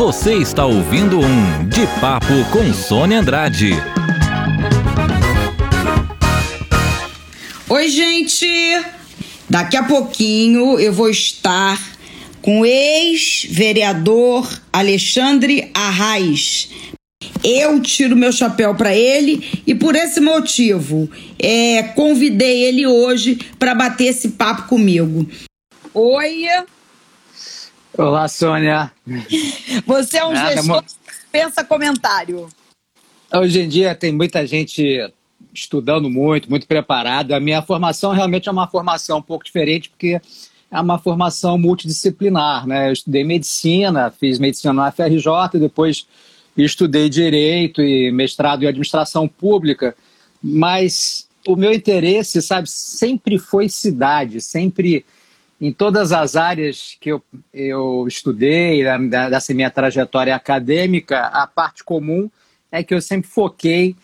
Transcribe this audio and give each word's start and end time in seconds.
Você 0.00 0.32
está 0.36 0.64
ouvindo 0.64 1.20
um 1.20 1.68
De 1.68 1.86
Papo 2.00 2.32
com 2.50 2.72
Sônia 2.72 3.20
Andrade. 3.20 3.72
Oi, 7.68 7.88
gente! 7.90 8.46
Daqui 9.50 9.76
a 9.76 9.82
pouquinho 9.82 10.80
eu 10.80 10.90
vou 10.90 11.10
estar 11.10 11.78
com 12.40 12.60
o 12.60 12.64
ex-vereador 12.64 14.48
Alexandre 14.72 15.70
Arraes. 15.74 16.70
Eu 17.44 17.78
tiro 17.82 18.16
meu 18.16 18.32
chapéu 18.32 18.74
para 18.74 18.96
ele 18.96 19.62
e 19.66 19.74
por 19.74 19.94
esse 19.94 20.18
motivo 20.18 21.10
é, 21.38 21.82
convidei 21.82 22.64
ele 22.64 22.86
hoje 22.86 23.38
para 23.58 23.74
bater 23.74 24.06
esse 24.06 24.30
papo 24.30 24.66
comigo. 24.66 25.28
Oi! 25.92 26.46
Olá, 27.98 28.28
Sônia. 28.28 28.92
Você 29.84 30.18
é 30.18 30.24
um 30.24 30.32
Nada, 30.32 30.56
gestor 30.56 30.82
que 30.82 30.94
pensa 31.32 31.64
comentário. 31.64 32.48
Hoje 33.32 33.62
em 33.62 33.68
dia 33.68 33.94
tem 33.94 34.12
muita 34.12 34.46
gente 34.46 35.12
estudando 35.52 36.08
muito, 36.08 36.48
muito 36.48 36.66
preparado. 36.66 37.32
A 37.32 37.40
minha 37.40 37.62
formação 37.62 38.12
realmente 38.12 38.48
é 38.48 38.52
uma 38.52 38.68
formação 38.68 39.18
um 39.18 39.22
pouco 39.22 39.44
diferente, 39.44 39.90
porque 39.90 40.20
é 40.70 40.80
uma 40.80 40.98
formação 40.98 41.58
multidisciplinar. 41.58 42.66
Né? 42.66 42.88
Eu 42.88 42.92
estudei 42.92 43.24
medicina, 43.24 44.10
fiz 44.10 44.38
medicina 44.38 44.72
na 44.72 44.92
FRJ, 44.92 45.58
depois 45.58 46.06
estudei 46.56 47.08
direito 47.08 47.82
e 47.82 48.12
mestrado 48.12 48.62
em 48.62 48.66
administração 48.68 49.26
pública, 49.26 49.96
mas 50.42 51.28
o 51.46 51.56
meu 51.56 51.72
interesse, 51.72 52.40
sabe, 52.40 52.68
sempre 52.70 53.38
foi 53.38 53.68
cidade, 53.68 54.40
sempre 54.40 55.04
em 55.60 55.72
todas 55.72 56.10
as 56.10 56.36
áreas 56.36 56.96
que 56.98 57.10
eu, 57.12 57.22
eu 57.52 58.06
estudei, 58.08 58.82
dessa 59.30 59.52
minha 59.52 59.70
trajetória 59.70 60.34
acadêmica, 60.34 61.26
a 61.26 61.46
parte 61.46 61.84
comum 61.84 62.30
é 62.72 62.82
que 62.82 62.94
eu 62.94 63.02
sempre 63.02 63.28
foquei 63.28 63.94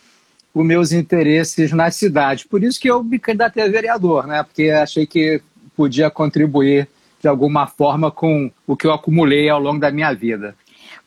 os 0.53 0.64
meus 0.64 0.92
interesses 0.92 1.72
na 1.72 1.91
cidade. 1.91 2.47
Por 2.47 2.62
isso 2.62 2.78
que 2.78 2.91
eu 2.91 3.03
me 3.03 3.19
candidatei 3.19 3.62
a 3.62 3.69
vereador, 3.69 4.27
né? 4.27 4.42
Porque 4.42 4.70
achei 4.70 5.06
que 5.06 5.41
podia 5.75 6.11
contribuir 6.11 6.89
de 7.20 7.28
alguma 7.28 7.66
forma 7.66 8.11
com 8.11 8.50
o 8.66 8.77
que 8.77 8.86
eu 8.86 8.92
acumulei 8.92 9.48
ao 9.48 9.61
longo 9.61 9.81
da 9.81 9.91
minha 9.91 10.12
vida. 10.12 10.55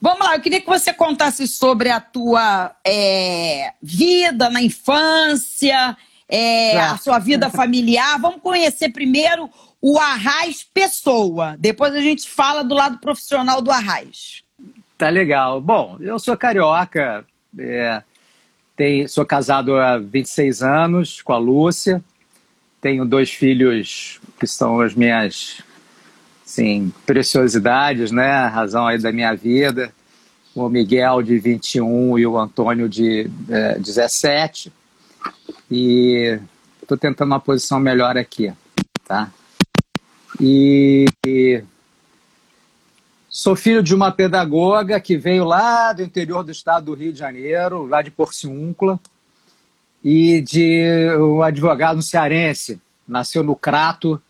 Vamos 0.01 0.25
lá, 0.25 0.35
eu 0.35 0.41
queria 0.41 0.61
que 0.61 0.67
você 0.67 0.93
contasse 0.93 1.47
sobre 1.47 1.89
a 1.89 1.99
tua 1.99 2.73
é, 2.85 3.73
vida 3.81 4.49
na 4.49 4.61
infância, 4.61 5.97
é, 6.27 6.79
a 6.79 6.97
sua 6.97 7.19
vida 7.19 7.49
familiar. 7.49 8.19
Vamos 8.19 8.41
conhecer 8.41 8.89
primeiro 8.89 9.49
o 9.81 9.97
Arraiz 9.97 10.63
Pessoa. 10.63 11.55
Depois 11.57 11.93
a 11.93 12.01
gente 12.01 12.29
fala 12.29 12.63
do 12.63 12.75
lado 12.75 12.99
profissional 12.99 13.61
do 13.61 13.71
Arraiz. 13.71 14.43
Tá 14.97 15.09
legal. 15.09 15.61
Bom, 15.61 15.97
eu 16.01 16.19
sou 16.19 16.35
carioca, 16.35 17.25
é, 17.57 18.03
tem, 18.75 19.07
sou 19.07 19.25
casado 19.25 19.75
há 19.77 19.97
26 19.97 20.61
anos 20.61 21.21
com 21.21 21.33
a 21.33 21.37
Lúcia, 21.37 22.03
tenho 22.81 23.05
dois 23.05 23.29
filhos 23.29 24.19
que 24.39 24.47
são 24.47 24.81
as 24.81 24.93
minhas 24.93 25.61
assim, 26.45 26.91
preciosidades, 27.05 28.11
né? 28.11 28.31
A 28.31 28.47
razão 28.47 28.87
aí 28.87 28.97
da 28.97 29.11
minha 29.11 29.33
vida. 29.35 29.93
O 30.55 30.67
Miguel 30.67 31.21
de 31.21 31.37
21 31.37 32.17
e 32.17 32.25
o 32.25 32.37
Antônio 32.37 32.89
de 32.89 33.29
é, 33.49 33.77
17. 33.77 34.73
E 35.69 36.39
estou 36.81 36.97
tentando 36.97 37.27
uma 37.27 37.39
posição 37.39 37.79
melhor 37.79 38.17
aqui, 38.17 38.51
tá? 39.07 39.31
E 40.41 41.05
sou 43.29 43.55
filho 43.55 43.83
de 43.83 43.93
uma 43.93 44.11
pedagoga 44.11 44.99
que 44.99 45.17
veio 45.17 45.43
lá 45.43 45.91
do 45.91 46.01
interior 46.01 46.43
do 46.43 46.51
estado 46.51 46.85
do 46.85 46.93
Rio 46.93 47.11
de 47.11 47.19
Janeiro, 47.19 47.85
lá 47.85 48.01
de 48.01 48.09
Porciúncula, 48.09 48.99
e 50.03 50.41
de 50.41 50.83
um 51.19 51.41
advogado 51.41 52.01
cearense. 52.01 52.79
Nasceu 53.07 53.43
no 53.43 53.55
Crato, 53.55 54.21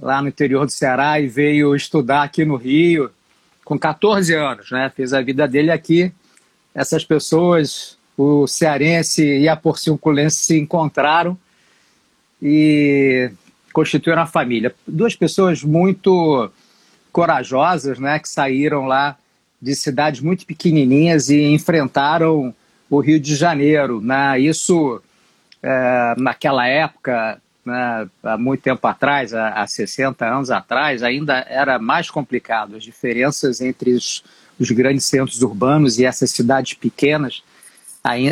lá 0.00 0.20
no 0.20 0.28
interior 0.28 0.66
do 0.66 0.72
Ceará, 0.72 1.18
e 1.20 1.26
veio 1.26 1.74
estudar 1.74 2.22
aqui 2.22 2.44
no 2.44 2.56
Rio 2.56 3.10
com 3.64 3.78
14 3.78 4.34
anos, 4.34 4.70
né? 4.70 4.90
Fez 4.94 5.12
a 5.12 5.22
vida 5.22 5.48
dele 5.48 5.70
aqui. 5.70 6.12
Essas 6.74 7.04
pessoas, 7.04 7.98
o 8.16 8.46
cearense 8.46 9.24
e 9.24 9.48
a 9.48 9.56
porciunculense 9.56 10.36
se 10.36 10.58
encontraram 10.58 11.36
e 12.42 13.30
constituíram 13.78 14.22
a 14.22 14.26
família. 14.26 14.74
Duas 14.84 15.14
pessoas 15.14 15.62
muito 15.62 16.50
corajosas, 17.12 18.00
né, 18.00 18.18
que 18.18 18.28
saíram 18.28 18.86
lá 18.86 19.16
de 19.62 19.72
cidades 19.76 20.20
muito 20.20 20.44
pequenininhas 20.44 21.30
e 21.30 21.44
enfrentaram 21.52 22.52
o 22.90 22.98
Rio 22.98 23.20
de 23.20 23.36
Janeiro. 23.36 24.00
Né? 24.00 24.40
Isso, 24.40 25.00
é, 25.62 26.14
naquela 26.18 26.66
época, 26.66 27.40
né, 27.64 28.08
há 28.24 28.36
muito 28.36 28.62
tempo 28.62 28.84
atrás, 28.84 29.32
há, 29.32 29.50
há 29.50 29.64
60 29.64 30.26
anos 30.26 30.50
atrás, 30.50 31.04
ainda 31.04 31.46
era 31.48 31.78
mais 31.78 32.10
complicado. 32.10 32.74
As 32.74 32.82
diferenças 32.82 33.60
entre 33.60 33.92
os, 33.92 34.24
os 34.58 34.72
grandes 34.72 35.04
centros 35.04 35.40
urbanos 35.40 36.00
e 36.00 36.04
essas 36.04 36.32
cidades 36.32 36.74
pequenas 36.74 37.44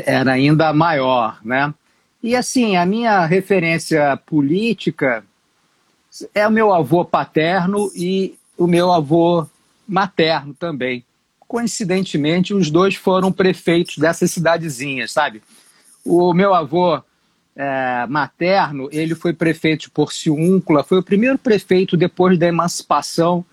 era 0.04 0.32
ainda 0.32 0.72
maior, 0.72 1.38
né? 1.44 1.72
E 2.26 2.34
assim, 2.34 2.76
a 2.76 2.84
minha 2.84 3.24
referência 3.24 4.16
política 4.26 5.22
é 6.34 6.46
o 6.46 6.50
meu 6.50 6.72
avô 6.72 7.04
paterno 7.04 7.90
e 7.94 8.34
o 8.56 8.66
meu 8.66 8.92
avô 8.92 9.46
materno 9.86 10.54
também. 10.54 11.04
Coincidentemente, 11.46 12.52
os 12.52 12.70
dois 12.70 12.94
foram 12.94 13.30
prefeitos 13.30 13.98
dessas 13.98 14.30
cidadezinhas, 14.30 15.12
sabe? 15.12 15.42
O 16.04 16.32
meu 16.34 16.54
avô 16.54 17.00
é, 17.54 18.06
materno, 18.08 18.88
ele 18.92 19.14
foi 19.14 19.32
prefeito 19.32 19.82
de 19.82 19.90
Porciúncula, 19.90 20.84
foi 20.84 20.98
o 20.98 21.02
primeiro 21.02 21.38
prefeito 21.38 21.96
depois 21.96 22.38
da 22.38 22.46
emancipação 22.46 23.44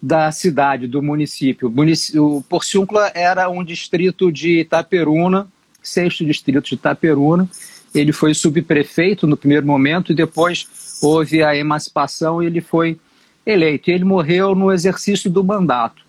da 0.00 0.30
cidade, 0.30 0.86
do 0.86 1.02
município. 1.02 1.72
O 2.16 2.42
Porciúncula 2.42 3.10
era 3.14 3.48
um 3.48 3.64
distrito 3.64 4.30
de 4.30 4.60
Itaperuna, 4.60 5.48
sexto 5.82 6.24
distrito 6.24 6.66
de 6.66 6.74
Itaperuna. 6.74 7.48
Ele 7.94 8.12
foi 8.12 8.34
subprefeito 8.34 9.26
no 9.26 9.36
primeiro 9.36 9.66
momento 9.66 10.12
e 10.12 10.14
depois 10.14 10.68
houve 11.00 11.42
a 11.42 11.56
emancipação 11.56 12.42
e 12.42 12.46
ele 12.46 12.60
foi 12.60 12.98
eleito. 13.44 13.90
Ele 13.90 14.04
morreu 14.04 14.54
no 14.54 14.72
exercício 14.72 15.30
do 15.30 15.44
mandato. 15.44 16.02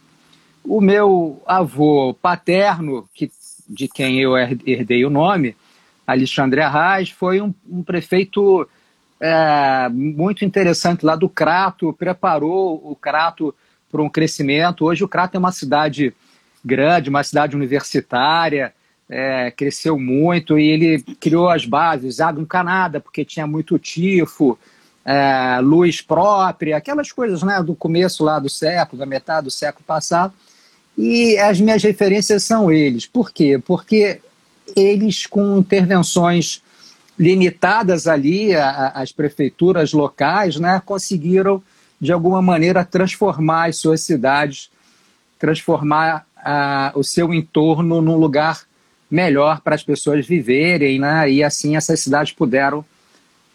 O 0.63 0.81
meu 0.81 1.41
avô 1.45 2.13
paterno, 2.21 3.07
que, 3.13 3.31
de 3.69 3.87
quem 3.87 4.19
eu 4.19 4.37
herdei 4.37 5.05
o 5.05 5.09
nome, 5.09 5.55
Alexandre 6.05 6.61
Arraes, 6.61 7.09
foi 7.09 7.41
um, 7.41 7.53
um 7.69 7.83
prefeito 7.83 8.67
é, 9.19 9.89
muito 9.89 10.45
interessante 10.45 11.05
lá 11.05 11.15
do 11.15 11.29
Crato, 11.29 11.93
preparou 11.93 12.81
o 12.83 12.95
Crato 12.95 13.53
para 13.91 14.01
um 14.01 14.09
crescimento. 14.09 14.85
Hoje 14.85 15.03
o 15.03 15.07
Crato 15.07 15.35
é 15.35 15.39
uma 15.39 15.51
cidade 15.51 16.13
grande, 16.63 17.09
uma 17.09 17.23
cidade 17.23 17.55
universitária, 17.55 18.73
é, 19.09 19.51
cresceu 19.51 19.97
muito 19.97 20.59
e 20.59 20.67
ele 20.67 21.01
criou 21.19 21.49
as 21.49 21.65
bases, 21.65 22.19
água 22.19 22.41
encanada, 22.41 22.99
porque 22.99 23.23
tinha 23.23 23.47
muito 23.47 23.79
tifo, 23.79 24.59
é, 25.07 25.61
luz 25.61 26.01
própria, 26.01 26.75
aquelas 26.75 27.13
coisas 27.13 27.41
né, 27.41 27.63
do 27.63 27.73
começo 27.73 28.25
lá 28.25 28.39
do 28.39 28.49
século, 28.49 28.99
da 28.99 29.05
metade 29.05 29.45
do 29.45 29.51
século 29.51 29.85
passado. 29.87 30.33
E 30.97 31.37
as 31.37 31.61
minhas 31.61 31.81
referências 31.81 32.43
são 32.43 32.69
eles. 32.69 33.05
Por 33.05 33.31
quê? 33.31 33.57
Porque 33.65 34.19
eles, 34.75 35.25
com 35.25 35.59
intervenções 35.59 36.61
limitadas 37.17 38.05
ali, 38.05 38.53
as 38.53 39.13
prefeituras 39.13 39.93
locais, 39.93 40.57
né, 40.57 40.81
conseguiram, 40.85 41.63
de 42.01 42.11
alguma 42.11 42.41
maneira, 42.41 42.83
transformar 42.83 43.69
as 43.69 43.77
suas 43.77 44.01
cidades, 44.01 44.69
transformar 45.39 46.27
a, 46.35 46.91
o 46.95 47.03
seu 47.03 47.33
entorno 47.33 48.01
num 48.01 48.17
lugar 48.17 48.63
melhor 49.09 49.61
para 49.61 49.73
as 49.73 49.83
pessoas 49.83 50.27
viverem, 50.27 50.99
né, 50.99 51.31
e 51.31 51.43
assim 51.43 51.77
essas 51.77 52.01
cidades 52.01 52.33
puderam 52.33 52.83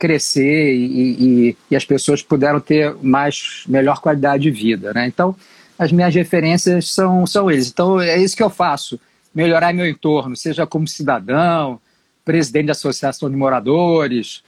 crescer 0.03 0.75
e, 0.75 1.47
e, 1.49 1.57
e, 1.71 1.77
as 1.77 1.85
pessoas 1.85 2.21
puderam 2.21 2.59
ter 2.59 2.93
mais 3.01 3.63
melhor 3.69 4.01
qualidade 4.01 4.43
de 4.43 4.51
vida, 4.51 4.93
né? 4.93 5.07
Então, 5.07 5.37
as 5.79 5.93
minhas 5.93 6.13
referências 6.13 6.91
são, 6.91 7.25
são 7.25 7.49
eles. 7.49 7.69
Então, 7.69 8.01
é 8.01 8.19
isso 8.19 8.37
que 8.37 8.43
eu 8.43 8.51
faço, 8.51 8.99
melhorar 9.33 9.73
meu 9.73 9.89
entorno, 9.89 10.35
seja 10.35 10.67
como 10.67 10.89
cidadão, 10.89 11.81
presidente 12.25 12.67
da 12.67 12.73
associação 12.73 13.31
de 13.31 13.37
moradores 13.37 14.43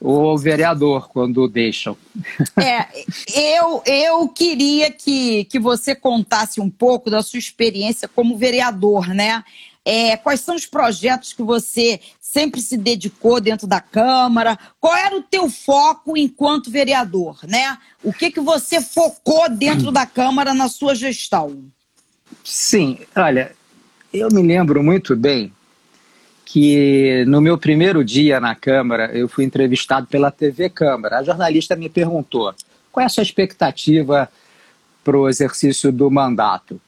ou 0.00 0.38
vereador, 0.38 1.08
quando 1.08 1.48
deixam. 1.48 1.96
É, 2.56 2.86
eu, 3.58 3.82
eu 3.84 4.28
queria 4.28 4.92
que, 4.92 5.44
que 5.46 5.58
você 5.58 5.92
contasse 5.92 6.60
um 6.60 6.70
pouco 6.70 7.10
da 7.10 7.20
sua 7.20 7.38
experiência 7.40 8.06
como 8.06 8.38
vereador, 8.38 9.08
né? 9.08 9.42
É, 9.84 10.16
quais 10.16 10.40
são 10.40 10.54
os 10.54 10.66
projetos 10.66 11.32
que 11.32 11.42
você 11.42 12.00
sempre 12.32 12.60
se 12.60 12.76
dedicou 12.76 13.40
dentro 13.40 13.66
da 13.66 13.80
Câmara? 13.80 14.56
Qual 14.78 14.96
era 14.96 15.16
o 15.16 15.22
teu 15.22 15.50
foco 15.50 16.16
enquanto 16.16 16.70
vereador, 16.70 17.40
né? 17.42 17.76
O 18.04 18.12
que, 18.12 18.30
que 18.30 18.40
você 18.40 18.80
focou 18.80 19.50
dentro 19.50 19.90
da 19.90 20.06
Câmara 20.06 20.54
na 20.54 20.68
sua 20.68 20.94
gestão? 20.94 21.64
Sim, 22.44 23.00
olha, 23.16 23.50
eu 24.14 24.28
me 24.30 24.42
lembro 24.42 24.80
muito 24.80 25.16
bem 25.16 25.52
que 26.44 27.24
no 27.26 27.40
meu 27.40 27.58
primeiro 27.58 28.04
dia 28.04 28.38
na 28.38 28.54
Câmara, 28.54 29.10
eu 29.12 29.28
fui 29.28 29.44
entrevistado 29.44 30.06
pela 30.06 30.30
TV 30.30 30.70
Câmara. 30.70 31.18
A 31.18 31.24
jornalista 31.24 31.74
me 31.74 31.88
perguntou 31.88 32.54
qual 32.92 33.02
é 33.02 33.06
a 33.06 33.08
sua 33.08 33.24
expectativa 33.24 34.30
para 35.02 35.18
o 35.18 35.28
exercício 35.28 35.90
do 35.90 36.08
mandato. 36.08 36.80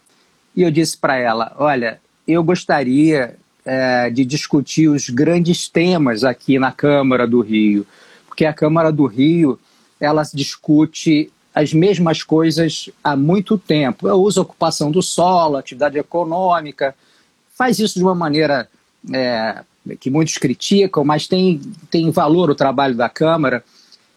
E 0.55 0.63
eu 0.63 0.71
disse 0.71 0.97
para 0.97 1.17
ela: 1.17 1.53
olha, 1.59 2.01
eu 2.29 2.45
gostaria 2.45 3.37
é, 3.65 4.11
de 4.11 4.25
discutir 4.25 4.89
os 4.89 5.09
grandes 5.09 5.69
temas 5.69 6.25
aqui 6.25 6.59
na 6.59 6.73
Câmara 6.73 7.27
do 7.27 7.41
Rio, 7.41 7.87
porque 8.27 8.45
a 8.45 8.53
Câmara 8.53 8.91
do 8.91 9.07
Rio 9.07 9.59
ela 10.01 10.23
discute 10.35 11.31
as 11.55 11.73
mesmas 11.73 12.23
coisas 12.23 12.91
há 13.05 13.15
muito 13.15 13.59
tempo. 13.59 14.09
Eu 14.09 14.17
uso 14.17 14.41
a 14.41 14.43
ocupação 14.43 14.91
do 14.91 15.03
solo, 15.03 15.57
atividade 15.57 15.99
econômica, 15.99 16.95
faz 17.55 17.79
isso 17.79 17.99
de 17.99 18.05
uma 18.05 18.15
maneira 18.15 18.69
é, 19.13 19.63
que 20.01 20.11
muitos 20.11 20.39
criticam, 20.39 21.05
mas 21.05 21.27
tem, 21.27 21.61
tem 21.91 22.11
valor 22.11 22.51
o 22.51 22.55
trabalho 22.55 22.95
da 22.95 23.09
Câmara. 23.09 23.63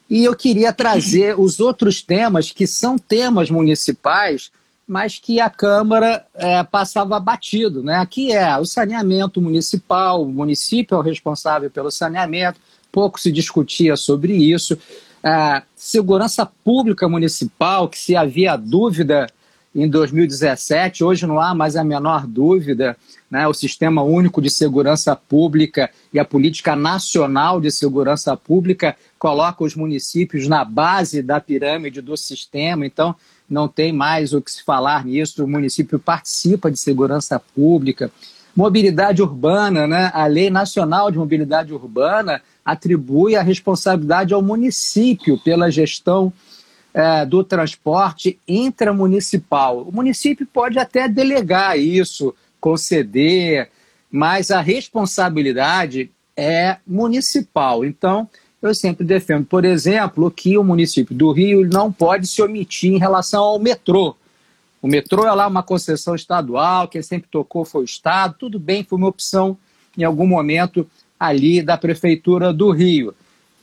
E 0.10 0.24
eu 0.24 0.36
queria 0.36 0.72
trazer 0.72 1.40
os 1.40 1.60
outros 1.60 2.02
temas 2.02 2.52
que 2.52 2.66
são 2.66 2.98
temas 2.98 3.50
municipais, 3.50 4.52
mas 4.88 5.18
que 5.18 5.40
a 5.40 5.50
Câmara 5.50 6.26
é, 6.36 6.64
passava 6.64 7.20
batido. 7.20 7.82
Né? 7.82 7.96
Aqui 7.96 8.32
é 8.32 8.58
o 8.58 8.66
saneamento 8.66 9.42
municipal, 9.42 10.22
o 10.22 10.32
município 10.32 10.96
é 10.96 10.98
o 10.98 11.02
responsável 11.02 11.70
pelo 11.72 11.90
saneamento, 11.90 12.60
pouco 12.92 13.20
se 13.20 13.32
discutia 13.32 13.96
sobre 13.96 14.34
isso. 14.34 14.78
A 15.24 15.64
segurança 15.76 16.46
pública 16.46 17.10
municipal, 17.10 17.90
que 17.90 17.98
se 17.98 18.16
havia 18.16 18.56
dúvida 18.56 19.28
em 19.74 19.90
2017, 19.90 21.04
hoje 21.04 21.28
não 21.28 21.40
há 21.40 21.54
mais 21.54 21.76
a 21.76 21.84
menor 21.84 22.26
dúvida, 22.26 22.96
né? 23.30 23.46
o 23.46 23.54
Sistema 23.54 24.04
Único 24.04 24.42
de 24.42 24.50
Segurança 24.50 25.16
Pública 25.16 25.90
e 26.14 26.20
a 26.20 26.24
Política 26.24 26.76
Nacional 26.76 27.60
de 27.60 27.70
Segurança 27.72 28.38
Pública 28.38 28.96
coloca 29.20 29.64
os 29.64 29.76
municípios 29.76 30.48
na 30.48 30.64
base 30.64 31.22
da 31.22 31.42
pirâmide 31.42 32.02
do 32.02 32.16
sistema, 32.16 32.86
então 32.86 33.16
não 33.50 33.68
tem 33.68 33.94
mais 33.94 34.34
o 34.34 34.42
que 34.42 34.52
se 34.52 34.64
falar 34.64 35.06
nisso, 35.06 35.44
o 35.44 35.48
município 35.48 36.00
participa 36.00 36.72
de 36.72 36.80
segurança 36.80 37.40
pública. 37.40 38.12
Mobilidade 38.56 39.22
urbana, 39.22 39.86
né? 39.86 40.12
a 40.14 40.26
Lei 40.28 40.50
Nacional 40.50 41.12
de 41.12 41.18
Mobilidade 41.18 41.74
Urbana 41.74 42.42
atribui 42.64 43.36
a 43.36 43.42
responsabilidade 43.42 44.34
ao 44.34 44.42
município 44.42 45.38
pela 45.38 45.70
gestão 45.70 46.32
é, 46.94 47.26
do 47.26 47.44
transporte 47.44 48.40
intramunicipal. 48.48 49.82
O 49.82 49.92
município 49.92 50.48
pode 50.48 50.80
até 50.80 51.10
delegar 51.10 51.78
isso, 51.78 52.34
conceder, 52.60 53.70
mas 54.10 54.50
a 54.50 54.62
responsabilidade 54.62 56.10
é 56.38 56.78
municipal. 56.88 57.84
Então, 57.84 58.30
eu 58.68 58.76
sempre 58.76 59.06
defendo, 59.06 59.46
por 59.46 59.66
exemplo, 59.66 60.30
que 60.32 60.58
o 60.58 60.64
município 60.64 61.16
do 61.16 61.32
Rio 61.32 61.68
não 61.68 61.92
pode 61.92 62.28
se 62.28 62.42
omitir 62.42 62.94
em 62.94 63.00
relação 63.00 63.44
ao 63.44 63.60
metrô. 63.60 64.16
O 64.82 64.88
metrô 64.88 65.26
é 65.26 65.32
lá 65.32 65.48
uma 65.48 65.64
concessão 65.64 66.16
estadual, 66.16 66.88
quem 66.88 67.02
sempre 67.02 67.28
tocou 67.30 67.66
foi 67.66 67.82
o 67.82 67.86
Estado, 67.86 68.36
tudo 68.38 68.60
bem, 68.60 68.84
foi 68.84 68.98
uma 68.98 69.08
opção 69.08 69.58
em 69.98 70.04
algum 70.04 70.28
momento 70.28 70.88
ali 71.20 71.62
da 71.62 71.78
Prefeitura 71.78 72.54
do 72.54 72.72
Rio 72.72 73.14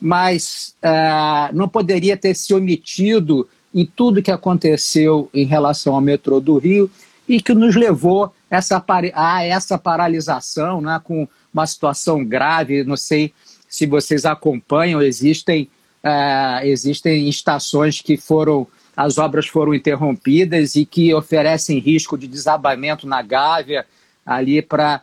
mas 0.02 0.74
uh, 0.82 1.54
não 1.54 1.68
poderia 1.68 2.16
ter 2.16 2.34
se 2.34 2.52
omitido 2.52 3.48
em 3.72 3.86
tudo 3.86 4.20
que 4.20 4.32
aconteceu 4.32 5.30
em 5.32 5.46
relação 5.46 5.94
ao 5.94 6.00
metrô 6.00 6.40
do 6.40 6.58
Rio 6.58 6.90
e 7.28 7.40
que 7.40 7.54
nos 7.54 7.76
levou 7.76 8.34
essa, 8.50 8.84
a 9.14 9.44
essa 9.44 9.78
paralisação, 9.78 10.80
né, 10.80 11.00
com 11.04 11.28
uma 11.54 11.64
situação 11.68 12.24
grave. 12.24 12.82
Não 12.82 12.96
sei 12.96 13.32
se 13.72 13.86
vocês 13.86 14.26
acompanham, 14.26 15.00
existem, 15.00 15.66
uh, 16.04 16.62
existem 16.62 17.26
estações 17.26 18.02
que 18.02 18.18
foram, 18.18 18.66
as 18.94 19.16
obras 19.16 19.46
foram 19.46 19.72
interrompidas 19.72 20.74
e 20.74 20.84
que 20.84 21.14
oferecem 21.14 21.78
risco 21.78 22.18
de 22.18 22.28
desabamento 22.28 23.06
na 23.06 23.22
Gávea, 23.22 23.86
ali 24.26 24.60
para 24.60 25.00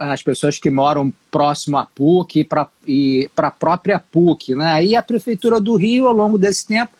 as 0.00 0.22
pessoas 0.22 0.58
que 0.58 0.70
moram 0.70 1.12
próximo 1.30 1.76
à 1.76 1.84
PUC 1.84 2.48
e 2.86 3.30
para 3.34 3.48
a 3.48 3.50
própria 3.50 3.98
PUC. 3.98 4.54
Né? 4.54 4.86
E 4.86 4.96
a 4.96 5.02
Prefeitura 5.02 5.60
do 5.60 5.76
Rio, 5.76 6.06
ao 6.06 6.14
longo 6.14 6.38
desse 6.38 6.66
tempo, 6.66 6.92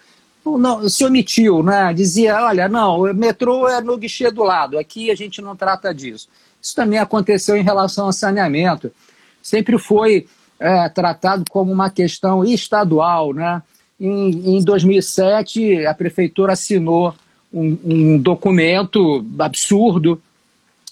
não, 0.44 0.86
se 0.86 1.02
omitiu, 1.02 1.62
né? 1.62 1.94
dizia, 1.94 2.44
olha, 2.44 2.68
não, 2.68 3.00
o 3.00 3.14
metrô 3.14 3.66
é 3.66 3.80
no 3.80 3.96
guichê 3.96 4.30
do 4.30 4.42
lado, 4.42 4.78
aqui 4.78 5.10
a 5.10 5.14
gente 5.14 5.40
não 5.40 5.56
trata 5.56 5.94
disso. 5.94 6.28
Isso 6.60 6.76
também 6.76 6.98
aconteceu 6.98 7.56
em 7.56 7.62
relação 7.62 8.04
ao 8.04 8.12
saneamento. 8.12 8.92
Sempre 9.40 9.78
foi 9.78 10.26
é, 10.58 10.88
tratado 10.88 11.44
como 11.50 11.72
uma 11.72 11.90
questão 11.90 12.44
estadual. 12.44 13.32
Né? 13.32 13.62
Em, 14.00 14.56
em 14.56 14.64
2007, 14.64 15.86
a 15.86 15.94
Prefeitura 15.94 16.52
assinou 16.52 17.14
um, 17.52 17.78
um 17.84 18.18
documento 18.18 19.24
absurdo 19.38 20.20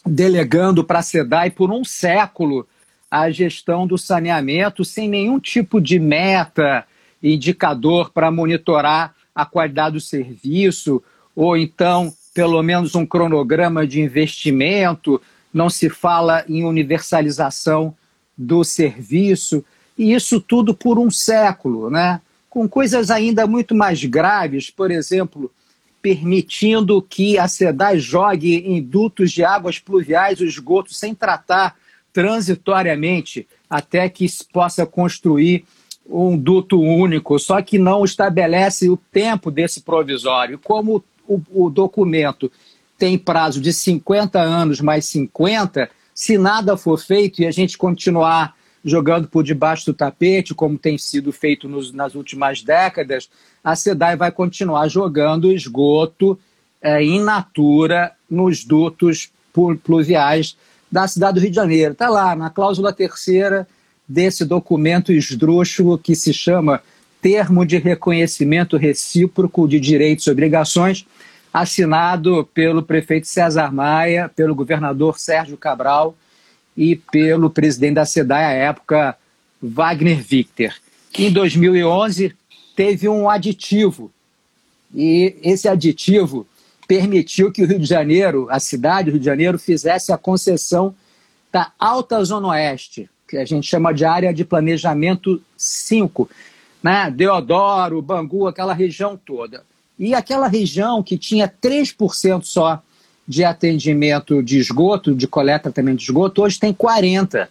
delegando 0.07 0.85
para 0.85 0.99
a 0.99 1.03
SEDAI 1.03 1.51
por 1.51 1.71
um 1.71 1.85
século 1.85 2.67
a 3.11 3.31
gestão 3.31 3.87
do 3.87 3.97
saneamento 3.97 4.85
sem 4.85 5.09
nenhum 5.09 5.39
tipo 5.39 5.81
de 5.81 5.99
meta, 5.99 6.85
indicador 7.23 8.11
para 8.11 8.31
monitorar 8.31 9.15
a 9.35 9.47
qualidade 9.47 9.95
do 9.95 10.01
serviço, 10.01 11.03
ou 11.35 11.57
então 11.57 12.13
pelo 12.35 12.61
menos 12.63 12.97
um 12.97 13.07
cronograma 13.07 13.87
de 13.87 14.01
investimento, 14.01 15.23
não 15.53 15.71
se 15.71 15.89
fala 15.89 16.45
em 16.49 16.65
universalização 16.65 17.95
do 18.37 18.65
serviço, 18.65 19.65
e 19.97 20.13
isso 20.13 20.41
tudo 20.41 20.75
por 20.75 20.99
um 20.99 21.11
século, 21.11 21.91
né? 21.91 22.21
com 22.55 22.69
coisas 22.69 23.11
ainda 23.11 23.49
muito 23.49 23.75
mais 23.75 24.05
graves, 24.05 24.71
por 24.71 24.93
exemplo, 24.93 25.51
permitindo 26.01 27.03
que 27.03 27.37
a 27.37 27.49
SEDAI 27.49 27.99
jogue 27.99 28.55
em 28.59 28.81
dutos 28.81 29.33
de 29.33 29.43
águas 29.43 29.81
pluviais 29.81 30.39
o 30.39 30.45
esgoto 30.45 30.95
sem 30.95 31.17
tratar 31.17 31.75
transitoriamente 32.13 33.49
até 33.69 34.09
que 34.09 34.29
se 34.29 34.45
possa 34.45 34.87
construir 34.87 35.65
um 36.09 36.39
duto 36.39 36.81
único, 36.81 37.37
só 37.41 37.61
que 37.61 37.77
não 37.77 38.05
estabelece 38.05 38.89
o 38.89 38.97
tempo 38.97 39.51
desse 39.51 39.81
provisório. 39.81 40.61
Como 40.63 41.03
o, 41.27 41.41
o 41.51 41.69
documento 41.69 42.53
tem 42.97 43.19
prazo 43.19 43.61
de 43.61 43.73
50 43.73 44.41
anos 44.41 44.81
mais 44.81 45.07
50, 45.07 45.91
se 46.15 46.39
nada 46.39 46.77
for 46.77 46.99
feito 46.99 47.43
e 47.43 47.47
a 47.47 47.51
gente 47.51 47.77
continuar 47.77 48.55
jogando 48.85 49.27
por 49.27 49.43
debaixo 49.43 49.87
do 49.87 49.95
tapete, 49.95 50.55
como 50.55 50.79
tem 50.79 50.97
sido 50.99 51.33
feito 51.33 51.69
nos, 51.69 51.93
nas 51.93 52.15
últimas 52.15 52.63
décadas, 52.63 53.31
a 53.63 53.75
SEDAI 53.75 54.17
vai 54.17 54.31
continuar 54.31 54.89
jogando 54.89 55.51
esgoto 55.51 56.39
é, 56.83 57.03
in 57.03 57.23
natura 57.23 58.13
nos 58.29 58.63
dutos 58.63 59.31
pluviais 59.83 60.57
da 60.93 61.09
cidade 61.09 61.35
do 61.35 61.41
Rio 61.41 61.51
de 61.51 61.57
Janeiro. 61.57 61.93
Está 61.93 62.11
lá, 62.11 62.37
na 62.37 62.51
cláusula 62.51 62.93
terceira 62.93 63.67
desse 64.07 64.45
documento 64.45 65.11
esdrúxulo 65.13 65.97
que 65.99 66.15
se 66.15 66.35
chama 66.35 66.83
Termo 67.23 67.65
de 67.65 67.79
Reconhecimento 67.79 68.77
Recíproco 68.77 69.67
de 69.67 69.81
Direitos 69.81 70.27
e 70.27 70.31
Obrigações, 70.31 71.07
assinado 71.55 72.45
pelo 72.53 72.83
prefeito 72.83 73.29
César 73.29 73.73
Maia, 73.73 74.29
pelo 74.29 74.57
governador 74.57 75.21
Sérgio 75.21 75.57
Cabral 75.57 76.17
e 76.77 76.97
pelo 76.97 77.49
presidente 77.49 77.95
da 77.95 78.05
SEDAI 78.05 78.45
à 78.45 78.51
época, 78.51 79.17
Wagner 79.63 80.21
Victor. 80.21 80.75
Em 81.17 81.33
2011, 81.33 82.35
teve 82.75 83.09
um 83.09 83.31
aditivo, 83.31 84.11
e 84.93 85.37
esse 85.45 85.69
aditivo 85.69 86.45
permitiu 86.89 87.53
que 87.53 87.63
o 87.63 87.67
Rio 87.69 87.79
de 87.79 87.87
Janeiro, 87.87 88.49
a 88.51 88.59
cidade 88.59 89.05
do 89.05 89.13
Rio 89.13 89.21
de 89.21 89.27
Janeiro, 89.27 89.57
fizesse 89.57 90.13
a 90.13 90.19
concessão 90.19 90.93
da 91.53 91.71
Alta 91.79 92.23
Zona 92.25 92.49
Oeste, 92.49 93.09
que 93.29 93.37
a 93.37 93.45
gente 93.45 93.69
chama 93.69 93.95
de 93.95 94.05
área 94.05 94.35
de 94.35 94.45
planejamento 94.45 95.41
5, 95.57 96.29
né? 96.83 97.13
Deodoro, 97.13 98.03
Bangu, 98.03 98.49
aquela 98.49 98.75
região 98.75 99.17
toda. 99.17 99.63
E 99.99 100.15
aquela 100.15 100.49
região 100.49 101.03
que 101.03 101.17
tinha 101.17 101.49
3% 101.49 102.43
só 102.45 102.83
de 103.27 103.45
atendimento 103.45 104.43
de 104.43 104.59
esgoto, 104.59 105.15
de 105.15 105.27
coleta 105.27 105.71
também 105.71 105.95
de 105.95 106.05
esgoto, 106.05 106.43
hoje 106.43 106.59
tem 106.59 106.73
40%. 106.73 107.49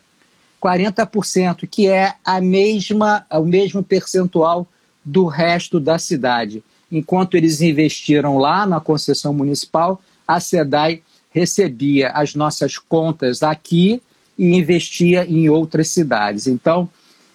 40%, 0.62 1.68
que 1.70 1.88
é 1.88 2.14
a 2.24 2.40
mesma, 2.40 3.26
o 3.30 3.44
mesmo 3.44 3.84
percentual 3.84 4.66
do 5.04 5.26
resto 5.26 5.78
da 5.78 6.00
cidade. 6.00 6.64
Enquanto 6.90 7.36
eles 7.36 7.60
investiram 7.60 8.38
lá 8.38 8.66
na 8.66 8.80
concessão 8.80 9.34
municipal, 9.34 10.02
a 10.26 10.40
SEDAI 10.40 11.02
recebia 11.32 12.12
as 12.12 12.34
nossas 12.34 12.78
contas 12.78 13.44
aqui 13.44 14.02
e 14.38 14.56
investia 14.56 15.26
em 15.26 15.50
outras 15.50 15.90
cidades. 15.90 16.48
Então, 16.48 16.88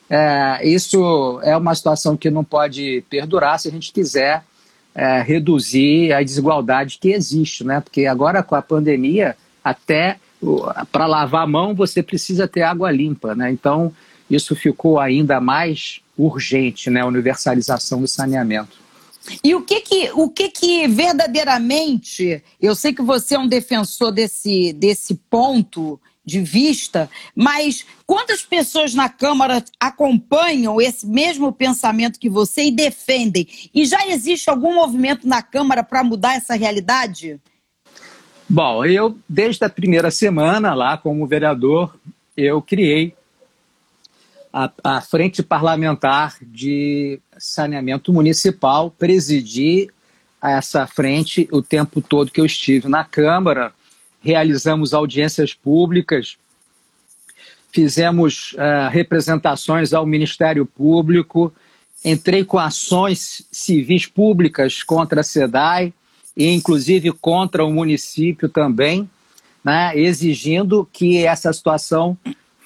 é, 0.09 0.67
isso 0.67 1.39
é 1.43 1.55
uma 1.55 1.75
situação 1.75 2.17
que 2.17 2.31
não 2.31 2.43
pode 2.43 3.05
perdurar 3.11 3.61
se 3.61 3.69
a 3.69 3.71
gente 3.71 3.93
quiser 3.93 4.43
é, 4.99 5.23
reduzir 5.23 6.13
a 6.13 6.21
desigualdade 6.25 6.99
que 7.01 7.11
existe, 7.11 7.63
né? 7.63 7.81
Porque 7.81 8.05
agora 8.05 8.43
com 8.43 8.57
a 8.57 8.63
pandemia, 8.63 9.37
até 9.63 10.19
para 10.91 11.07
lavar 11.07 11.45
a 11.45 11.47
mão 11.47 11.73
você 11.73 12.03
precisa 12.03 12.49
ter 12.49 12.63
água 12.63 12.91
limpa, 12.91 13.33
né? 13.33 13.49
Então 13.49 13.93
isso 14.29 14.57
ficou 14.57 14.99
ainda 14.99 15.41
mais 15.41 16.01
urgente, 16.17 16.91
né? 16.91 17.03
A 17.03 17.07
universalização 17.07 18.01
do 18.01 18.09
saneamento. 18.09 18.77
E 19.45 19.55
o 19.55 19.63
que 19.63 19.81
que, 19.83 20.11
o 20.15 20.29
que 20.29 20.49
que 20.49 20.89
verdadeiramente, 20.89 22.43
eu 22.61 22.75
sei 22.75 22.93
que 22.93 23.03
você 23.03 23.37
é 23.37 23.39
um 23.39 23.47
defensor 23.47 24.11
desse, 24.11 24.73
desse 24.73 25.15
ponto 25.31 26.01
de 26.29 26.41
vista, 26.41 27.11
mas 27.35 27.87
quantas 28.07 28.43
pessoas 28.43 28.95
na 28.95 29.09
Câmara 29.09 29.65
acompanham 29.81 30.79
esse 30.79 31.07
mesmo 31.07 31.51
pensamento 31.51 32.21
que 32.21 32.29
você 32.29 32.67
e 32.67 32.71
defendem? 32.71 33.49
E 33.75 33.87
já 33.87 34.07
existe 34.07 34.51
algum 34.51 34.75
movimento 34.75 35.27
na 35.27 35.41
Câmara 35.43 35.83
para 35.83 36.05
mudar 36.05 36.35
essa 36.35 36.55
realidade? 36.55 37.41
Bom, 38.47 38.85
eu, 38.85 39.19
desde 39.29 39.65
a 39.65 39.71
primeira 39.71 40.11
semana 40.11 40.75
lá 40.75 40.99
como 40.99 41.27
vereador, 41.27 41.99
eu 42.37 42.61
criei 42.61 43.15
a, 44.53 44.71
a 44.85 45.01
Frente 45.01 45.43
Parlamentar 45.43 46.37
de 46.43 47.21
Saneamento 47.39 48.13
Municipal, 48.13 48.91
presidi 48.91 49.91
essa 50.43 50.87
frente 50.87 51.49
o 51.51 51.63
tempo 51.63 52.01
todo 52.01 52.31
que 52.31 52.41
eu 52.41 52.47
estive 52.47 52.89
na 52.89 53.05
Câmara, 53.05 53.73
realizamos 54.29 54.93
audiências 54.93 55.55
públicas, 55.55 56.37
fizemos 57.73 58.53
uh, 58.53 58.91
representações 58.91 59.95
ao 59.95 60.05
Ministério 60.05 60.67
Público, 60.67 61.51
entrei 62.05 62.45
com 62.45 62.59
ações 62.59 63.47
civis 63.51 64.05
públicas 64.05 64.83
contra 64.83 65.23
a 65.23 65.25
SEDAI, 65.25 65.95
e 66.37 66.47
inclusive 66.53 67.11
contra 67.13 67.65
o 67.65 67.73
município 67.73 68.51
também, 68.51 69.09
né, 69.65 69.99
exigindo 69.99 70.87
que 70.93 71.25
essa 71.25 71.51
situação 71.51 72.17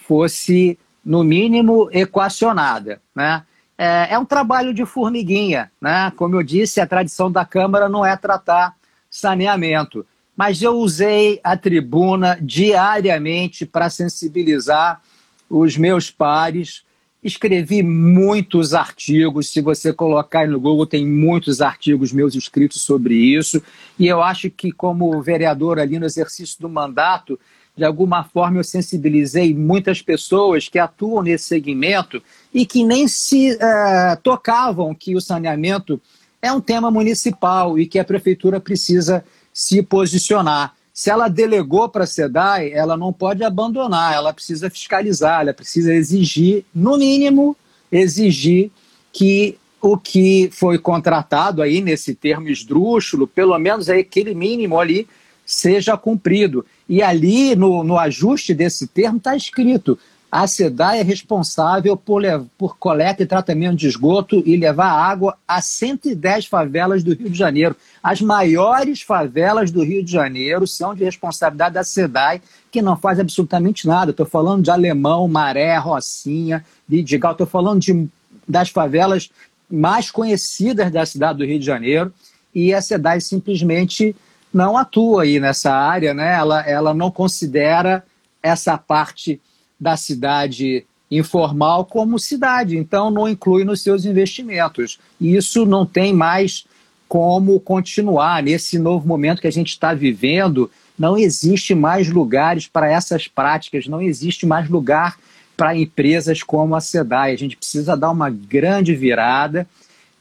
fosse, 0.07 0.77
no 1.05 1.23
mínimo, 1.23 1.89
equacionada. 1.93 3.01
Né? 3.15 3.45
É, 3.79 4.15
é 4.15 4.19
um 4.19 4.25
trabalho 4.25 4.75
de 4.75 4.85
formiguinha. 4.85 5.71
Né? 5.81 6.13
Como 6.17 6.35
eu 6.35 6.43
disse, 6.43 6.81
a 6.81 6.87
tradição 6.89 7.31
da 7.31 7.45
Câmara 7.45 7.89
não 7.89 8.05
é 8.05 8.17
tratar 8.17 8.75
saneamento. 9.09 10.05
Mas 10.37 10.63
eu 10.63 10.77
usei 10.77 11.41
a 11.45 11.57
tribuna 11.57 12.39
diariamente 12.41 13.67
para 13.67 13.91
sensibilizar 13.91 15.03
os 15.49 15.77
meus 15.77 16.11
pares 16.11 16.83
Escrevi 17.23 17.85
muitos 17.85 18.75
artigos, 18.75 19.53
se 19.53 19.61
você 19.61 19.93
colocar 19.93 20.49
no 20.49 20.59
Google, 20.59 20.85
tem 20.85 21.07
muitos 21.07 21.61
artigos 21.61 22.13
meus 22.13 22.35
escritos 22.35 22.83
sobre 22.83 23.15
isso. 23.15 23.63
E 23.97 24.09
eu 24.09 24.21
acho 24.21 24.51
que, 24.51 24.73
como 24.73 25.23
vereador 25.23 25.79
ali 25.79 26.01
no 26.01 26.07
exercício 26.07 26.61
do 26.61 26.69
mandato, 26.69 27.39
de 27.77 27.85
alguma 27.85 28.25
forma 28.25 28.59
eu 28.59 28.65
sensibilizei 28.65 29.55
muitas 29.55 30.03
pessoas 30.03 30.69
que 30.69 30.81
atuam 30.81 31.23
nesse 31.23 31.45
segmento 31.45 32.21
e 32.53 32.67
que 32.67 32.83
nem 32.83 33.07
se 33.07 33.53
uh, 33.53 34.21
tocavam 34.21 34.93
que 34.93 35.15
o 35.15 35.21
saneamento 35.21 36.03
é 36.43 36.53
um 36.53 36.61
tema 36.61 36.91
municipal 36.91 37.79
e 37.79 37.87
que 37.87 38.01
a 38.01 38.05
prefeitura 38.05 38.59
precisa 38.59 39.25
se 39.53 39.83
posicionar. 39.83 40.75
Se 40.93 41.11
ela 41.11 41.29
delegou 41.29 41.89
para 41.89 42.05
a 42.05 42.07
SEDAI, 42.07 42.73
ela 42.73 42.97
não 42.97 43.13
pode 43.13 43.43
abandonar, 43.43 44.15
ela 44.15 44.33
precisa 44.33 44.69
fiscalizar, 44.69 45.41
ela 45.41 45.55
precisa 45.55 45.95
exigir, 45.95 46.65
no 46.75 46.99
mínimo, 46.99 47.57
exigir 47.91 48.71
que 49.13 49.59
o 49.81 49.97
que 49.97 50.49
foi 50.53 50.79
contratado 50.79 51.61
aí 51.61 51.81
nesse 51.81 52.15
termo 52.15 52.49
esdrúxulo, 52.49 53.27
pelo 53.27 53.59
menos 53.59 53.89
é 53.89 53.99
aquele 53.99 54.35
mínimo 54.35 54.79
ali, 54.79 55.09
seja 55.45 55.97
cumprido. 55.97 56.65
E 56.89 57.03
ali, 57.03 57.57
no, 57.57 57.83
no 57.83 57.99
ajuste 57.99 58.55
desse 58.55 58.87
termo, 58.87 59.19
está 59.19 59.35
escrito: 59.35 59.99
a 60.33 60.47
SEDAI 60.47 61.01
é 61.01 61.03
responsável 61.03 61.95
por, 61.95 62.23
por 62.57 62.79
coleta 62.79 63.23
e 63.23 63.27
tratamento 63.27 63.77
de 63.77 63.87
esgoto 63.87 64.43
e 64.47 64.57
levar 64.57 64.91
água 64.91 65.37
a 65.47 65.61
110 65.61 66.47
favelas 66.47 67.05
do 67.05 67.13
Rio 67.13 67.29
de 67.29 67.37
Janeiro. 67.37 67.77
As 68.03 68.23
maiores 68.23 69.03
favelas 69.03 69.71
do 69.71 69.85
Rio 69.85 70.03
de 70.03 70.11
Janeiro 70.11 70.67
são 70.67 70.95
de 70.95 71.05
responsabilidade 71.05 71.75
da 71.75 71.85
SEDAI, 71.85 72.41
que 72.71 72.81
não 72.81 72.97
faz 72.97 73.21
absolutamente 73.21 73.87
nada. 73.87 74.11
Estou 74.11 74.25
falando 74.25 74.65
de 74.65 74.71
Alemão, 74.71 75.29
Maré, 75.29 75.77
Rocinha, 75.77 76.65
Vidigal, 76.89 77.33
estou 77.33 77.47
falando 77.47 77.81
de, 77.81 78.09
das 78.49 78.71
favelas 78.71 79.31
mais 79.71 80.11
conhecidas 80.11 80.91
da 80.91 81.05
cidade 81.05 81.41
do 81.41 81.45
Rio 81.45 81.59
de 81.59 81.67
Janeiro, 81.67 82.11
e 82.55 82.73
a 82.73 82.81
SEDAI 82.81 83.21
simplesmente 83.21 84.17
não 84.51 84.79
atua 84.79 85.25
aí 85.25 85.39
nessa 85.39 85.75
área, 85.75 86.15
né? 86.15 86.33
ela, 86.33 86.67
ela 86.67 86.95
não 86.95 87.11
considera 87.11 88.03
essa 88.43 88.79
parte 88.79 89.39
da 89.83 89.97
cidade 89.97 90.87
informal 91.11 91.85
como 91.85 92.19
cidade, 92.19 92.77
então 92.79 93.11
não 93.11 93.29
inclui 93.29 93.65
nos 93.65 93.83
seus 93.83 94.05
investimentos. 94.05 95.01
E 95.21 95.35
isso 95.35 95.67
não 95.67 95.85
tem 95.85 96.15
mais 96.15 96.65
como 97.09 97.59
continuar 97.59 98.45
nesse 98.45 98.79
novo 98.79 99.07
momento 99.07 99.43
que 99.43 99.49
a 99.49 99.53
gente 99.53 99.71
está 99.71 99.93
vivendo. 99.93 100.71
Não 100.97 101.19
existe 101.19 101.75
mais 101.75 102.09
lugares 102.09 102.69
para 102.69 102.89
essas 102.89 103.27
práticas, 103.27 103.89
não 103.89 104.01
existe 104.01 104.47
mais 104.47 104.71
lugar 104.71 105.19
para 105.57 105.77
empresas 105.77 106.45
como 106.45 106.77
a 106.77 106.81
SEDAI. 106.81 107.33
A 107.33 107.39
gente 107.39 107.57
precisa 107.57 107.97
dar 107.97 108.13
uma 108.13 108.31
grande 108.31 108.95
virada. 108.95 109.67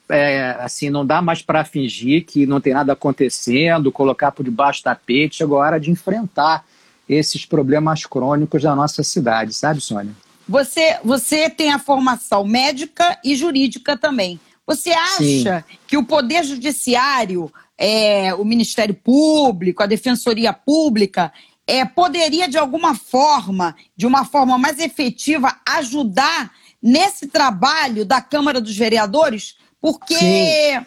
É, 0.10 0.58
assim, 0.60 0.90
não 0.90 1.06
dá 1.06 1.22
mais 1.22 1.42
para 1.44 1.64
fingir 1.64 2.26
que 2.26 2.48
não 2.48 2.60
tem 2.60 2.74
nada 2.74 2.94
acontecendo, 2.94 3.92
colocar 3.92 4.32
por 4.32 4.44
debaixo 4.44 4.82
do 4.82 4.86
tapete. 4.86 5.38
Chegou 5.38 5.62
a 5.62 5.66
hora 5.68 5.80
de 5.80 5.92
enfrentar 5.92 6.66
esses 7.14 7.46
problemas 7.46 8.06
crônicos 8.06 8.64
da 8.64 8.76
nossa 8.76 9.04
cidade, 9.04 9.54
sabe, 9.54 9.82
Sônia? 9.82 10.14
Você, 10.48 11.00
você 11.04 11.50
tem 11.50 11.72
a 11.72 11.80
formação 11.80 12.46
médica 12.46 13.18
e 13.24 13.36
jurídica 13.36 13.98
também. 13.98 14.40
Você 14.66 14.92
acha 14.92 15.66
Sim. 15.68 15.76
que 15.88 15.98
o 15.98 16.06
Poder 16.06 16.44
Judiciário, 16.44 17.52
é, 17.78 18.34
o 18.34 18.46
Ministério 18.46 18.94
Público, 18.94 19.84
a 19.84 19.88
Defensoria 19.88 20.54
Pública, 20.54 21.32
é, 21.68 21.84
poderia, 21.86 22.48
de 22.48 22.58
alguma 22.58 22.96
forma, 22.96 23.76
de 23.96 24.06
uma 24.06 24.26
forma 24.26 24.58
mais 24.58 24.80
efetiva, 24.80 25.56
ajudar 25.68 26.52
nesse 26.82 27.28
trabalho 27.28 28.06
da 28.06 28.22
Câmara 28.22 28.62
dos 28.62 28.76
Vereadores? 28.76 29.56
Porque. 29.80 30.16
Sim. 30.16 30.86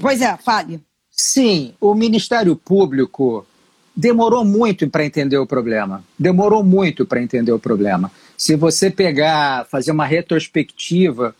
Pois 0.00 0.20
é, 0.20 0.36
fale. 0.36 0.80
Sim, 1.10 1.74
o 1.80 1.94
Ministério 1.94 2.56
Público 2.56 3.46
demorou 3.96 4.44
muito 4.44 4.88
para 4.88 5.04
entender 5.04 5.38
o 5.38 5.46
problema. 5.46 6.04
Demorou 6.18 6.64
muito 6.64 7.06
para 7.06 7.22
entender 7.22 7.52
o 7.52 7.58
problema. 7.58 8.10
Se 8.36 8.56
você 8.56 8.90
pegar, 8.90 9.66
fazer 9.66 9.92
uma 9.92 10.06
retrospectiva 10.06 11.34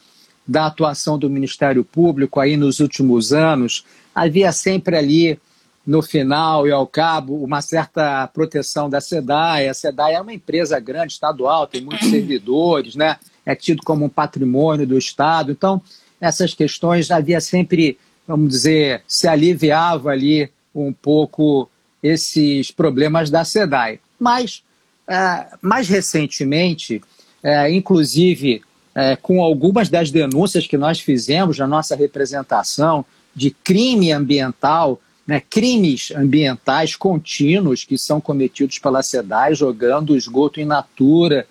da 0.46 0.66
atuação 0.66 1.18
do 1.18 1.30
Ministério 1.30 1.84
Público 1.84 2.38
aí 2.38 2.56
nos 2.56 2.80
últimos 2.80 3.32
anos, 3.32 3.84
havia 4.14 4.52
sempre 4.52 4.96
ali 4.96 5.38
no 5.87 6.00
final 6.00 6.66
e 6.66 6.70
ao 6.70 6.87
cabo 6.87 7.42
uma 7.42 7.61
certa 7.61 8.26
proteção 8.28 8.88
da 8.88 9.00
SEDAI. 9.00 9.68
A 9.68 9.75
SEDAI 9.75 10.14
é 10.14 10.20
uma 10.20 10.32
empresa 10.32 10.78
grande, 10.78 11.14
estadual, 11.14 11.66
tem 11.66 11.82
muitos 11.82 12.08
servidores, 12.08 12.94
né? 12.94 13.16
é 13.44 13.54
tido 13.54 13.82
como 13.84 14.04
um 14.04 14.08
patrimônio 14.08 14.87
do 14.87 14.96
Estado. 14.96 15.52
Então, 15.52 15.82
essas 16.20 16.54
questões 16.54 17.11
havia 17.11 17.40
sempre, 17.40 17.99
vamos 18.26 18.49
dizer, 18.49 19.02
se 19.06 19.28
aliviava 19.28 20.11
ali 20.11 20.50
um 20.75 20.92
pouco 20.92 21.68
esses 22.04 22.70
problemas 22.70 23.30
da 23.30 23.46
SEDAI. 23.46 23.99
Mas, 24.20 24.62
é, 25.08 25.46
mais 25.62 25.88
recentemente, 25.88 27.00
é, 27.42 27.73
inclusive 27.73 28.62
é, 28.94 29.16
com 29.16 29.42
algumas 29.42 29.88
das 29.88 30.11
denúncias 30.11 30.66
que 30.66 30.76
nós 30.76 31.00
fizemos 31.00 31.58
na 31.58 31.66
nossa 31.66 31.96
representação 31.96 33.06
de 33.34 33.50
crime 33.50 34.12
ambiental, 34.12 35.00
né, 35.26 35.40
crimes 35.40 36.12
ambientais 36.14 36.94
contínuos 36.94 37.84
que 37.84 37.96
são 37.96 38.20
cometidos 38.20 38.78
pela 38.78 39.02
SEDAI, 39.02 39.54
jogando 39.54 40.14
esgoto 40.14 40.61
in 40.61 40.66
natura 40.66 41.46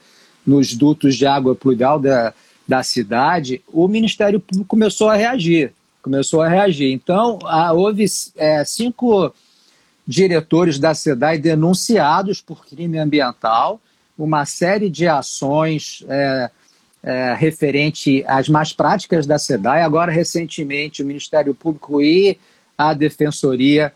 nos 0.45 0.75
dutos 0.75 1.15
de 1.15 1.25
água 1.25 1.55
pluvial 1.55 1.99
da, 1.99 2.31
da 2.67 2.83
cidade, 2.83 3.61
o 3.67 3.87
Ministério 3.87 4.39
Público 4.39 4.67
começou 4.67 5.09
a 5.09 5.15
reagir. 5.15 5.73
Começou 6.01 6.41
a 6.41 6.49
reagir. 6.49 6.91
Então, 6.91 7.39
houve 7.73 8.05
é, 8.35 8.63
cinco 8.65 9.33
diretores 10.07 10.77
da 10.79 10.93
SEDAI 10.93 11.37
denunciados 11.37 12.41
por 12.41 12.65
crime 12.65 12.97
ambiental, 12.97 13.79
uma 14.17 14.45
série 14.45 14.89
de 14.89 15.07
ações 15.07 16.03
é, 16.07 16.51
é, 17.01 17.33
referente 17.37 18.23
às 18.27 18.47
más 18.47 18.71
práticas 18.73 19.25
da 19.25 19.39
SEDAI. 19.39 19.81
Agora, 19.81 20.11
recentemente, 20.11 21.01
o 21.01 21.05
Ministério 21.05 21.53
Público 21.53 22.01
e 22.01 22.37
a 22.77 22.93
Defensoria 22.93 23.93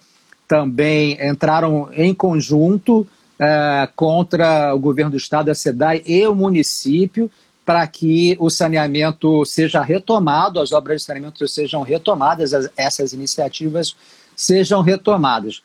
também 0.47 1.17
entraram 1.21 1.89
em 1.93 2.13
conjunto 2.13 3.07
é, 3.39 3.87
contra 3.95 4.73
o 4.73 4.79
governo 4.79 5.11
do 5.11 5.17
estado, 5.17 5.51
a 5.51 5.55
SEDAI 5.55 6.01
e 6.05 6.25
o 6.25 6.33
município, 6.33 7.29
para 7.65 7.85
que 7.85 8.37
o 8.39 8.49
saneamento 8.49 9.45
seja 9.45 9.81
retomado, 9.81 10.59
as 10.59 10.71
obras 10.71 11.01
de 11.01 11.05
saneamento 11.05 11.45
sejam 11.47 11.81
retomadas, 11.81 12.51
essas 12.77 13.11
iniciativas 13.11 13.93
sejam 14.35 14.81
retomadas. 14.81 15.61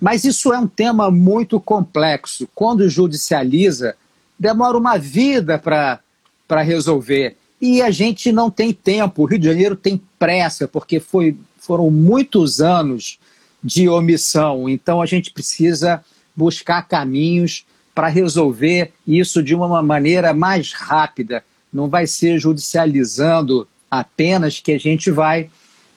Mas 0.00 0.24
isso 0.24 0.52
é 0.52 0.58
um 0.58 0.66
tema 0.66 1.10
muito 1.10 1.58
complexo. 1.60 2.48
Quando 2.54 2.88
judicializa, 2.88 3.96
demora 4.38 4.76
uma 4.76 4.98
vida 4.98 5.58
para 5.58 6.62
resolver. 6.62 7.36
E 7.60 7.80
a 7.80 7.90
gente 7.90 8.30
não 8.32 8.50
tem 8.50 8.72
tempo. 8.72 9.22
O 9.22 9.26
Rio 9.26 9.38
de 9.38 9.46
Janeiro 9.46 9.76
tem 9.76 10.00
pressa, 10.18 10.68
porque 10.68 11.00
foi, 11.00 11.36
foram 11.58 11.90
muitos 11.90 12.60
anos 12.60 13.18
de 13.62 13.88
omissão. 13.88 14.68
Então 14.68 15.00
a 15.00 15.06
gente 15.06 15.30
precisa 15.30 16.04
buscar 16.36 16.82
caminhos 16.82 17.64
para 17.94 18.08
resolver 18.08 18.92
isso 19.06 19.42
de 19.42 19.54
uma 19.54 19.82
maneira 19.82 20.34
mais 20.34 20.72
rápida. 20.72 21.44
Não 21.72 21.88
vai 21.88 22.06
ser 22.06 22.38
judicializando 22.38 23.66
apenas 23.90 24.60
que 24.60 24.72
a 24.72 24.78
gente 24.78 25.10
vai 25.10 25.48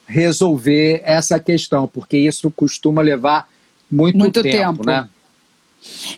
resolver 0.06 1.02
essa 1.04 1.38
questão, 1.38 1.86
porque 1.86 2.16
isso 2.16 2.50
costuma 2.50 3.02
levar 3.02 3.48
muito, 3.90 4.18
muito 4.18 4.42
tempo, 4.42 4.78
tempo, 4.78 4.86
né? 4.86 5.08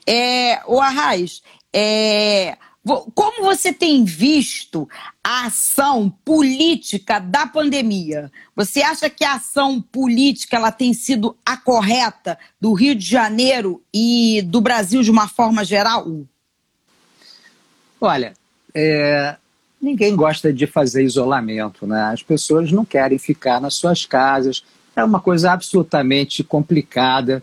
É, 0.06 0.60
o 0.66 0.80
Arraes, 0.80 1.42
é, 1.72 2.56
como 3.14 3.44
você 3.44 3.72
tem 3.72 4.04
visto 4.04 4.88
a 5.22 5.46
ação 5.46 6.08
política 6.24 7.18
da 7.18 7.46
pandemia? 7.46 8.32
Você 8.56 8.80
acha 8.80 9.10
que 9.10 9.22
a 9.22 9.34
ação 9.34 9.82
política 9.82 10.56
ela 10.56 10.72
tem 10.72 10.94
sido 10.94 11.36
a 11.44 11.56
correta 11.56 12.38
do 12.60 12.72
Rio 12.72 12.94
de 12.94 13.04
Janeiro 13.04 13.82
e 13.92 14.42
do 14.46 14.60
Brasil 14.60 15.02
de 15.02 15.10
uma 15.10 15.28
forma 15.28 15.62
geral? 15.62 16.06
Olha, 18.00 18.32
é, 18.74 19.36
ninguém 19.80 20.16
gosta 20.16 20.50
de 20.50 20.66
fazer 20.66 21.04
isolamento, 21.04 21.86
né? 21.86 22.04
As 22.04 22.22
pessoas 22.22 22.72
não 22.72 22.84
querem 22.84 23.18
ficar 23.18 23.60
nas 23.60 23.74
suas 23.74 24.06
casas. 24.06 24.64
É 24.96 25.04
uma 25.04 25.20
coisa 25.20 25.52
absolutamente 25.52 26.42
complicada 26.42 27.42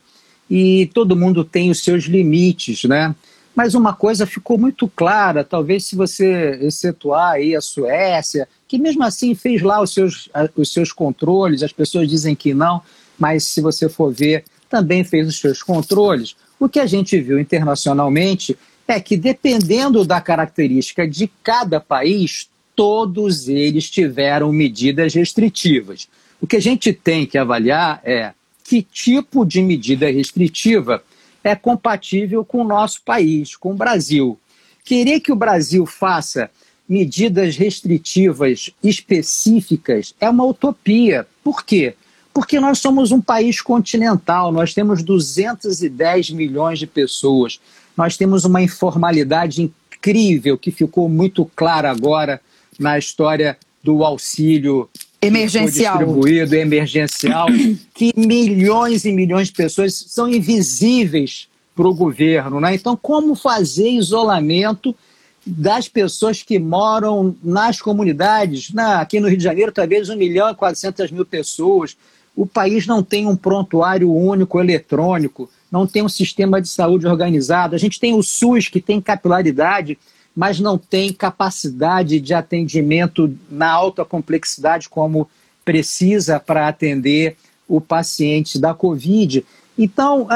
e 0.50 0.90
todo 0.94 1.16
mundo 1.16 1.44
tem 1.44 1.70
os 1.70 1.84
seus 1.84 2.06
limites, 2.06 2.84
né? 2.84 3.16
Mas 3.56 3.74
uma 3.74 3.94
coisa 3.94 4.28
ficou 4.28 4.58
muito 4.58 4.88
clara, 4.88 5.44
talvez 5.44 5.86
se 5.86 5.96
você 5.96 6.60
excetuar 6.62 7.34
aí 7.34 7.56
a 7.56 7.62
Suécia, 7.62 8.48
que 8.68 8.78
mesmo 8.78 9.04
assim 9.04 9.34
fez 9.34 9.62
lá 9.62 9.82
os 9.82 9.94
seus, 9.94 10.30
os 10.56 10.72
seus 10.72 10.92
controles, 10.92 11.64
as 11.64 11.72
pessoas 11.74 12.08
dizem 12.08 12.36
que 12.36 12.54
não, 12.54 12.82
mas 13.18 13.46
se 13.46 13.60
você 13.60 13.90
for 13.90 14.14
ver, 14.14 14.44
também 14.70 15.04
fez 15.04 15.28
os 15.28 15.40
seus 15.40 15.64
controles. 15.64 16.36
O 16.60 16.70
que 16.70 16.80
a 16.80 16.86
gente 16.86 17.20
viu 17.20 17.40
internacionalmente 17.40 18.56
é 18.88 19.00
que, 19.00 19.18
dependendo 19.18 20.06
da 20.06 20.22
característica 20.22 21.08
de 21.08 21.28
cada 21.44 21.80
país, 21.80 22.48
todos 22.76 23.48
eles 23.48 23.90
tiveram 23.90 24.52
medidas 24.52 25.14
restritivas. 25.16 26.08
O 26.40 26.46
que 26.46 26.58
a 26.58 26.62
gente 26.62 26.94
tem 26.94 27.26
que 27.26 27.38
avaliar 27.38 28.00
é 28.04 28.34
que 28.68 28.82
tipo 28.82 29.46
de 29.46 29.64
medida 29.64 30.12
restritiva 30.12 31.02
é 31.42 31.56
compatível 31.56 32.44
com 32.44 32.60
o 32.60 32.68
nosso 32.68 33.02
país, 33.02 33.56
com 33.56 33.72
o 33.72 33.78
Brasil. 33.78 34.38
Querer 34.84 35.22
que 35.22 35.32
o 35.32 35.38
Brasil 35.38 35.86
faça 35.86 36.52
medidas 36.88 37.56
restritivas 37.56 38.70
específicas 38.84 40.14
é 40.20 40.30
uma 40.30 40.44
utopia. 40.44 41.26
Por 41.42 41.64
quê? 41.64 41.96
Porque 42.34 42.60
nós 42.60 42.80
somos 42.80 43.14
um 43.14 43.22
país 43.22 43.62
continental, 43.62 44.52
nós 44.52 44.74
temos 44.74 45.02
210 45.02 46.32
milhões 46.32 46.78
de 46.78 46.86
pessoas, 46.86 47.62
nós 47.96 48.18
temos 48.18 48.44
uma 48.44 48.62
informalidade 48.62 49.62
incrível 49.62 50.58
que 50.58 50.72
ficou 50.72 51.08
muito 51.08 51.50
clara 51.56 51.90
agora 51.90 52.42
na 52.78 52.98
história 52.98 53.58
do 53.82 54.04
auxílio 54.04 54.90
emergencial. 55.28 55.98
distribuído, 55.98 56.56
emergencial, 56.56 57.48
que 57.94 58.14
milhões 58.16 59.06
e 59.06 59.12
milhões 59.12 59.48
de 59.48 59.54
pessoas 59.54 59.94
são 60.08 60.30
invisíveis 60.30 61.48
para 61.76 61.88
o 61.88 61.94
governo. 61.94 62.60
Né? 62.60 62.76
Então, 62.76 62.98
como 62.98 63.36
fazer 63.36 63.90
isolamento 63.90 64.96
das 65.46 65.88
pessoas 65.88 66.42
que 66.42 66.58
moram 66.60 67.36
nas 67.44 67.80
comunidades? 67.80 68.74
Na, 68.74 69.02
aqui 69.02 69.20
no 69.20 69.28
Rio 69.28 69.38
de 69.38 69.44
Janeiro, 69.44 69.72
talvez 69.72 70.10
1 70.10 70.18
milhão 70.18 70.50
e 70.50 70.56
400 70.56 71.12
mil 71.12 71.26
pessoas. 71.26 71.96
O 72.36 72.46
país 72.46 72.86
não 72.86 73.02
tem 73.02 73.26
um 73.26 73.36
prontuário 73.36 74.14
único 74.14 74.60
eletrônico, 74.60 75.50
não 75.72 75.88
tem 75.88 76.04
um 76.04 76.10
sistema 76.10 76.62
de 76.62 76.68
saúde 76.68 77.08
organizado. 77.08 77.76
A 77.76 77.80
gente 77.80 78.00
tem 78.00 78.14
o 78.14 78.22
SUS, 78.22 78.68
que 78.68 78.82
tem 78.82 79.02
capilaridade, 79.02 79.98
mas 80.38 80.60
não 80.60 80.78
tem 80.78 81.12
capacidade 81.12 82.20
de 82.20 82.32
atendimento 82.32 83.36
na 83.50 83.72
alta 83.72 84.06
complexidade 84.06 84.88
como 84.88 85.28
precisa 85.66 86.40
para 86.40 86.68
atender 86.68 87.36
o 87.68 87.82
paciente 87.82 88.60
da 88.60 88.72
Covid. 88.72 89.44
Então, 89.76 90.28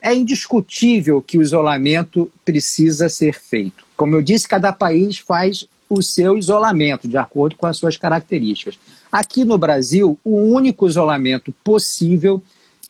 é 0.00 0.14
indiscutível 0.14 1.20
que 1.20 1.36
o 1.36 1.42
isolamento 1.42 2.32
precisa 2.42 3.10
ser 3.10 3.34
feito. 3.34 3.84
Como 3.98 4.14
eu 4.16 4.22
disse, 4.22 4.48
cada 4.48 4.72
país 4.72 5.18
faz 5.18 5.68
o 5.90 6.02
seu 6.02 6.38
isolamento, 6.38 7.06
de 7.06 7.18
acordo 7.18 7.54
com 7.56 7.66
as 7.66 7.76
suas 7.76 7.98
características. 7.98 8.78
Aqui 9.12 9.44
no 9.44 9.58
Brasil, 9.58 10.18
o 10.24 10.38
único 10.38 10.88
isolamento 10.88 11.52
possível 11.62 12.42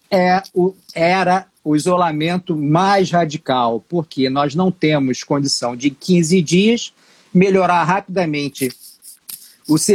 é 0.08 0.40
o, 0.54 0.72
era 0.94 1.48
o 1.64 1.74
isolamento 1.74 2.54
mais 2.54 3.10
radical, 3.10 3.82
porque 3.88 4.28
nós 4.28 4.54
não 4.54 4.70
temos 4.70 5.24
condição 5.24 5.74
de 5.74 5.88
15 5.88 6.42
dias 6.42 6.92
melhorar 7.32 7.82
rapidamente 7.82 8.70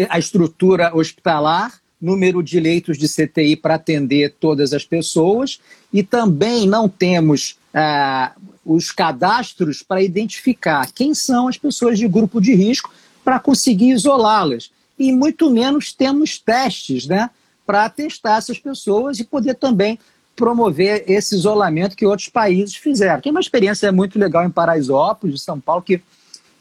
a 0.09 0.17
estrutura 0.17 0.93
hospitalar, 0.95 1.79
número 2.01 2.41
de 2.41 2.59
leitos 2.59 2.97
de 2.97 3.07
CTI 3.07 3.55
para 3.55 3.75
atender 3.75 4.35
todas 4.39 4.73
as 4.73 4.83
pessoas, 4.83 5.59
e 5.93 6.01
também 6.01 6.67
não 6.67 6.89
temos 6.89 7.57
ah, 7.73 8.33
os 8.65 8.91
cadastros 8.91 9.83
para 9.83 10.01
identificar 10.01 10.91
quem 10.91 11.13
são 11.13 11.47
as 11.47 11.57
pessoas 11.57 11.99
de 11.99 12.07
grupo 12.07 12.41
de 12.41 12.55
risco 12.55 12.91
para 13.23 13.39
conseguir 13.39 13.91
isolá-las. 13.91 14.71
E 14.97 15.11
muito 15.11 15.49
menos 15.51 15.93
temos 15.93 16.39
testes 16.39 17.05
né, 17.05 17.29
para 17.65 17.89
testar 17.89 18.37
essas 18.37 18.57
pessoas 18.57 19.19
e 19.19 19.23
poder 19.23 19.55
também 19.55 19.99
promover 20.39 21.03
esse 21.05 21.35
isolamento 21.35 21.97
que 21.97 22.05
outros 22.05 22.29
países 22.29 22.73
fizeram. 22.73 23.19
Tem 23.19 23.29
uma 23.29 23.41
experiência 23.41 23.91
muito 23.91 24.17
legal 24.17 24.45
em 24.45 24.49
Paraisópolis, 24.49 25.35
de 25.35 25.41
São 25.41 25.59
Paulo, 25.59 25.81
que, 25.81 26.01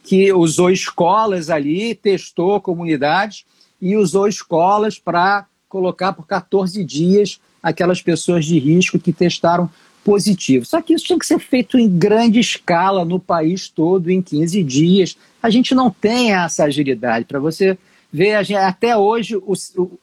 que 0.03 0.33
usou 0.33 0.69
escolas 0.69 1.49
ali, 1.49 1.95
testou 1.95 2.61
comunidades 2.61 3.45
e 3.81 3.97
usou 3.97 4.27
escolas 4.27 4.99
para 4.99 5.47
colocar 5.69 6.13
por 6.13 6.27
14 6.27 6.83
dias 6.83 7.41
aquelas 7.63 8.03
pessoas 8.03 8.45
de 8.45 8.59
risco 8.59 8.99
que 8.99 9.13
testaram 9.13 9.71
positivo. 10.05 10.65
Só 10.65 10.83
que 10.83 10.95
isso 10.95 11.05
tinha 11.05 11.19
que 11.19 11.27
ser 11.27 11.39
feito 11.39 11.79
em 11.79 11.89
grande 11.89 12.41
escala 12.41 13.05
no 13.05 13.21
país 13.21 13.69
todo, 13.69 14.11
em 14.11 14.21
15 14.21 14.61
dias. 14.65 15.17
A 15.41 15.51
gente 15.51 15.73
não 15.73 15.89
tem 15.89 16.33
essa 16.33 16.65
agilidade. 16.65 17.27
Para 17.27 17.39
você 17.39 17.79
ver, 18.13 18.35
até 18.57 18.97
hoje 18.97 19.37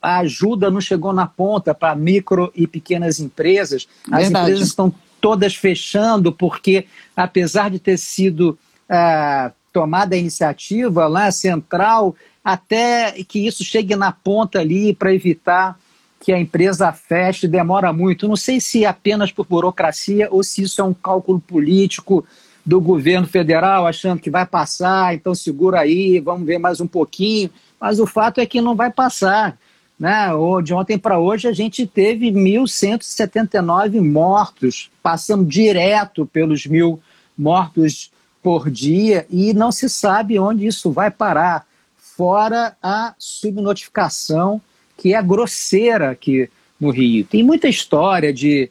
a 0.01 0.19
ajuda 0.19 0.69
não 0.69 0.79
chegou 0.79 1.11
na 1.11 1.25
ponta 1.25 1.73
para 1.73 1.95
micro 1.95 2.51
e 2.55 2.67
pequenas 2.67 3.19
empresas. 3.19 3.87
As 4.11 4.23
Verdade. 4.23 4.45
empresas 4.45 4.67
estão 4.67 4.93
todas 5.19 5.55
fechando 5.55 6.31
porque, 6.31 6.85
apesar 7.15 7.69
de 7.69 7.79
ter 7.79 7.97
sido 7.97 8.57
ah, 8.87 9.51
tomada 9.73 10.15
a 10.15 10.19
iniciativa 10.19 11.07
lá 11.07 11.31
central, 11.31 12.15
até 12.43 13.11
que 13.27 13.47
isso 13.47 13.63
chegue 13.63 13.95
na 13.95 14.11
ponta 14.11 14.59
ali 14.59 14.93
para 14.93 15.13
evitar 15.13 15.79
que 16.19 16.31
a 16.31 16.39
empresa 16.39 16.91
feche, 16.91 17.47
demora 17.47 17.91
muito. 17.91 18.27
Não 18.27 18.35
sei 18.35 18.59
se 18.59 18.83
é 18.83 18.87
apenas 18.87 19.31
por 19.31 19.45
burocracia 19.45 20.27
ou 20.31 20.43
se 20.43 20.63
isso 20.63 20.81
é 20.81 20.83
um 20.83 20.93
cálculo 20.93 21.39
político 21.39 22.25
do 22.65 22.81
governo 22.81 23.27
federal, 23.27 23.85
achando 23.85 24.19
que 24.19 24.31
vai 24.31 24.43
passar, 24.43 25.13
então 25.13 25.35
segura 25.35 25.81
aí, 25.81 26.19
vamos 26.19 26.47
ver 26.47 26.57
mais 26.57 26.81
um 26.81 26.87
pouquinho 26.87 27.51
mas 27.79 27.99
o 27.99 28.07
fato 28.07 28.39
é 28.39 28.45
que 28.45 28.61
não 28.61 28.75
vai 28.75 28.91
passar. 28.91 29.57
Né? 29.99 30.27
De 30.63 30.73
ontem 30.73 30.97
para 30.97 31.19
hoje 31.19 31.47
a 31.47 31.53
gente 31.53 31.87
teve 31.87 32.31
1.179 32.31 34.01
mortos, 34.01 34.89
passando 35.01 35.45
direto 35.45 36.25
pelos 36.25 36.65
mil 36.65 36.99
mortos 37.37 38.11
por 38.41 38.69
dia 38.69 39.25
e 39.29 39.53
não 39.53 39.71
se 39.71 39.89
sabe 39.89 40.37
onde 40.37 40.67
isso 40.67 40.91
vai 40.91 41.09
parar, 41.09 41.65
fora 41.97 42.77
a 42.81 43.13
subnotificação 43.17 44.61
que 44.97 45.13
é 45.13 45.21
grosseira 45.21 46.11
aqui 46.11 46.49
no 46.79 46.89
Rio. 46.89 47.25
Tem 47.25 47.43
muita 47.43 47.67
história 47.67 48.33
de, 48.33 48.69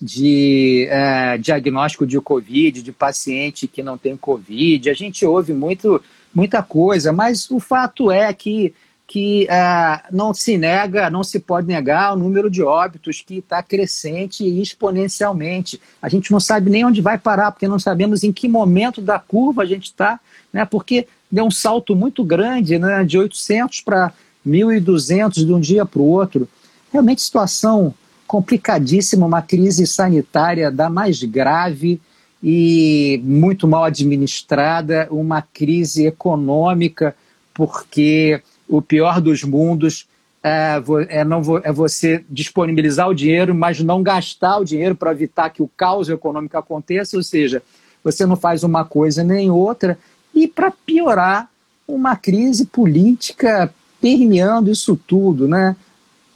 de 0.00 0.86
é, 0.90 1.36
diagnóstico 1.38 2.06
de 2.06 2.20
Covid, 2.20 2.82
de 2.82 2.92
paciente 2.92 3.66
que 3.66 3.82
não 3.82 3.98
tem 3.98 4.16
Covid, 4.16 4.88
a 4.88 4.94
gente 4.94 5.26
ouve 5.26 5.52
muito 5.52 6.02
muita 6.36 6.62
coisa, 6.62 7.14
mas 7.14 7.50
o 7.50 7.58
fato 7.58 8.10
é 8.12 8.30
que, 8.30 8.74
que 9.06 9.48
uh, 9.50 10.14
não 10.14 10.34
se 10.34 10.58
nega, 10.58 11.08
não 11.08 11.24
se 11.24 11.40
pode 11.40 11.66
negar 11.66 12.12
o 12.12 12.18
número 12.18 12.50
de 12.50 12.62
óbitos 12.62 13.24
que 13.26 13.38
está 13.38 13.62
crescente 13.62 14.44
exponencialmente. 14.44 15.80
A 16.00 16.10
gente 16.10 16.30
não 16.30 16.38
sabe 16.38 16.68
nem 16.68 16.84
onde 16.84 17.00
vai 17.00 17.16
parar, 17.16 17.52
porque 17.52 17.66
não 17.66 17.78
sabemos 17.78 18.22
em 18.22 18.34
que 18.34 18.48
momento 18.48 19.00
da 19.00 19.18
curva 19.18 19.62
a 19.62 19.64
gente 19.64 19.84
está, 19.84 20.20
né? 20.52 20.66
porque 20.66 21.08
deu 21.32 21.46
um 21.46 21.50
salto 21.50 21.96
muito 21.96 22.22
grande, 22.22 22.78
né, 22.78 23.02
de 23.02 23.16
800 23.16 23.80
para 23.80 24.12
1.200 24.46 25.32
de 25.42 25.52
um 25.54 25.58
dia 25.58 25.86
para 25.86 26.02
o 26.02 26.06
outro. 26.06 26.46
Realmente 26.92 27.22
situação 27.22 27.94
complicadíssima, 28.26 29.24
uma 29.24 29.40
crise 29.40 29.86
sanitária 29.86 30.70
da 30.70 30.90
mais 30.90 31.22
grave 31.22 31.98
e 32.42 33.20
muito 33.24 33.66
mal 33.66 33.84
administrada, 33.84 35.08
uma 35.10 35.42
crise 35.42 36.06
econômica, 36.06 37.16
porque 37.54 38.40
o 38.68 38.82
pior 38.82 39.20
dos 39.20 39.42
mundos 39.42 40.06
é, 40.42 40.80
é, 41.08 41.24
não, 41.24 41.42
é 41.64 41.72
você 41.72 42.24
disponibilizar 42.28 43.08
o 43.08 43.14
dinheiro, 43.14 43.54
mas 43.54 43.80
não 43.80 44.02
gastar 44.02 44.58
o 44.58 44.64
dinheiro 44.64 44.94
para 44.94 45.10
evitar 45.10 45.50
que 45.50 45.62
o 45.62 45.70
caos 45.76 46.08
econômico 46.08 46.56
aconteça, 46.56 47.16
ou 47.16 47.22
seja, 47.22 47.62
você 48.04 48.24
não 48.24 48.36
faz 48.36 48.62
uma 48.62 48.84
coisa 48.84 49.24
nem 49.24 49.50
outra, 49.50 49.98
e 50.34 50.46
para 50.46 50.70
piorar, 50.70 51.50
uma 51.88 52.16
crise 52.16 52.66
política 52.66 53.72
permeando 54.00 54.70
isso 54.70 54.98
tudo, 55.06 55.46
né? 55.46 55.76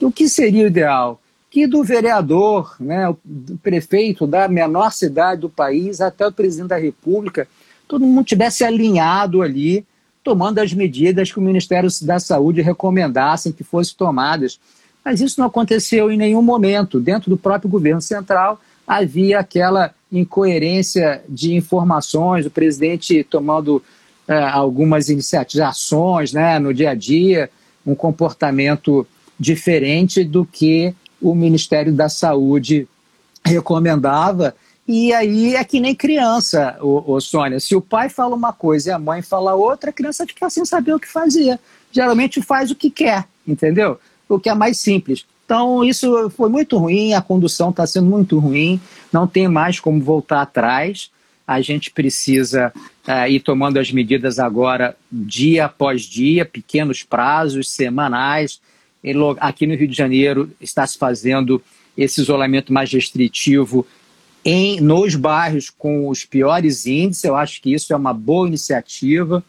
O 0.01 0.11
que 0.11 0.29
seria 0.29 0.65
o 0.65 0.69
ideal? 0.69 1.21
Que 1.51 1.67
do 1.67 1.83
vereador, 1.83 2.77
né, 2.79 3.13
do 3.25 3.57
prefeito 3.59 4.27
da 4.27 4.47
menor 4.47 4.93
cidade 4.93 5.41
do 5.41 5.51
país 5.51 6.01
até 6.01 6.27
o 6.27 6.33
presidente 6.33 6.69
da 6.69 6.77
República, 6.77 7.49
todo 7.89 8.07
mundo 8.07 8.25
tivesse 8.25 8.65
alinhado 8.65 9.43
ali 9.43 9.85
tomando 10.23 10.59
as 10.59 10.73
medidas 10.73 11.33
que 11.33 11.39
o 11.39 11.43
Ministério 11.43 11.89
da 12.03 12.21
Saúde 12.21 12.61
recomendassem 12.61 13.53
que 13.53 13.65
fossem 13.65 13.97
tomadas. 13.97 14.61
Mas 15.05 15.21
isso 15.21 15.41
não 15.41 15.47
aconteceu 15.47 16.11
em 16.11 16.17
nenhum 16.17 16.43
momento. 16.43 17.01
Dentro 17.01 17.31
do 17.31 17.37
próprio 17.37 17.71
governo 17.71 18.01
central 18.01 18.61
havia 18.87 19.39
aquela 19.39 19.95
incoerência 20.13 21.23
de 21.29 21.55
informações, 21.55 22.45
o 22.45 22.51
presidente 22.51 23.25
tomando 23.25 23.83
é, 24.27 24.35
algumas 24.43 25.09
iniciativas, 25.09 25.69
ações 25.69 26.33
né, 26.33 26.59
no 26.59 26.75
dia 26.75 26.91
a 26.91 26.95
dia, 26.95 27.51
um 27.87 27.95
comportamento 27.95 29.07
diferente 29.39 30.23
do 30.23 30.45
que 30.45 30.95
o 31.21 31.35
Ministério 31.35 31.93
da 31.93 32.09
Saúde 32.09 32.89
recomendava 33.45 34.55
e 34.93 35.13
aí 35.13 35.55
é 35.55 35.63
que 35.63 35.79
nem 35.79 35.95
criança, 35.95 36.77
o, 36.81 37.15
o 37.15 37.21
Sônia. 37.21 37.61
Se 37.61 37.77
o 37.77 37.81
pai 37.81 38.09
fala 38.09 38.35
uma 38.35 38.53
coisa 38.53 38.91
e 38.91 38.93
a 38.93 38.99
mãe 38.99 39.23
fala 39.23 39.55
outra, 39.55 39.91
a 39.91 39.93
criança 39.93 40.27
fica 40.27 40.51
sem 40.51 40.65
saber 40.65 40.93
o 40.93 40.99
que 40.99 41.07
fazer. 41.07 41.61
Geralmente 41.93 42.43
faz 42.43 42.73
o 42.73 42.75
que 42.75 42.91
quer, 42.91 43.25
entendeu? 43.47 44.01
O 44.29 44.39
que 44.39 44.49
é 44.49 44.55
mais 44.55 44.81
simples. 44.81 45.25
Então, 45.45 45.85
isso 45.85 46.29
foi 46.31 46.49
muito 46.49 46.77
ruim, 46.77 47.13
a 47.13 47.23
condução 47.23 47.71
está 47.71 47.87
sendo 47.87 48.07
muito 48.11 48.39
ruim, 48.41 48.81
não 49.13 49.29
tem 49.29 49.47
mais 49.47 49.79
como 49.79 50.01
voltar 50.01 50.43
atrás. 50.43 51.11
A 51.47 51.61
gente 51.61 51.93
precisa 51.93 52.73
uh, 53.07 53.29
ir 53.29 53.41
tomando 53.41 53.79
as 53.79 53.93
medidas 53.93 54.41
agora, 54.41 54.97
dia 55.11 55.67
após 55.67 56.03
dia, 56.03 56.45
pequenos 56.45 57.05
prazos, 57.05 57.71
semanais. 57.71 58.61
Aqui 59.39 59.67
no 59.67 59.75
Rio 59.75 59.89
de 59.89 59.97
Janeiro 59.97 60.51
está 60.61 60.87
se 60.87 60.99
fazendo 60.99 61.63
esse 61.97 62.21
isolamento 62.21 62.73
mais 62.73 62.93
restritivo 62.93 63.87
em, 64.45 64.81
nos 64.81 65.15
bairros 65.15 65.71
com 65.71 66.09
os 66.09 66.25
piores 66.25 66.87
índices. 66.87 67.25
Eu 67.25 67.37
acho 67.37 67.61
que 67.61 67.73
isso 67.73 67.93
é 67.93 67.97
uma 67.97 68.13
boa 68.13 68.47
iniciativa, 68.47 69.45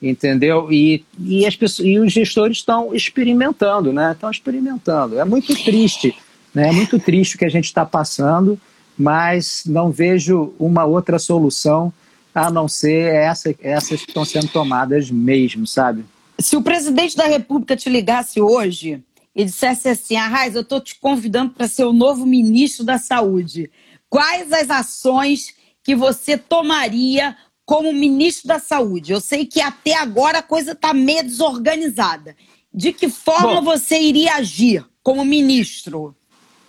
entendeu? 0.00 0.72
E, 0.72 1.04
e, 1.18 1.46
as 1.46 1.56
pessoas, 1.56 1.86
e 1.86 1.98
os 1.98 2.12
gestores 2.12 2.58
estão 2.58 2.94
experimentando, 2.94 3.92
né? 3.92 4.12
Estão 4.12 4.30
experimentando. 4.30 5.18
É 5.18 5.24
muito 5.24 5.54
triste, 5.62 6.14
né? 6.54 6.68
É 6.68 6.72
muito 6.72 6.98
triste 6.98 7.36
o 7.36 7.38
que 7.38 7.44
a 7.44 7.50
gente 7.50 7.66
está 7.66 7.84
passando, 7.84 8.58
mas 8.98 9.62
não 9.66 9.90
vejo 9.90 10.52
uma 10.58 10.84
outra 10.84 11.18
solução 11.18 11.92
a 12.34 12.50
não 12.50 12.66
ser 12.66 13.12
essa, 13.12 13.54
essas 13.60 14.00
que 14.00 14.10
estão 14.10 14.24
sendo 14.24 14.48
tomadas 14.48 15.10
mesmo, 15.10 15.66
sabe? 15.66 16.04
Se 16.38 16.56
o 16.56 16.62
presidente 16.62 17.16
da 17.16 17.26
República 17.26 17.76
te 17.76 17.88
ligasse 17.88 18.40
hoje 18.40 19.02
e 19.34 19.44
dissesse 19.44 19.88
assim, 19.88 20.16
Arraiz, 20.16 20.54
eu 20.54 20.62
estou 20.62 20.80
te 20.80 20.98
convidando 20.98 21.52
para 21.52 21.68
ser 21.68 21.84
o 21.84 21.92
novo 21.92 22.26
ministro 22.26 22.84
da 22.84 22.98
Saúde, 22.98 23.70
quais 24.08 24.52
as 24.52 24.70
ações 24.70 25.54
que 25.82 25.94
você 25.94 26.36
tomaria 26.36 27.36
como 27.64 27.92
ministro 27.92 28.48
da 28.48 28.58
Saúde? 28.58 29.12
Eu 29.12 29.20
sei 29.20 29.46
que 29.46 29.60
até 29.60 29.94
agora 29.94 30.38
a 30.38 30.42
coisa 30.42 30.72
está 30.72 30.92
meio 30.92 31.22
desorganizada. 31.22 32.36
De 32.74 32.92
que 32.92 33.08
forma 33.08 33.60
Bom, 33.60 33.62
você 33.62 34.00
iria 34.00 34.34
agir 34.34 34.84
como 35.02 35.24
ministro? 35.24 36.14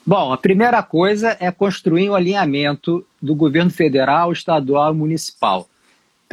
Bom, 0.05 0.33
a 0.33 0.37
primeira 0.37 0.83
coisa 0.83 1.37
é 1.39 1.49
construir 1.49 2.09
um 2.09 2.15
alinhamento 2.15 3.05
do 3.21 3.33
governo 3.33 3.71
federal, 3.71 4.33
estadual 4.33 4.93
e 4.93 4.97
municipal, 4.97 5.67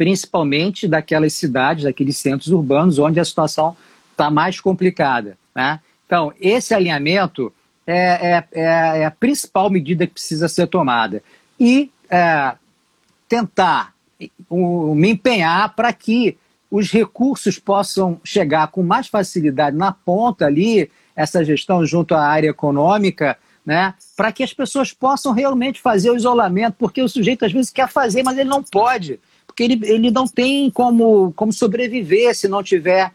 principalmente 0.01 0.87
daquelas 0.87 1.31
cidades, 1.33 1.83
daqueles 1.83 2.17
centros 2.17 2.47
urbanos 2.47 2.97
onde 2.97 3.19
a 3.19 3.23
situação 3.23 3.77
está 4.11 4.31
mais 4.31 4.59
complicada. 4.59 5.37
Né? 5.53 5.79
Então, 6.07 6.33
esse 6.41 6.73
alinhamento 6.73 7.53
é, 7.85 7.93
é, 7.95 8.43
é, 8.51 8.63
é, 9.01 9.05
a 9.05 9.11
principal 9.11 9.69
medida 9.69 10.07
que 10.07 10.13
precisa 10.13 10.47
ser 10.47 10.65
tomada. 10.65 11.21
E 11.59 11.91
é, 12.09 12.55
tentar 13.29 13.93
um, 14.49 14.95
me 14.95 15.11
empenhar 15.11 15.75
para 15.75 15.93
que 15.93 16.35
os 16.71 16.89
recursos 16.89 17.59
possam 17.59 18.19
chegar 18.23 18.69
com 18.69 18.81
mais 18.81 19.05
facilidade 19.05 19.77
na 19.77 19.91
ponta 19.91 20.47
ali, 20.47 20.89
essa 21.15 21.45
gestão 21.45 21.85
junto 21.85 22.15
à 22.15 22.25
área 22.25 22.49
econômica, 22.49 23.37
né, 23.63 23.93
para 24.17 24.31
que 24.31 24.41
as 24.41 24.51
pessoas 24.51 24.91
possam 24.91 25.31
realmente 25.31 25.79
fazer 25.79 26.09
o 26.09 26.15
isolamento, 26.15 26.73
porque 26.79 27.03
o 27.03 27.07
sujeito 27.07 27.45
às 27.45 27.51
vezes 27.51 27.69
quer 27.69 27.87
fazer, 27.87 28.23
mas 28.23 28.35
ele 28.35 28.49
não 28.49 28.63
pode, 28.63 29.19
porque 29.51 29.63
ele, 29.63 29.79
ele 29.83 30.09
não 30.09 30.25
tem 30.25 30.71
como, 30.71 31.33
como 31.35 31.51
sobreviver 31.51 32.33
se 32.33 32.47
não 32.47 32.63
tiver 32.63 33.11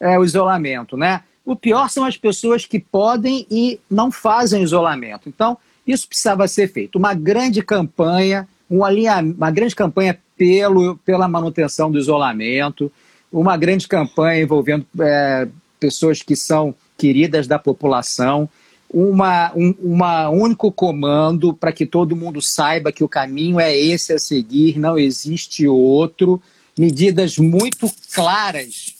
é, 0.00 0.18
o 0.18 0.24
isolamento, 0.24 0.96
né? 0.96 1.20
O 1.44 1.54
pior 1.54 1.90
são 1.90 2.06
as 2.06 2.16
pessoas 2.16 2.64
que 2.64 2.80
podem 2.80 3.46
e 3.50 3.78
não 3.90 4.10
fazem 4.10 4.62
isolamento. 4.62 5.28
Então, 5.28 5.58
isso 5.86 6.08
precisava 6.08 6.48
ser 6.48 6.72
feito. 6.72 6.96
Uma 6.96 7.12
grande 7.12 7.62
campanha, 7.62 8.48
um 8.70 8.78
uma 8.78 9.50
grande 9.50 9.76
campanha 9.76 10.18
pelo, 10.38 10.96
pela 11.04 11.28
manutenção 11.28 11.90
do 11.90 11.98
isolamento, 11.98 12.90
uma 13.30 13.58
grande 13.58 13.86
campanha 13.86 14.42
envolvendo 14.42 14.86
é, 14.98 15.46
pessoas 15.78 16.22
que 16.22 16.34
são 16.34 16.74
queridas 16.96 17.46
da 17.46 17.58
população, 17.58 18.48
uma, 18.94 19.52
um 19.56 19.74
uma 19.82 20.28
único 20.30 20.70
comando 20.70 21.52
para 21.52 21.72
que 21.72 21.84
todo 21.84 22.14
mundo 22.14 22.40
saiba 22.40 22.92
que 22.92 23.02
o 23.02 23.08
caminho 23.08 23.58
é 23.58 23.76
esse 23.76 24.12
a 24.12 24.18
seguir, 24.18 24.78
não 24.78 24.96
existe 24.96 25.66
outro, 25.66 26.40
medidas 26.78 27.36
muito 27.36 27.90
claras 28.12 28.94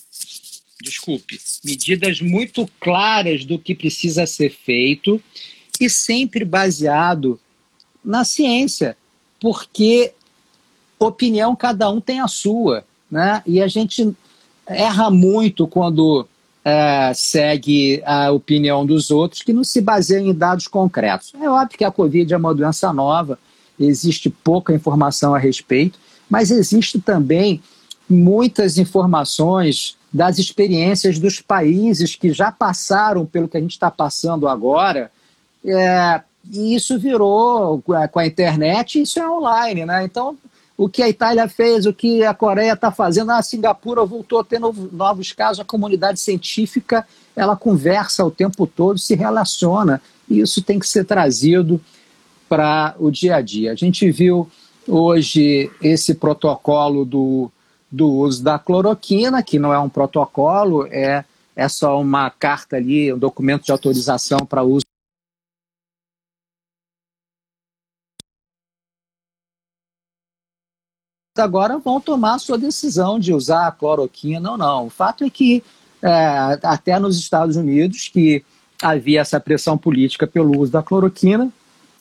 desculpe, 0.85 1.41
medidas 1.65 2.21
muito 2.21 2.69
claras 2.79 3.45
do 3.45 3.59
que 3.59 3.75
precisa 3.75 4.27
ser 4.27 4.51
feito 4.51 5.21
e 5.81 5.89
sempre 5.89 6.45
baseado 6.45 7.41
na 8.05 8.25
ciência, 8.25 8.97
porque 9.41 10.13
opinião 10.99 11.57
cada 11.57 11.91
um 11.91 12.01
tem 12.01 12.21
a 12.21 12.29
sua, 12.29 12.85
né? 13.11 13.43
E 13.47 13.61
a 13.61 13.67
gente 13.67 14.15
erra 14.67 15.11
muito 15.11 15.67
quando 15.67 16.29
é, 16.65 17.13
segue 17.15 18.03
a 18.07 18.31
opinião 18.33 18.87
dos 18.87 19.11
outros 19.11 19.43
que 19.43 19.53
não 19.53 19.63
se 19.63 19.81
baseia 19.81 20.21
em 20.21 20.35
dados 20.35 20.67
concretos. 20.67 21.33
É 21.41 21.49
óbvio 21.49 21.79
que 21.79 21.85
a 21.85 21.91
Covid 21.91 22.33
é 22.33 22.37
uma 22.37 22.55
doença 22.55 22.93
nova, 22.93 23.39
existe 23.79 24.31
pouca 24.31 24.73
informação 24.73 25.35
a 25.35 25.39
respeito, 25.39 25.99
mas 26.29 26.51
existe 26.51 27.01
também 27.01 27.63
muitas 28.09 28.79
informações 28.79 29.97
das 30.13 30.39
experiências 30.39 31.19
dos 31.19 31.41
países 31.41 32.15
que 32.15 32.33
já 32.33 32.51
passaram 32.51 33.27
pelo 33.27 33.49
que 33.49 33.57
a 33.57 33.61
gente 33.61 33.73
está 33.73 33.91
passando 33.91 34.49
agora. 34.49 35.11
É, 35.65 36.21
e 36.51 36.75
isso 36.75 36.99
virou, 36.99 37.83
com 37.83 38.19
a 38.19 38.27
internet, 38.27 39.01
isso 39.01 39.19
é 39.19 39.29
online, 39.29 39.85
né? 39.85 40.05
Então, 40.05 40.37
o 40.77 40.89
que 40.89 41.03
a 41.03 41.09
Itália 41.09 41.49
fez, 41.49 41.87
o 41.87 41.93
que 41.93 42.25
a 42.25 42.35
Coreia 42.35 42.73
está 42.73 42.91
fazendo, 42.91 43.31
a 43.31 43.43
Singapura 43.43 44.05
voltou 44.05 44.41
a 44.41 44.45
ter 44.45 44.59
novos 44.59 45.33
casos, 45.33 45.61
a 45.61 45.65
comunidade 45.65 46.19
científica, 46.19 47.07
ela 47.37 47.57
conversa 47.57 48.25
o 48.25 48.31
tempo 48.31 48.67
todo, 48.67 48.99
se 48.99 49.15
relaciona, 49.15 50.03
e 50.29 50.41
isso 50.41 50.63
tem 50.63 50.79
que 50.79 50.89
ser 50.89 51.05
trazido 51.05 51.81
para 52.49 52.95
o 52.99 53.11
dia 53.11 53.37
a 53.37 53.41
dia. 53.41 53.73
A 53.73 53.77
gente 53.77 54.11
viu 54.11 54.49
hoje 54.89 55.71
esse 55.81 56.15
protocolo 56.15 57.05
do 57.05 57.51
do 57.95 58.11
uso 58.11 58.43
da 58.43 58.59
cloroquina, 58.59 59.41
que 59.43 59.57
não 59.57 59.73
é 59.73 59.79
um 59.79 59.89
protocolo, 59.89 60.87
é, 60.91 61.25
é 61.55 61.69
só 61.69 62.01
uma 62.01 62.29
carta 62.29 62.77
ali, 62.77 63.13
um 63.13 63.19
documento 63.19 63.65
de 63.65 63.71
autorização 63.71 64.41
para 64.41 64.65
uso. 64.65 64.84
Agora 71.37 71.79
vão 71.79 72.01
tomar 72.01 72.35
a 72.35 72.39
sua 72.39 72.57
decisão 72.57 73.19
de 73.19 73.35
usar 73.35 73.67
a 73.67 73.73
cloroquina 73.73 74.53
ou 74.53 74.57
não. 74.57 74.87
O 74.87 74.91
fato 74.91 75.25
é 75.25 75.31
que, 75.31 75.65
é, 76.01 76.59
até 76.63 76.97
nos 77.01 77.19
Estados 77.19 77.57
Unidos, 77.57 78.09
que 78.09 78.45
havia 78.81 79.21
essa 79.21 79.41
pressão 79.41 79.77
política 79.77 80.29
pelo 80.29 80.61
uso 80.61 80.71
da 80.71 80.81
cloroquina, 80.83 81.51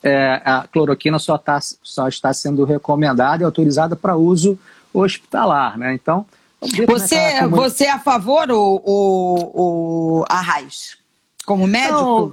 é, 0.04 0.40
a 0.44 0.68
cloroquina 0.72 1.18
só, 1.18 1.36
tá, 1.36 1.58
só 1.82 2.06
está 2.06 2.32
sendo 2.32 2.64
recomendada 2.64 3.42
e 3.42 3.44
autorizada 3.44 3.96
para 3.96 4.16
uso 4.16 4.56
hospitalar. 4.92 5.76
Né? 5.76 5.94
Então, 5.94 6.24
Você, 6.86 7.16
é 7.16 7.46
você 7.48 7.84
é 7.86 7.90
a 7.90 7.98
favor 7.98 8.48
ou, 8.52 8.80
ou, 8.84 9.50
ou 9.54 10.24
Arraes? 10.28 10.96
Como 11.44 11.66
médico? 11.66 11.92
Não, 11.92 12.32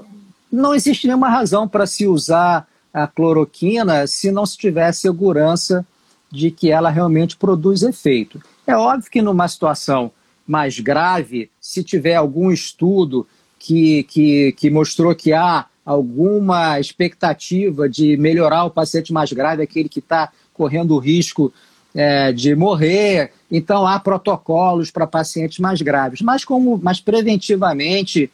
não 0.52 0.76
existe 0.76 1.08
nenhuma 1.08 1.30
razão 1.30 1.68
para 1.68 1.88
se 1.88 2.06
usar 2.06 2.68
a 2.94 3.08
cloroquina 3.08 4.06
se 4.06 4.32
não 4.32 4.46
se 4.46 4.56
tiver 4.56 4.92
segurança 4.92 5.84
de 6.32 6.50
que 6.52 6.72
ela 6.72 6.90
realmente 6.90 7.36
produz 7.36 7.84
efeito. 7.84 8.42
É 8.66 8.76
óbvio 8.76 9.12
que 9.12 9.22
numa 9.22 9.48
situação 9.48 10.12
mais 10.48 10.80
grave, 10.80 11.50
se 11.60 11.84
tiver 11.84 12.16
algum 12.16 12.52
estudo 12.52 13.28
que, 13.60 14.04
que, 14.04 14.52
que 14.54 14.70
mostrou 14.70 15.14
que 15.14 15.34
há 15.34 15.66
alguma 15.86 16.80
expectativa 16.80 17.90
de 17.90 18.16
melhorar 18.18 18.66
o 18.66 18.72
paciente 18.72 19.12
mais 19.12 19.32
grave, 19.32 19.64
aquele 19.64 19.90
que 19.90 20.00
está 20.00 20.32
correndo 20.54 20.96
o 20.96 21.00
risco 21.00 21.54
é, 21.94 22.32
de 22.32 22.56
morrer, 22.56 23.34
então 23.52 23.86
há 23.86 24.00
protocolos 24.00 24.92
para 24.92 25.06
pacientes 25.06 25.60
mais 25.60 25.82
graves. 25.82 26.22
Mas 26.22 26.46
como 26.46 26.78
mais 26.78 27.00
preventivamente 27.00 28.32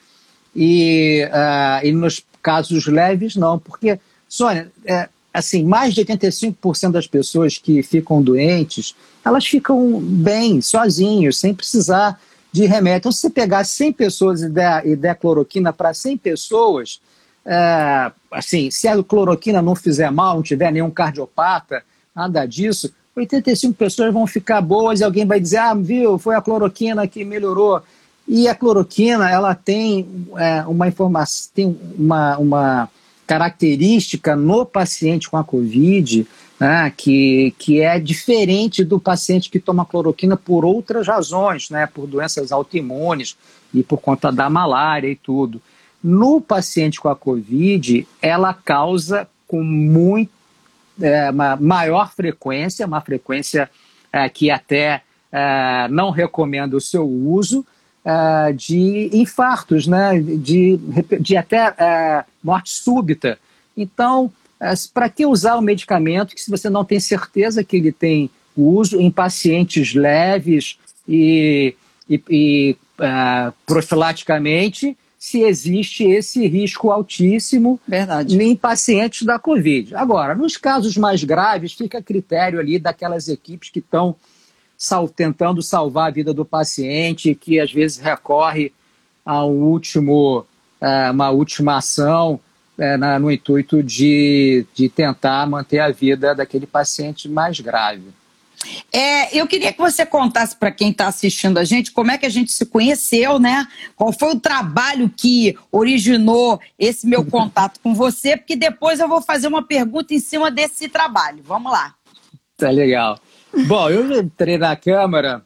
e, 0.55 1.27
uh, 1.27 1.85
e 1.85 1.91
nos 1.91 2.23
casos 2.41 2.85
leves, 2.87 3.35
não, 3.35 3.59
porque, 3.59 3.99
Sônia, 4.27 4.71
é, 4.85 5.09
assim, 5.37 5.63
mais 5.63 5.93
de 5.93 6.03
85% 6.03 6.91
das 6.91 7.05
pessoas 7.05 7.57
que 7.59 7.83
ficam 7.83 8.21
doentes, 8.21 8.95
elas 9.23 9.45
ficam 9.45 9.99
bem, 10.01 10.61
sozinhos, 10.61 11.39
sem 11.39 11.53
precisar 11.53 12.19
de 12.51 12.65
remédio. 12.65 12.97
Então, 12.97 13.11
se 13.11 13.21
você 13.21 13.29
pegar 13.29 13.63
100 13.63 13.93
pessoas 13.93 14.41
e 14.41 14.49
der, 14.49 14.87
e 14.87 14.95
der 14.95 15.15
cloroquina 15.15 15.71
para 15.71 15.93
100 15.93 16.17
pessoas, 16.17 16.99
é, 17.45 18.11
assim, 18.31 18.71
se 18.71 18.87
a 18.87 19.03
cloroquina 19.03 19.61
não 19.61 19.75
fizer 19.75 20.11
mal, 20.11 20.37
não 20.37 20.43
tiver 20.43 20.71
nenhum 20.71 20.89
cardiopata, 20.89 21.83
nada 22.15 22.45
disso, 22.47 22.91
85 23.15 23.75
pessoas 23.75 24.11
vão 24.11 24.25
ficar 24.25 24.59
boas 24.59 24.99
e 24.99 25.03
alguém 25.03 25.25
vai 25.25 25.39
dizer, 25.39 25.57
ah, 25.57 25.73
viu, 25.75 26.17
foi 26.17 26.35
a 26.35 26.41
cloroquina 26.41 27.07
que 27.07 27.23
melhorou. 27.23 27.81
E 28.27 28.47
a 28.47 28.55
cloroquina, 28.55 29.29
ela 29.29 29.53
tem 29.53 30.27
é, 30.35 30.63
uma 30.65 30.87
informação, 30.87 31.51
tem 31.53 31.79
uma, 31.97 32.37
uma 32.37 32.89
característica 33.27 34.35
no 34.35 34.65
paciente 34.65 35.29
com 35.29 35.35
a 35.35 35.43
Covid, 35.43 36.25
né, 36.57 36.91
que, 36.95 37.53
que 37.59 37.81
é 37.81 37.99
diferente 37.99 38.83
do 38.83 38.99
paciente 38.99 39.49
que 39.49 39.59
toma 39.59 39.85
cloroquina 39.85 40.37
por 40.37 40.63
outras 40.63 41.07
razões, 41.07 41.69
né, 41.69 41.85
por 41.85 42.07
doenças 42.07 42.51
autoimunes 42.51 43.37
e 43.73 43.83
por 43.83 43.97
conta 43.97 44.31
da 44.31 44.49
malária 44.49 45.09
e 45.09 45.15
tudo. 45.15 45.61
No 46.01 46.39
paciente 46.39 46.99
com 46.99 47.09
a 47.09 47.15
Covid, 47.15 48.07
ela 48.21 48.53
causa 48.53 49.27
com 49.45 49.61
muito 49.61 50.31
é, 50.99 51.29
uma 51.29 51.55
maior 51.57 52.11
frequência, 52.11 52.87
uma 52.87 53.01
frequência 53.01 53.69
é, 54.11 54.27
que 54.29 54.49
até 54.49 55.01
é, 55.31 55.87
não 55.89 56.11
recomenda 56.11 56.75
o 56.75 56.81
seu 56.81 57.05
uso, 57.07 57.65
é, 58.07 58.53
de 58.53 59.09
infartos, 59.11 59.85
né, 59.85 60.17
de, 60.17 60.79
de 61.19 61.35
até 61.35 61.73
é, 61.77 62.23
morte 62.41 62.69
súbita. 62.69 63.37
Então, 63.75 64.31
é, 64.61 64.71
para 64.93 65.09
que 65.09 65.25
usar 65.25 65.57
o 65.57 65.61
medicamento 65.61 66.33
que 66.33 66.41
se 66.41 66.49
você 66.49 66.69
não 66.69 66.85
tem 66.85 67.01
certeza 67.01 67.65
que 67.65 67.75
ele 67.75 67.91
tem 67.91 68.29
uso 68.55 69.01
em 69.01 69.11
pacientes 69.11 69.93
leves 69.93 70.79
e, 71.05 71.75
e, 72.09 72.23
e 72.29 72.77
profilaticamente 73.65 74.97
se 75.19 75.41
existe 75.41 76.05
esse 76.05 76.47
risco 76.47 76.89
altíssimo 76.89 77.79
Verdade. 77.85 78.41
em 78.41 78.55
pacientes 78.55 79.23
da 79.23 79.37
Covid. 79.37 79.95
Agora, 79.95 80.33
nos 80.33 80.55
casos 80.55 80.95
mais 80.95 81.23
graves, 81.23 81.73
fica 81.73 81.97
a 81.97 82.01
critério 82.01 82.59
ali 82.59 82.79
daquelas 82.79 83.27
equipes 83.27 83.69
que 83.69 83.79
estão 83.79 84.15
sal 84.77 85.09
tentando 85.09 85.61
salvar 85.61 86.07
a 86.07 86.13
vida 86.13 86.33
do 86.33 86.45
paciente, 86.45 87.33
que 87.33 87.59
às 87.59 87.71
vezes 87.71 87.97
recorre 87.97 88.71
a 89.25 89.43
um 89.43 89.63
último, 89.63 90.45
é, 90.79 91.09
uma 91.09 91.31
última 91.31 91.77
ação 91.77 92.39
é, 92.77 92.95
na, 92.95 93.17
no 93.17 93.31
intuito 93.31 93.81
de, 93.81 94.65
de 94.73 94.87
tentar 94.87 95.47
manter 95.47 95.79
a 95.79 95.89
vida 95.89 96.35
daquele 96.35 96.67
paciente 96.67 97.27
mais 97.27 97.59
grave. 97.59 98.13
É, 98.91 99.37
eu 99.37 99.47
queria 99.47 99.71
que 99.71 99.79
você 99.79 100.05
contasse 100.05 100.55
para 100.55 100.71
quem 100.71 100.89
está 100.89 101.07
assistindo 101.07 101.57
a 101.57 101.63
gente 101.63 101.91
como 101.91 102.11
é 102.11 102.17
que 102.17 102.25
a 102.25 102.29
gente 102.29 102.51
se 102.51 102.65
conheceu, 102.65 103.37
né? 103.39 103.67
Qual 103.95 104.11
foi 104.11 104.31
o 104.31 104.39
trabalho 104.39 105.11
que 105.15 105.57
originou 105.71 106.59
esse 106.77 107.05
meu 107.07 107.23
contato 107.25 107.79
com 107.81 107.93
você, 107.93 108.35
porque 108.35 108.55
depois 108.55 108.99
eu 108.99 109.07
vou 109.07 109.21
fazer 109.21 109.47
uma 109.47 109.63
pergunta 109.63 110.13
em 110.13 110.19
cima 110.19 110.49
desse 110.49 110.89
trabalho. 110.89 111.43
Vamos 111.43 111.71
lá. 111.71 111.93
Tá 112.57 112.69
legal. 112.71 113.19
Bom, 113.67 113.89
eu 113.89 114.19
entrei 114.19 114.57
na 114.57 114.75
Câmara 114.75 115.41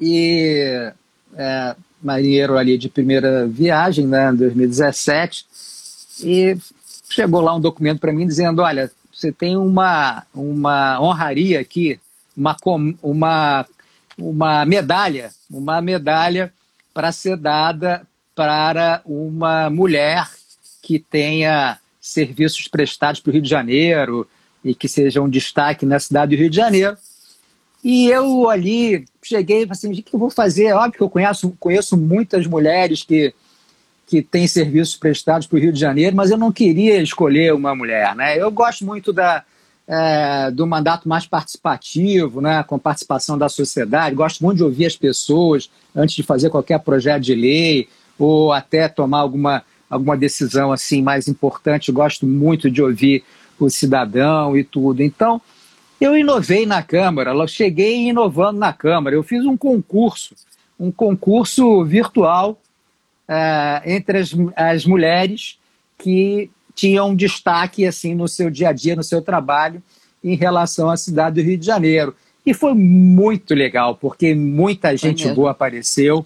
e 0.00 0.92
é, 1.34 1.76
marinheiro 2.02 2.56
ali 2.56 2.78
de 2.78 2.88
primeira 2.88 3.46
viagem, 3.46 4.06
né, 4.06 4.30
em 4.30 4.36
2017, 4.36 5.46
e 6.22 6.56
chegou 7.08 7.40
lá 7.40 7.54
um 7.54 7.60
documento 7.60 8.00
para 8.00 8.12
mim 8.12 8.26
dizendo, 8.26 8.62
olha, 8.62 8.90
você 9.12 9.30
tem 9.30 9.56
uma, 9.56 10.24
uma 10.34 11.00
honraria 11.00 11.60
aqui 11.60 12.00
uma, 12.36 12.56
uma, 13.02 13.66
uma 14.18 14.64
medalha, 14.64 15.30
uma 15.50 15.80
medalha 15.80 16.52
para 16.94 17.12
ser 17.12 17.36
dada 17.36 18.06
para 18.34 19.02
uma 19.04 19.68
mulher 19.68 20.28
que 20.82 20.98
tenha 20.98 21.78
serviços 22.00 22.66
prestados 22.66 23.20
para 23.20 23.30
o 23.30 23.32
Rio 23.32 23.42
de 23.42 23.48
Janeiro 23.48 24.26
e 24.64 24.74
que 24.74 24.88
seja 24.88 25.20
um 25.20 25.28
destaque 25.28 25.84
na 25.84 25.98
cidade 25.98 26.34
do 26.34 26.40
Rio 26.40 26.50
de 26.50 26.56
Janeiro. 26.56 26.96
E 27.82 28.08
eu 28.08 28.48
ali 28.48 29.04
cheguei 29.22 29.62
e 29.62 29.66
falei 29.66 29.72
assim, 29.72 29.92
o 29.92 30.02
que 30.02 30.14
eu 30.14 30.18
vou 30.18 30.30
fazer? 30.30 30.72
Óbvio 30.72 30.92
que 30.92 31.00
eu 31.02 31.10
conheço, 31.10 31.56
conheço 31.58 31.96
muitas 31.96 32.46
mulheres 32.46 33.02
que, 33.02 33.32
que 34.06 34.20
têm 34.22 34.46
serviços 34.46 34.96
prestados 34.96 35.46
para 35.46 35.56
o 35.56 35.60
Rio 35.60 35.72
de 35.72 35.80
Janeiro, 35.80 36.14
mas 36.14 36.30
eu 36.30 36.36
não 36.36 36.52
queria 36.52 37.00
escolher 37.00 37.54
uma 37.54 37.74
mulher. 37.74 38.14
Né? 38.14 38.36
Eu 38.36 38.50
gosto 38.50 38.84
muito 38.84 39.12
da, 39.12 39.44
é, 39.88 40.50
do 40.52 40.66
mandato 40.66 41.08
mais 41.08 41.26
participativo, 41.26 42.40
né, 42.40 42.62
com 42.62 42.78
participação 42.78 43.36
da 43.36 43.48
sociedade. 43.48 44.14
Gosto 44.14 44.44
muito 44.44 44.58
de 44.58 44.64
ouvir 44.64 44.86
as 44.86 44.96
pessoas 44.96 45.68
antes 45.96 46.14
de 46.14 46.22
fazer 46.22 46.48
qualquer 46.48 46.78
projeto 46.78 47.22
de 47.22 47.34
lei 47.34 47.88
ou 48.18 48.52
até 48.52 48.88
tomar 48.88 49.18
alguma, 49.18 49.64
alguma 49.88 50.16
decisão 50.16 50.70
assim 50.70 51.02
mais 51.02 51.26
importante. 51.26 51.90
Gosto 51.90 52.26
muito 52.26 52.70
de 52.70 52.80
ouvir 52.80 53.24
o 53.58 53.68
cidadão 53.68 54.56
e 54.56 54.62
tudo. 54.62 55.02
Então, 55.02 55.40
eu 56.00 56.16
inovei 56.16 56.64
na 56.64 56.82
Câmara, 56.82 57.32
eu 57.32 57.46
cheguei 57.46 58.08
inovando 58.08 58.58
na 58.58 58.72
Câmara. 58.72 59.14
Eu 59.14 59.22
fiz 59.22 59.44
um 59.44 59.56
concurso, 59.56 60.34
um 60.78 60.90
concurso 60.90 61.84
virtual 61.84 62.58
é, 63.28 63.82
entre 63.84 64.18
as, 64.18 64.34
as 64.56 64.86
mulheres 64.86 65.58
que 65.98 66.50
tinham 66.74 67.10
um 67.10 67.14
destaque 67.14 67.86
assim 67.86 68.14
no 68.14 68.26
seu 68.26 68.50
dia 68.50 68.70
a 68.70 68.72
dia, 68.72 68.96
no 68.96 69.04
seu 69.04 69.20
trabalho, 69.20 69.82
em 70.24 70.34
relação 70.34 70.88
à 70.88 70.96
cidade 70.96 71.40
do 71.40 71.46
Rio 71.46 71.58
de 71.58 71.66
Janeiro. 71.66 72.14
E 72.44 72.54
foi 72.54 72.74
muito 72.74 73.54
legal, 73.54 73.94
porque 73.94 74.34
muita 74.34 74.96
gente 74.96 75.30
boa 75.32 75.50
apareceu. 75.50 76.24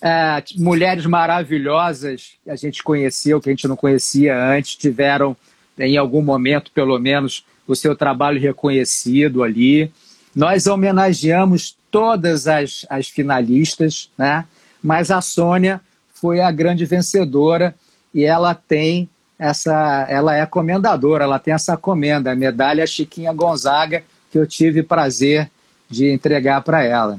É, 0.00 0.42
mulheres 0.56 1.04
maravilhosas 1.06 2.32
a 2.46 2.56
gente 2.56 2.82
conheceu, 2.82 3.40
que 3.40 3.48
a 3.48 3.52
gente 3.52 3.66
não 3.66 3.76
conhecia 3.76 4.36
antes, 4.36 4.76
tiveram, 4.76 5.36
em 5.78 5.96
algum 5.96 6.22
momento, 6.22 6.70
pelo 6.72 6.98
menos, 6.98 7.44
o 7.66 7.74
seu 7.74 7.94
trabalho 7.94 8.40
reconhecido 8.40 9.42
ali. 9.42 9.90
Nós 10.34 10.66
homenageamos 10.66 11.76
todas 11.90 12.48
as, 12.48 12.86
as 12.88 13.08
finalistas, 13.08 14.10
né? 14.16 14.44
mas 14.82 15.10
a 15.10 15.20
Sônia 15.20 15.80
foi 16.14 16.40
a 16.40 16.50
grande 16.50 16.84
vencedora 16.84 17.74
e 18.14 18.24
ela 18.24 18.54
tem 18.54 19.08
essa, 19.38 20.06
ela 20.08 20.36
é 20.36 20.46
comendadora, 20.46 21.24
ela 21.24 21.38
tem 21.38 21.52
essa 21.52 21.76
comenda, 21.76 22.32
a 22.32 22.36
medalha 22.36 22.86
Chiquinha 22.86 23.32
Gonzaga, 23.32 24.04
que 24.30 24.38
eu 24.38 24.46
tive 24.46 24.82
prazer 24.82 25.50
de 25.90 26.10
entregar 26.10 26.62
para 26.62 26.82
ela. 26.84 27.18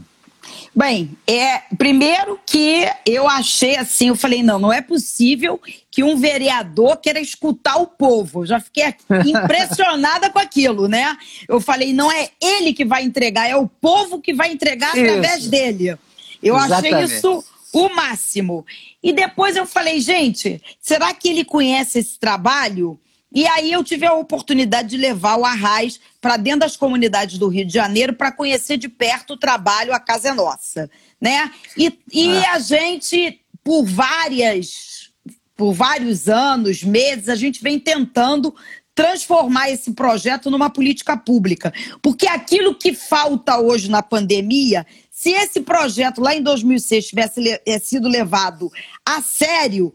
Bem, 0.75 1.17
é, 1.27 1.62
primeiro 1.77 2.39
que 2.45 2.88
eu 3.06 3.27
achei 3.27 3.75
assim, 3.75 4.10
eu 4.10 4.15
falei, 4.15 4.41
não, 4.41 4.58
não 4.58 4.73
é 4.73 4.82
possível 4.82 5.60
que 5.91 6.03
um 6.03 6.17
vereador 6.17 6.97
queira 6.97 7.19
escutar 7.19 7.77
o 7.77 7.88
povo. 7.88 8.41
Eu 8.41 8.45
já 8.47 8.60
fiquei 8.60 8.93
impressionada 9.25 10.29
com 10.29 10.39
aquilo, 10.39 10.88
né? 10.88 11.15
Eu 11.47 11.62
falei, 11.62 11.93
não 11.93 12.12
é 12.12 12.29
ele 12.41 12.73
que 12.73 12.86
vai 12.86 13.03
entregar, 13.03 13.49
é 13.49 13.56
o 13.56 13.67
povo 13.67 14.19
que 14.19 14.34
vai 14.34 14.51
entregar 14.51 14.95
isso. 14.95 15.06
através 15.06 15.47
dele. 15.47 15.97
Eu 16.41 16.58
Exatamente. 16.58 16.95
achei 16.95 17.17
isso 17.17 17.43
o 17.71 17.89
máximo. 17.89 18.65
E 19.01 19.12
depois 19.12 19.56
eu 19.56 19.65
falei, 19.65 19.99
gente, 19.99 20.62
será 20.79 21.13
que 21.13 21.29
ele 21.29 21.43
conhece 21.43 21.99
esse 21.99 22.19
trabalho? 22.19 22.99
E 23.33 23.47
aí 23.47 23.71
eu 23.71 23.83
tive 23.83 24.05
a 24.05 24.13
oportunidade 24.13 24.89
de 24.89 24.97
levar 24.97 25.37
o 25.37 25.45
Arraiz 25.45 25.99
para 26.21 26.37
dentro 26.37 26.59
das 26.61 26.77
comunidades 26.77 27.37
do 27.39 27.47
Rio 27.47 27.65
de 27.65 27.73
Janeiro 27.73 28.13
para 28.13 28.31
conhecer 28.31 28.77
de 28.77 28.87
perto 28.87 29.33
o 29.33 29.37
trabalho 29.37 29.93
A 29.93 29.99
Casa 29.99 30.29
é 30.29 30.33
Nossa, 30.33 30.89
né? 31.19 31.51
E, 31.75 31.91
e 32.11 32.37
ah. 32.37 32.53
a 32.53 32.59
gente, 32.59 33.41
por 33.63 33.83
várias, 33.85 35.11
por 35.57 35.73
vários 35.73 36.29
anos, 36.29 36.83
meses, 36.83 37.27
a 37.27 37.35
gente 37.35 37.63
vem 37.63 37.79
tentando 37.79 38.53
transformar 38.93 39.71
esse 39.71 39.91
projeto 39.93 40.51
numa 40.51 40.69
política 40.69 41.17
pública. 41.17 41.73
Porque 42.01 42.27
aquilo 42.27 42.75
que 42.75 42.93
falta 42.93 43.57
hoje 43.57 43.89
na 43.89 44.03
pandemia, 44.03 44.85
se 45.09 45.31
esse 45.31 45.61
projeto 45.61 46.21
lá 46.21 46.35
em 46.35 46.43
2006 46.43 47.07
tivesse 47.07 47.61
eh, 47.65 47.79
sido 47.79 48.07
levado 48.07 48.71
a 49.05 49.21
sério, 49.21 49.91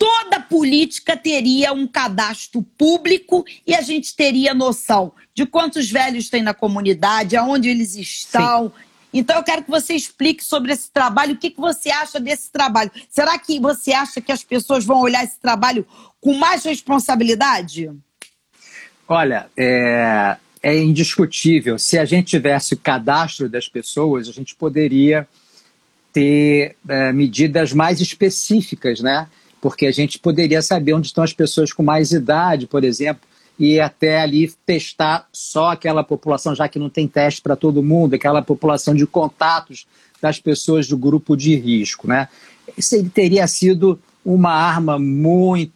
toda 0.00 0.40
política 0.40 1.14
teria 1.14 1.74
um 1.74 1.86
cadastro 1.86 2.62
público 2.62 3.44
e 3.66 3.74
a 3.74 3.82
gente 3.82 4.16
teria 4.16 4.54
noção 4.54 5.12
de 5.34 5.44
quantos 5.44 5.90
velhos 5.90 6.30
tem 6.30 6.42
na 6.42 6.54
comunidade, 6.54 7.36
aonde 7.36 7.68
eles 7.68 7.94
estão. 7.96 8.68
Sim. 8.68 8.84
Então 9.12 9.36
eu 9.36 9.44
quero 9.44 9.62
que 9.62 9.70
você 9.70 9.92
explique 9.92 10.42
sobre 10.42 10.72
esse 10.72 10.90
trabalho, 10.90 11.34
o 11.34 11.36
que, 11.36 11.50
que 11.50 11.60
você 11.60 11.90
acha 11.90 12.18
desse 12.18 12.50
trabalho. 12.50 12.90
Será 13.10 13.38
que 13.38 13.60
você 13.60 13.92
acha 13.92 14.22
que 14.22 14.32
as 14.32 14.42
pessoas 14.42 14.86
vão 14.86 15.02
olhar 15.02 15.22
esse 15.22 15.38
trabalho 15.38 15.86
com 16.18 16.32
mais 16.32 16.64
responsabilidade? 16.64 17.90
Olha, 19.06 19.50
é, 19.54 20.38
é 20.62 20.78
indiscutível. 20.78 21.78
Se 21.78 21.98
a 21.98 22.06
gente 22.06 22.28
tivesse 22.28 22.72
o 22.72 22.78
cadastro 22.78 23.50
das 23.50 23.68
pessoas, 23.68 24.30
a 24.30 24.32
gente 24.32 24.54
poderia 24.54 25.28
ter 26.10 26.74
é, 26.88 27.12
medidas 27.12 27.74
mais 27.74 28.00
específicas, 28.00 29.00
né? 29.00 29.28
Porque 29.60 29.86
a 29.86 29.92
gente 29.92 30.18
poderia 30.18 30.62
saber 30.62 30.94
onde 30.94 31.08
estão 31.08 31.22
as 31.22 31.32
pessoas 31.32 31.72
com 31.72 31.82
mais 31.82 32.12
idade, 32.12 32.66
por 32.66 32.82
exemplo, 32.84 33.22
e 33.58 33.78
até 33.78 34.22
ali 34.22 34.50
testar 34.64 35.28
só 35.32 35.72
aquela 35.72 36.02
população, 36.02 36.54
já 36.54 36.66
que 36.66 36.78
não 36.78 36.88
tem 36.88 37.06
teste 37.06 37.42
para 37.42 37.54
todo 37.54 37.82
mundo, 37.82 38.14
aquela 38.14 38.40
população 38.40 38.94
de 38.94 39.06
contatos 39.06 39.86
das 40.20 40.40
pessoas 40.40 40.88
do 40.88 40.96
grupo 40.96 41.36
de 41.36 41.54
risco, 41.56 42.08
né? 42.08 42.28
Isso 42.76 42.96
teria 43.10 43.46
sido 43.46 43.98
uma 44.24 44.52
arma 44.52 44.98
muito 44.98 45.72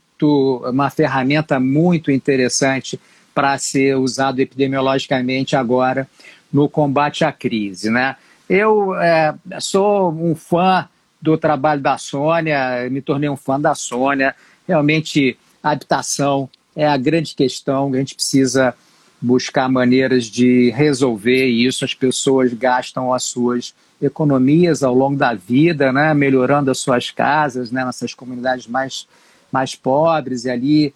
uma 0.64 0.88
ferramenta 0.88 1.61
muito 1.61 2.11
interessante 2.11 2.99
para 3.35 3.59
ser 3.59 3.97
usado 3.97 4.40
epidemiologicamente 4.40 5.57
agora 5.57 6.09
no 6.53 6.68
combate 6.68 7.25
à 7.25 7.33
crise. 7.33 7.90
Né? 7.90 8.16
Eu 8.49 8.94
é, 8.94 9.35
sou 9.59 10.12
um 10.12 10.35
fã 10.35 10.88
do 11.24 11.38
trabalho 11.38 11.80
da 11.80 11.96
Sônia, 11.96 12.87
me 12.90 13.00
tornei 13.00 13.30
um 13.30 13.37
fã 13.37 13.58
da 13.58 13.74
Sônia. 13.74 14.37
Realmente, 14.68 15.38
a 15.62 15.70
habitação 15.70 16.50
é 16.76 16.87
a 16.87 16.98
grande 16.98 17.34
questão, 17.34 17.90
a 17.94 17.96
gente 17.96 18.14
precisa 18.14 18.74
buscar 19.22 19.66
maneiras 19.70 20.26
de 20.26 20.70
resolver 20.72 21.46
isso. 21.46 21.82
As 21.82 21.94
pessoas 21.94 22.52
gastam 22.52 23.10
as 23.10 23.24
suas 23.24 23.74
economias 24.02 24.82
ao 24.82 24.94
longo 24.94 25.16
da 25.16 25.32
vida, 25.32 25.90
né? 25.90 26.12
melhorando 26.12 26.70
as 26.70 26.78
suas 26.78 27.10
casas 27.10 27.70
né? 27.70 27.82
nessas 27.87 28.12
comunidades 28.12 28.66
mais 28.66 29.08
mais 29.50 29.74
pobres 29.74 30.44
e 30.44 30.50
ali 30.50 30.92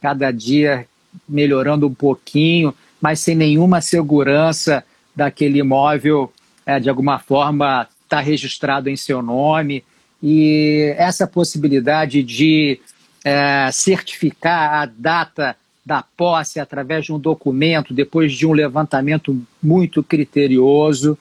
cada 0.00 0.30
dia 0.30 0.86
melhorando 1.26 1.88
um 1.88 1.94
pouquinho, 1.94 2.74
mas 3.00 3.20
sem 3.20 3.34
nenhuma 3.34 3.80
segurança 3.80 4.84
daquele 5.16 5.58
imóvel 5.58 6.30
é, 6.64 6.78
de 6.78 6.90
alguma 6.90 7.18
forma 7.18 7.88
estar 8.12 8.18
tá 8.18 8.20
registrado 8.20 8.90
em 8.90 8.96
seu 8.96 9.22
nome 9.22 9.82
e 10.22 10.94
essa 10.98 11.26
possibilidade 11.26 12.22
de 12.22 12.78
é, 13.24 13.70
certificar 13.72 14.82
a 14.82 14.86
data 14.86 15.56
da 15.84 16.02
posse 16.02 16.60
através 16.60 17.06
de 17.06 17.12
um 17.12 17.18
documento, 17.18 17.94
depois 17.94 18.32
de 18.32 18.46
um 18.46 18.52
levantamento 18.52 19.36
muito 19.60 20.02
criterioso, 20.02 21.18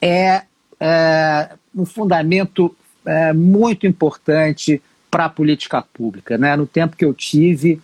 é, 0.00 0.42
é 0.80 1.50
um 1.74 1.84
fundamento 1.84 2.74
é, 3.06 3.32
muito 3.32 3.86
importante 3.86 4.82
para 5.10 5.26
a 5.26 5.28
política 5.28 5.82
pública. 5.82 6.36
Né? 6.36 6.56
No 6.56 6.66
tempo 6.66 6.96
que 6.96 7.04
eu 7.04 7.14
tive 7.14 7.80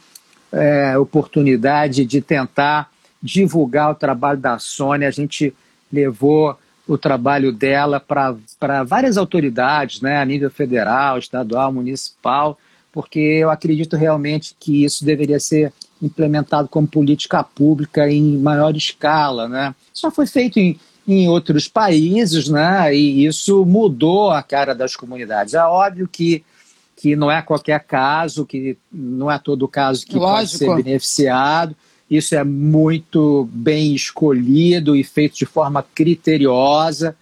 é, 0.51 0.97
oportunidade 0.99 2.05
de 2.05 2.21
tentar 2.21 2.91
divulgar 3.23 3.91
o 3.91 3.95
trabalho 3.95 4.41
da 4.41 4.59
Sônia, 4.59 5.07
a 5.07 5.13
gente 5.13 5.55
levou 5.93 6.59
o 6.89 6.97
trabalho 6.97 7.53
dela 7.53 8.01
para 8.01 8.83
várias 8.83 9.19
autoridades, 9.19 10.01
né, 10.01 10.17
a 10.19 10.25
nível 10.25 10.51
federal, 10.51 11.19
estadual, 11.19 11.71
municipal, 11.71 12.59
porque 12.91 13.19
eu 13.19 13.51
acredito 13.51 13.95
realmente 13.95 14.57
que 14.59 14.85
isso 14.85 15.05
deveria 15.05 15.39
ser 15.39 15.73
implementado 16.01 16.67
como 16.67 16.89
política 16.89 17.45
pública 17.45 18.11
em 18.11 18.39
maior 18.39 18.75
escala. 18.75 19.47
Né? 19.47 19.75
Isso 19.93 20.03
já 20.03 20.11
foi 20.11 20.27
feito 20.27 20.59
em, 20.59 20.81
em 21.07 21.29
outros 21.29 21.69
países, 21.69 22.49
né? 22.49 22.95
e 22.95 23.27
isso 23.27 23.67
mudou 23.67 24.31
a 24.31 24.43
cara 24.43 24.75
das 24.75 24.97
comunidades. 24.97 25.53
É 25.53 25.63
óbvio 25.63 26.09
que 26.11 26.43
que 27.01 27.15
não 27.15 27.31
é 27.31 27.41
qualquer 27.41 27.79
caso, 27.85 28.45
que 28.45 28.77
não 28.91 29.31
é 29.31 29.39
todo 29.39 29.69
caso 29.69 30.05
que 30.05 30.17
Lógico. 30.17 30.27
pode 30.35 30.51
ser 30.51 30.83
beneficiado. 30.83 31.77
Isso 32.11 32.35
é 32.35 32.43
muito 32.43 33.49
bem 33.53 33.95
escolhido 33.95 34.97
e 34.97 35.05
feito 35.05 35.37
de 35.37 35.45
forma 35.45 35.85
criteriosa. 35.95 37.15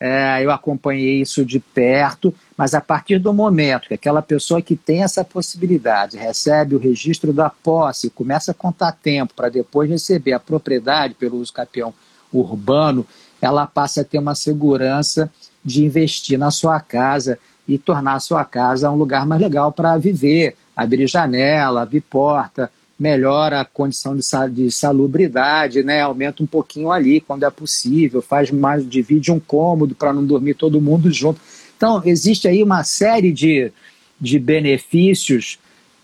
É, 0.00 0.44
eu 0.44 0.50
acompanhei 0.50 1.20
isso 1.20 1.44
de 1.44 1.60
perto, 1.60 2.34
mas 2.56 2.74
a 2.74 2.80
partir 2.80 3.20
do 3.20 3.32
momento 3.32 3.86
que 3.86 3.94
aquela 3.94 4.20
pessoa 4.20 4.60
que 4.60 4.74
tem 4.74 5.04
essa 5.04 5.24
possibilidade 5.24 6.16
recebe 6.16 6.74
o 6.74 6.78
registro 6.78 7.32
da 7.32 7.48
posse, 7.48 8.10
começa 8.10 8.50
a 8.50 8.54
contar 8.54 8.90
tempo 8.92 9.32
para 9.34 9.48
depois 9.48 9.88
receber 9.88 10.32
a 10.32 10.40
propriedade 10.40 11.14
pelo 11.14 11.38
uso 11.38 11.52
capião 11.52 11.94
urbano, 12.32 13.06
ela 13.40 13.64
passa 13.64 14.00
a 14.00 14.04
ter 14.04 14.18
uma 14.18 14.34
segurança 14.34 15.30
de 15.64 15.84
investir 15.84 16.36
na 16.36 16.50
sua 16.50 16.80
casa 16.80 17.38
e 17.68 17.78
tornar 17.78 18.14
a 18.14 18.20
sua 18.20 18.44
casa 18.44 18.90
um 18.90 18.96
lugar 18.96 19.24
mais 19.24 19.40
legal 19.40 19.70
para 19.70 19.96
viver, 19.98 20.56
abrir 20.74 21.06
janela, 21.06 21.82
abrir 21.82 22.00
porta, 22.00 22.72
melhora 23.02 23.60
a 23.60 23.64
condição 23.64 24.16
de, 24.16 24.22
de 24.52 24.70
salubridade, 24.70 25.82
né? 25.82 26.00
aumenta 26.00 26.40
um 26.40 26.46
pouquinho 26.46 26.92
ali 26.92 27.20
quando 27.20 27.44
é 27.44 27.50
possível, 27.50 28.22
faz 28.22 28.52
mais, 28.52 28.88
divide 28.88 29.32
um 29.32 29.40
cômodo 29.40 29.92
para 29.92 30.12
não 30.12 30.24
dormir 30.24 30.54
todo 30.54 30.80
mundo 30.80 31.10
junto. 31.10 31.40
Então, 31.76 32.00
existe 32.04 32.46
aí 32.46 32.62
uma 32.62 32.84
série 32.84 33.32
de, 33.32 33.72
de 34.20 34.38
benefícios 34.38 35.58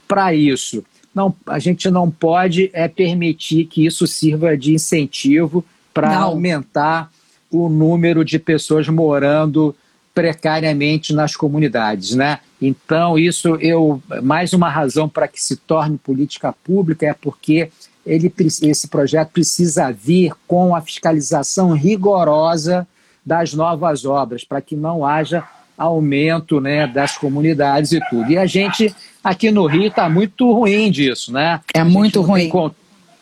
para 0.09 0.35
isso. 0.35 0.85
Não, 1.15 1.33
a 1.47 1.61
gente 1.61 1.89
não 1.89 2.11
pode 2.11 2.69
é 2.73 2.89
permitir 2.89 3.67
que 3.67 3.87
isso 3.87 4.05
sirva 4.05 4.57
de 4.57 4.75
incentivo 4.75 5.65
para 5.95 6.17
aumentar 6.19 7.13
o 7.49 7.69
número 7.69 8.25
de 8.25 8.41
pessoas 8.41 8.89
morando 8.89 9.75
precariamente 10.19 11.15
nas 11.15 11.37
comunidades, 11.37 12.17
né? 12.17 12.41
Então 12.61 13.17
isso 13.17 13.55
eu 13.61 14.03
mais 14.21 14.53
uma 14.53 14.69
razão 14.69 15.09
para 15.09 15.29
que 15.29 15.41
se 15.41 15.55
torne 15.55 15.97
política 15.97 16.53
pública 16.53 17.07
é 17.07 17.15
porque 17.15 17.71
ele, 18.05 18.33
esse 18.63 18.89
projeto 18.89 19.29
precisa 19.29 19.93
vir 19.93 20.33
com 20.45 20.75
a 20.75 20.81
fiscalização 20.81 21.71
rigorosa 21.73 22.85
das 23.25 23.55
novas 23.55 24.05
obras 24.05 24.43
para 24.43 24.61
que 24.61 24.75
não 24.75 25.07
haja 25.07 25.45
aumento 25.77 26.61
né, 26.61 26.89
das 26.89 27.17
comunidades 27.17 27.93
e 27.93 28.01
tudo. 28.11 28.33
E 28.33 28.37
a 28.37 28.45
gente 28.45 28.93
aqui 29.23 29.53
no 29.53 29.67
Rio 29.67 29.87
está 29.87 30.09
muito 30.09 30.53
ruim 30.53 30.91
disso, 30.91 31.33
né? 31.33 31.61
É 31.73 31.85
muito 31.85 32.23
ruim. 32.23 32.51
Tem, 32.51 32.75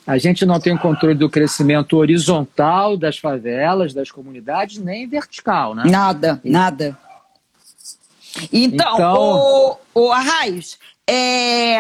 a 0.07 0.19
gente 0.19 0.47
não 0.47 0.61
tem 0.61 0.77
controle 0.77 1.15
do 1.15 1.29
crescimento 1.29 1.97
horizontal 1.97 2.97
das 2.97 3.19
favelas, 3.19 3.93
das 3.93 4.11
comunidades, 4.11 4.79
nem 4.79 5.09
vertical, 5.09 5.75
né? 5.75 5.83
Nada, 5.87 6.41
nada. 6.45 6.97
Então, 8.53 8.95
então... 8.95 9.79
O, 9.95 10.07
o 10.07 10.13
Arraios, 10.13 10.79
é, 11.09 11.79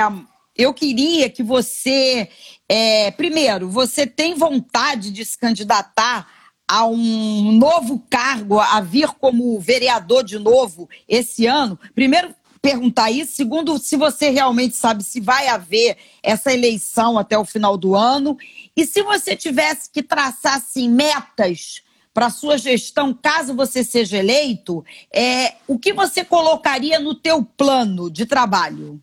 eu 0.56 0.74
queria 0.74 1.30
que 1.30 1.42
você, 1.42 2.28
é, 2.68 3.10
primeiro, 3.12 3.68
você 3.68 4.06
tem 4.06 4.34
vontade 4.34 5.10
de 5.10 5.24
se 5.24 5.38
candidatar 5.38 6.26
a 6.66 6.84
um 6.84 7.52
novo 7.52 8.02
cargo, 8.10 8.58
a 8.58 8.80
vir 8.80 9.08
como 9.20 9.60
vereador 9.60 10.24
de 10.24 10.38
novo 10.38 10.88
esse 11.08 11.46
ano? 11.46 11.78
Primeiro, 11.94 12.34
perguntar 12.66 13.12
isso. 13.12 13.32
Segundo, 13.32 13.78
se 13.78 13.96
você 13.96 14.28
realmente 14.28 14.74
sabe 14.74 15.04
se 15.04 15.20
vai 15.20 15.46
haver 15.46 15.96
essa 16.20 16.52
eleição 16.52 17.16
até 17.16 17.38
o 17.38 17.44
final 17.44 17.76
do 17.76 17.94
ano. 17.94 18.36
E 18.76 18.84
se 18.84 19.04
você 19.04 19.36
tivesse 19.36 19.88
que 19.88 20.02
traçar 20.02 20.56
assim, 20.56 20.90
metas 20.90 21.82
para 22.12 22.26
a 22.26 22.30
sua 22.30 22.58
gestão, 22.58 23.14
caso 23.14 23.54
você 23.54 23.84
seja 23.84 24.16
eleito, 24.16 24.84
é, 25.14 25.54
o 25.68 25.78
que 25.78 25.92
você 25.92 26.24
colocaria 26.24 26.98
no 26.98 27.14
teu 27.14 27.44
plano 27.44 28.10
de 28.10 28.26
trabalho? 28.26 28.98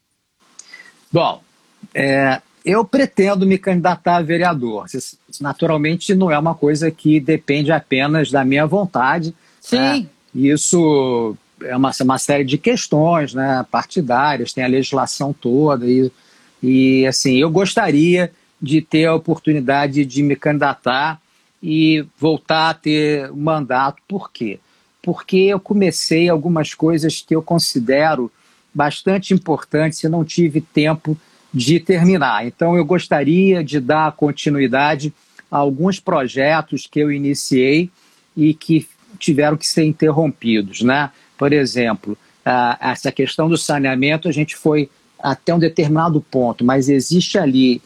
Bom, 1.10 1.42
é, 1.94 2.42
eu 2.66 2.84
pretendo 2.84 3.46
me 3.46 3.58
candidatar 3.58 4.18
a 4.18 4.22
vereador. 4.22 4.88
Naturalmente, 5.40 6.14
não 6.14 6.30
é 6.30 6.38
uma 6.38 6.54
coisa 6.54 6.92
que 6.92 7.22
depende 7.22 7.72
apenas 7.72 8.30
da 8.30 8.44
minha 8.44 8.66
vontade. 8.68 9.34
Sim. 9.62 9.78
Né? 9.78 10.06
Isso 10.36 11.38
é 11.66 11.76
uma, 11.76 11.92
uma 12.02 12.18
série 12.18 12.44
de 12.44 12.58
questões 12.58 13.34
né, 13.34 13.66
partidárias, 13.72 14.54
tem 14.54 14.64
a 14.64 14.68
legislação 14.68 15.34
toda. 15.34 15.86
E, 15.86 16.12
e, 16.62 17.06
assim, 17.06 17.38
eu 17.38 17.50
gostaria 17.50 18.32
de 18.62 18.82
ter 18.82 19.06
a 19.06 19.16
oportunidade 19.16 20.06
de 20.06 20.24
me 20.24 20.36
candidatar 20.36 21.20
e 21.62 22.06
voltar 22.18 22.70
a 22.70 22.74
ter 22.74 23.32
mandato. 23.32 24.02
Por 24.08 24.32
quê? 24.32 24.60
Porque 25.02 25.38
eu 25.38 25.60
comecei 25.60 26.30
algumas 26.30 26.74
coisas 26.74 27.22
que 27.22 27.36
eu 27.36 27.42
considero 27.42 28.32
bastante 28.74 29.34
importantes 29.34 30.04
e 30.04 30.10
não 30.10 30.24
tive 30.24 30.62
tempo 30.62 31.18
de 31.54 31.80
terminar. 31.80 32.46
Então, 32.48 32.76
eu 32.76 32.84
gostaria 32.84 33.64
de 33.64 33.80
dar 33.80 34.12
continuidade 34.14 35.14
a 35.52 35.58
alguns 35.58 36.00
projetos 36.00 36.88
que 36.88 37.00
eu 37.00 37.12
iniciei 37.12 37.90
e 38.36 38.54
que 38.54 38.88
tiveram 39.20 39.56
que 39.56 39.68
ser 39.68 39.84
interrompidos. 39.84 40.82
Né? 40.82 41.12
Por 41.38 41.52
exemplo, 41.54 42.18
essa 42.80 43.12
questão 43.12 43.50
do 43.50 43.58
saneamento, 43.58 44.28
a 44.28 44.32
gente 44.32 44.56
foi 44.56 44.90
até 45.20 45.54
um 45.54 45.60
determinado 45.60 46.22
ponto, 46.22 46.64
mas 46.64 46.90
existe 46.90 47.38
ali 47.38 47.82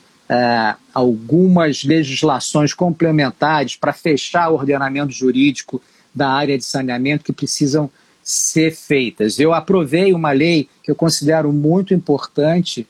algumas 0.94 1.84
legislações 1.84 2.74
complementares 2.74 3.76
para 3.76 3.94
fechar 3.94 4.50
o 4.50 4.56
ordenamento 4.56 5.14
jurídico 5.14 5.82
da 6.14 6.30
área 6.30 6.58
de 6.58 6.66
saneamento 6.66 7.24
que 7.24 7.32
precisam 7.32 7.90
ser 8.24 8.76
feitas. 8.76 9.40
Eu 9.40 9.54
aprovei 9.54 10.14
uma 10.14 10.32
lei 10.32 10.68
que 10.84 10.92
eu 10.92 10.96
considero 10.96 11.54
muito 11.54 11.94
importante 11.94 12.86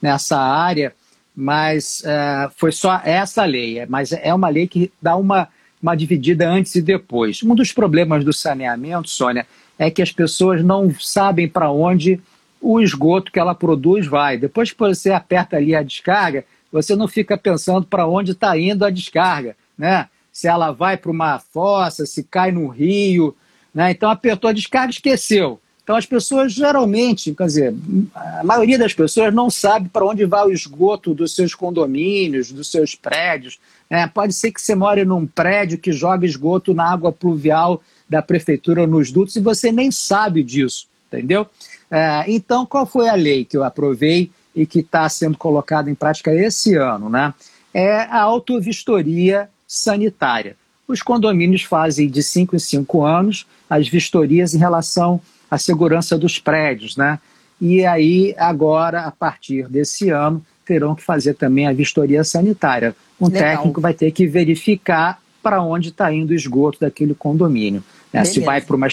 nessa 0.00 0.38
área, 0.38 0.94
mas 1.36 2.02
uh, 2.06 2.50
foi 2.56 2.72
só 2.72 3.00
essa 3.04 3.44
lei, 3.44 3.84
mas 3.86 4.12
é 4.12 4.32
uma 4.32 4.48
lei 4.48 4.66
que 4.66 4.90
dá 5.02 5.14
uma, 5.14 5.48
uma 5.82 5.94
dividida 5.94 6.48
antes 6.48 6.74
e 6.74 6.80
depois. 6.80 7.42
Um 7.42 7.54
dos 7.54 7.70
problemas 7.70 8.24
do 8.24 8.32
saneamento, 8.32 9.10
Sônia, 9.10 9.46
é 9.78 9.90
que 9.90 10.02
as 10.02 10.10
pessoas 10.10 10.62
não 10.62 10.92
sabem 10.98 11.48
para 11.48 11.70
onde 11.70 12.20
o 12.60 12.80
esgoto 12.80 13.30
que 13.30 13.38
ela 13.38 13.54
produz 13.54 14.06
vai. 14.06 14.36
Depois 14.36 14.72
que 14.72 14.78
você 14.78 15.12
aperta 15.12 15.56
ali 15.56 15.74
a 15.74 15.82
descarga, 15.82 16.44
você 16.72 16.96
não 16.96 17.06
fica 17.06 17.38
pensando 17.38 17.86
para 17.86 18.06
onde 18.06 18.32
está 18.32 18.58
indo 18.58 18.84
a 18.84 18.90
descarga, 18.90 19.56
né? 19.76 20.08
Se 20.32 20.46
ela 20.46 20.72
vai 20.72 20.96
para 20.96 21.10
uma 21.10 21.38
fossa, 21.38 22.04
se 22.04 22.22
cai 22.24 22.52
no 22.52 22.68
rio, 22.68 23.34
né? 23.72 23.90
Então 23.92 24.10
apertou 24.10 24.50
a 24.50 24.52
descarga, 24.52 24.90
esqueceu. 24.90 25.60
Então 25.82 25.96
as 25.96 26.04
pessoas 26.04 26.52
geralmente, 26.52 27.34
quer 27.34 27.46
dizer, 27.46 27.74
a 28.14 28.44
maioria 28.44 28.78
das 28.78 28.92
pessoas 28.92 29.32
não 29.32 29.48
sabe 29.48 29.88
para 29.88 30.04
onde 30.04 30.26
vai 30.26 30.44
o 30.44 30.52
esgoto 30.52 31.14
dos 31.14 31.34
seus 31.34 31.54
condomínios, 31.54 32.52
dos 32.52 32.70
seus 32.70 32.94
prédios. 32.94 33.58
É, 33.88 34.06
pode 34.06 34.34
ser 34.34 34.52
que 34.52 34.60
você 34.60 34.74
more 34.74 35.02
num 35.06 35.26
prédio 35.26 35.78
que 35.78 35.90
joga 35.90 36.26
esgoto 36.26 36.74
na 36.74 36.92
água 36.92 37.10
pluvial 37.10 37.82
da 38.08 38.22
prefeitura 38.22 38.86
nos 38.86 39.10
dutos 39.10 39.36
e 39.36 39.40
você 39.40 39.70
nem 39.70 39.90
sabe 39.90 40.42
disso, 40.42 40.86
entendeu? 41.08 41.46
É, 41.90 42.24
então, 42.28 42.66
qual 42.66 42.86
foi 42.86 43.08
a 43.08 43.14
lei 43.14 43.44
que 43.44 43.56
eu 43.56 43.64
aprovei 43.64 44.30
e 44.54 44.66
que 44.66 44.80
está 44.80 45.08
sendo 45.08 45.36
colocada 45.36 45.90
em 45.90 45.94
prática 45.94 46.34
esse 46.34 46.74
ano? 46.74 47.08
Né? 47.08 47.32
É 47.72 48.00
a 48.02 48.20
autovistoria 48.20 49.48
sanitária. 49.66 50.56
Os 50.86 51.02
condomínios 51.02 51.62
fazem 51.62 52.08
de 52.08 52.22
5 52.22 52.56
em 52.56 52.58
5 52.58 53.04
anos 53.04 53.46
as 53.68 53.88
vistorias 53.88 54.54
em 54.54 54.58
relação 54.58 55.20
a 55.50 55.58
segurança 55.58 56.16
dos 56.16 56.38
prédios, 56.38 56.96
né? 56.96 57.18
E 57.60 57.84
aí, 57.84 58.34
agora, 58.38 59.02
a 59.02 59.10
partir 59.10 59.68
desse 59.68 60.10
ano, 60.10 60.44
terão 60.64 60.94
que 60.94 61.02
fazer 61.02 61.34
também 61.34 61.66
a 61.66 61.72
vistoria 61.72 62.22
sanitária. 62.22 62.94
Um 63.20 63.28
Legal. 63.28 63.56
técnico 63.56 63.80
vai 63.80 63.94
ter 63.94 64.12
que 64.12 64.26
verificar 64.26 65.20
para 65.42 65.62
onde 65.62 65.88
está 65.88 66.12
indo 66.12 66.30
o 66.30 66.34
esgoto 66.34 66.78
daquele 66.80 67.14
condomínio. 67.14 67.82
Né? 68.12 68.24
Se 68.24 68.40
vai 68.40 68.60
para 68.60 68.76
uma, 68.76 68.88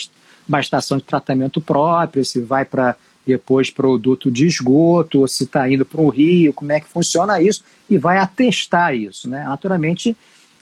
uma 0.47 0.59
estação 0.59 0.97
de 0.97 1.03
tratamento 1.03 1.61
próprio, 1.61 2.23
se 2.25 2.39
vai 2.39 2.65
para 2.65 2.95
depois 3.25 3.71
produto 3.71 4.29
de 4.29 4.45
esgoto, 4.45 5.21
ou 5.21 5.27
se 5.27 5.45
está 5.45 5.69
indo 5.69 5.85
para 5.85 5.99
um 5.99 6.09
rio, 6.09 6.53
como 6.53 6.71
é 6.71 6.79
que 6.79 6.87
funciona 6.87 7.41
isso, 7.41 7.63
e 7.89 7.97
vai 7.97 8.19
atestar 8.19 8.93
isso. 8.93 9.27
Né? 9.27 9.43
Naturalmente, 9.43 10.15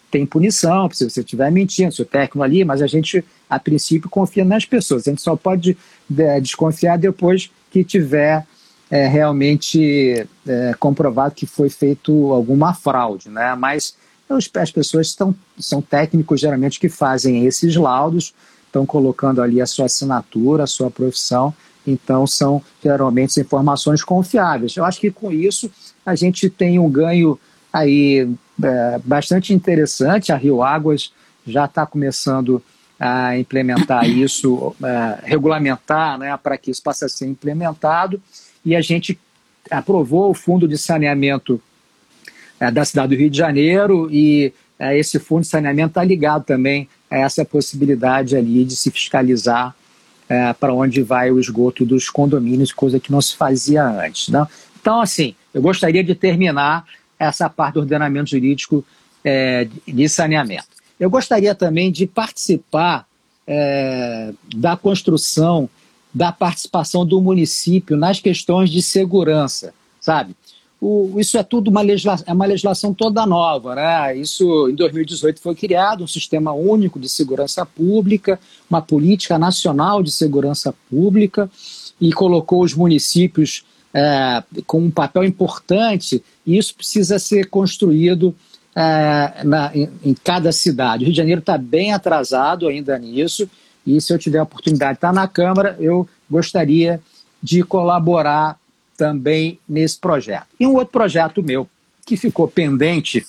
tem 0.10 0.26
punição 0.26 0.89
se 0.91 1.10
você 1.10 1.22
estiver 1.22 1.51
mentindo, 1.51 1.91
se 1.91 2.01
o 2.01 2.06
técnico 2.06 2.43
ali, 2.43 2.64
mas 2.64 2.82
a 2.82 2.88
gente, 2.88 3.24
a 3.49 3.60
princípio, 3.60 4.10
confia 4.10 4.45
nas 4.45 4.64
pessoas. 4.64 5.08
A 5.08 5.10
gente 5.10 5.22
só 5.22 5.36
pode 5.36 5.76
é, 6.18 6.39
desconfiar 6.39 6.97
depois 6.97 7.51
que 7.72 7.84
tiver 7.84 8.45
é, 8.91 9.08
realmente 9.08 10.26
é, 10.47 10.76
comprovado 10.80 11.34
que 11.34 11.47
foi 11.47 11.70
feito 11.70 12.32
alguma 12.32 12.76
fraude, 12.76 13.28
né? 13.28 13.56
Mas 13.56 13.95
as 14.30 14.71
pessoas 14.71 15.07
estão, 15.07 15.36
são 15.59 15.82
técnicos 15.82 16.41
geralmente 16.41 16.80
que 16.80 16.89
fazem 16.89 17.45
esses 17.45 17.76
laudos, 17.76 18.34
estão 18.65 18.86
colocando 18.86 19.41
ali 19.41 19.61
a 19.61 19.65
sua 19.65 19.86
assinatura, 19.86 20.63
a 20.63 20.67
sua 20.67 20.89
profissão, 20.89 21.53
então 21.86 22.26
são 22.26 22.61
geralmente 22.82 23.39
informações 23.39 24.03
confiáveis. 24.03 24.76
Eu 24.76 24.86
acho 24.86 24.99
que 24.99 25.11
com 25.11 25.32
isso 25.32 25.69
a 26.05 26.15
gente 26.15 26.49
tem 26.49 26.80
um 26.80 26.89
ganho 26.89 27.39
aí 27.71 28.30
é, 28.61 28.99
bastante 29.03 29.53
interessante. 29.53 30.32
A 30.32 30.38
Rio 30.38 30.63
Águas 30.63 31.11
já 31.45 31.65
está 31.65 31.86
começando 31.86 32.63
a 32.99 33.38
implementar 33.38 34.07
isso, 34.07 34.76
é, 34.84 35.19
regulamentar 35.24 36.17
né, 36.17 36.38
para 36.38 36.57
que 36.57 36.71
isso 36.71 36.82
possa 36.82 37.09
ser 37.09 37.28
implementado. 37.28 38.21
E 38.63 38.76
a 38.76 38.82
gente 38.82 39.19
aprovou 39.69 40.30
o 40.30 40.34
fundo 40.34 40.67
de 40.67 40.78
saneamento 40.78 41.61
da 42.72 42.86
cidade 42.86 43.16
do 43.16 43.20
Rio 43.20 43.30
de 43.30 43.38
Janeiro 43.38 44.09
e 44.11 44.53
é, 44.80 44.97
esse 44.97 45.20
fundo 45.20 45.41
de 45.41 45.47
saneamento 45.47 45.89
está 45.89 46.03
ligado 46.03 46.43
também 46.45 46.88
a 47.09 47.18
essa 47.18 47.45
possibilidade 47.45 48.36
ali 48.36 48.66
de 48.66 48.76
se 48.76 48.91
fiscalizar 48.91 49.76
é, 50.28 50.53
para 50.53 50.74
onde 50.74 51.01
vai 51.01 51.32
o 51.32 51.39
esgoto 51.39 51.86
dos 51.86 52.09
condomínios, 52.09 52.72
coisa 52.72 52.99
que 52.99 53.11
não 53.11 53.22
se 53.22 53.36
fazia 53.36 53.84
antes. 53.84 54.30
Não? 54.30 54.41
Né? 54.41 54.47
Então, 54.82 55.01
assim, 55.01 55.36
eu 55.53 55.61
gostaria 55.61 56.03
de 56.03 56.16
terminar 56.16 56.86
essa 57.18 57.49
parte 57.49 57.76
do 57.76 57.82
ordenamento 57.82 58.32
jurídico 58.32 58.84
é, 59.24 59.68
de 59.88 60.09
saneamento. 60.09 60.68
Eu 60.99 61.09
gostaria 61.09 61.55
também 61.55 61.91
de 61.91 62.05
participar 62.05 63.07
é, 63.47 64.34
da 64.55 64.76
construção 64.76 65.70
da 66.14 66.32
participação 66.32 67.05
do 67.05 67.20
município 67.20 67.97
nas 67.97 68.20
questões 68.20 68.70
de 68.70 68.82
segurança, 68.82 69.74
sabe? 69.99 70.36
O, 70.86 71.18
isso 71.18 71.38
é 71.38 71.44
tudo 71.44 71.70
uma 71.70 71.80
legislação, 71.80 72.26
é 72.28 72.34
uma 72.34 72.46
legislação 72.46 72.94
toda 72.94 73.26
nova, 73.26 73.74
né? 73.74 74.18
Isso 74.18 74.68
em 74.70 74.76
2018 74.76 75.40
foi 75.40 75.56
criado 75.56 76.04
um 76.04 76.08
sistema 76.08 76.52
único 76.52 77.00
de 77.00 77.08
segurança 77.08 77.66
pública, 77.66 78.38
uma 78.70 78.82
política 78.82 79.40
nacional 79.40 80.04
de 80.04 80.12
segurança 80.12 80.76
pública 80.90 81.50
e 82.02 82.12
colocou 82.12 82.62
os 82.62 82.74
municípios 82.74 83.64
é, 83.94 84.44
com 84.68 84.82
um 84.82 84.92
papel 84.92 85.24
importante, 85.24 86.22
e 86.46 86.58
isso 86.58 86.76
precisa 86.76 87.18
ser 87.18 87.50
construído 87.50 88.36
é, 88.76 89.42
na, 89.46 89.72
em, 89.74 89.90
em, 90.04 90.14
cada 90.14 90.52
cidade. 90.52 91.04
O 91.04 91.06
Rio 91.06 91.14
de 91.14 91.18
Janeiro 91.18 91.40
está 91.40 91.58
bem 91.58 91.94
atrasado 91.94 92.68
ainda 92.68 93.00
nisso, 93.00 93.50
e 93.88 94.02
se 94.02 94.12
eu 94.12 94.20
tiver 94.20 94.40
a 94.40 94.44
oportunidade 94.44 94.94
de 94.94 94.98
estar 94.98 95.14
na 95.14 95.30
Câmara, 95.30 95.78
eu 95.80 96.06
gostaria 96.30 97.00
de 97.42 97.64
colaborar 97.64 98.58
também 98.98 99.60
nesse 99.68 100.00
projeto. 100.00 100.48
E 100.60 100.68
um 100.68 100.74
outro 100.74 100.91
projeto 100.91 101.41
meu, 101.41 101.70
que 102.06 102.18
ficou 102.18 102.48
pendente 102.48 103.26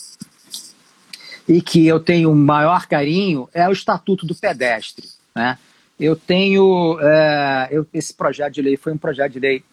e 1.48 1.60
que 1.60 1.86
eu 1.86 2.00
tenho 2.00 2.30
o 2.30 2.34
maior 2.34 2.86
carinho, 2.86 3.48
é 3.52 3.68
o 3.68 3.72
Estatuto 3.72 4.26
do 4.26 4.34
Pedestre. 4.34 5.08
Né? 5.34 5.58
Eu 5.98 6.16
tenho. 6.16 6.98
É, 7.00 7.68
eu, 7.70 7.86
esse 7.92 8.12
projeto 8.14 8.54
de 8.54 8.62
lei 8.62 8.76
foi 8.76 8.92
um 8.92 8.98
projeto 8.98 9.32
de 9.32 9.40
lei 9.40 9.64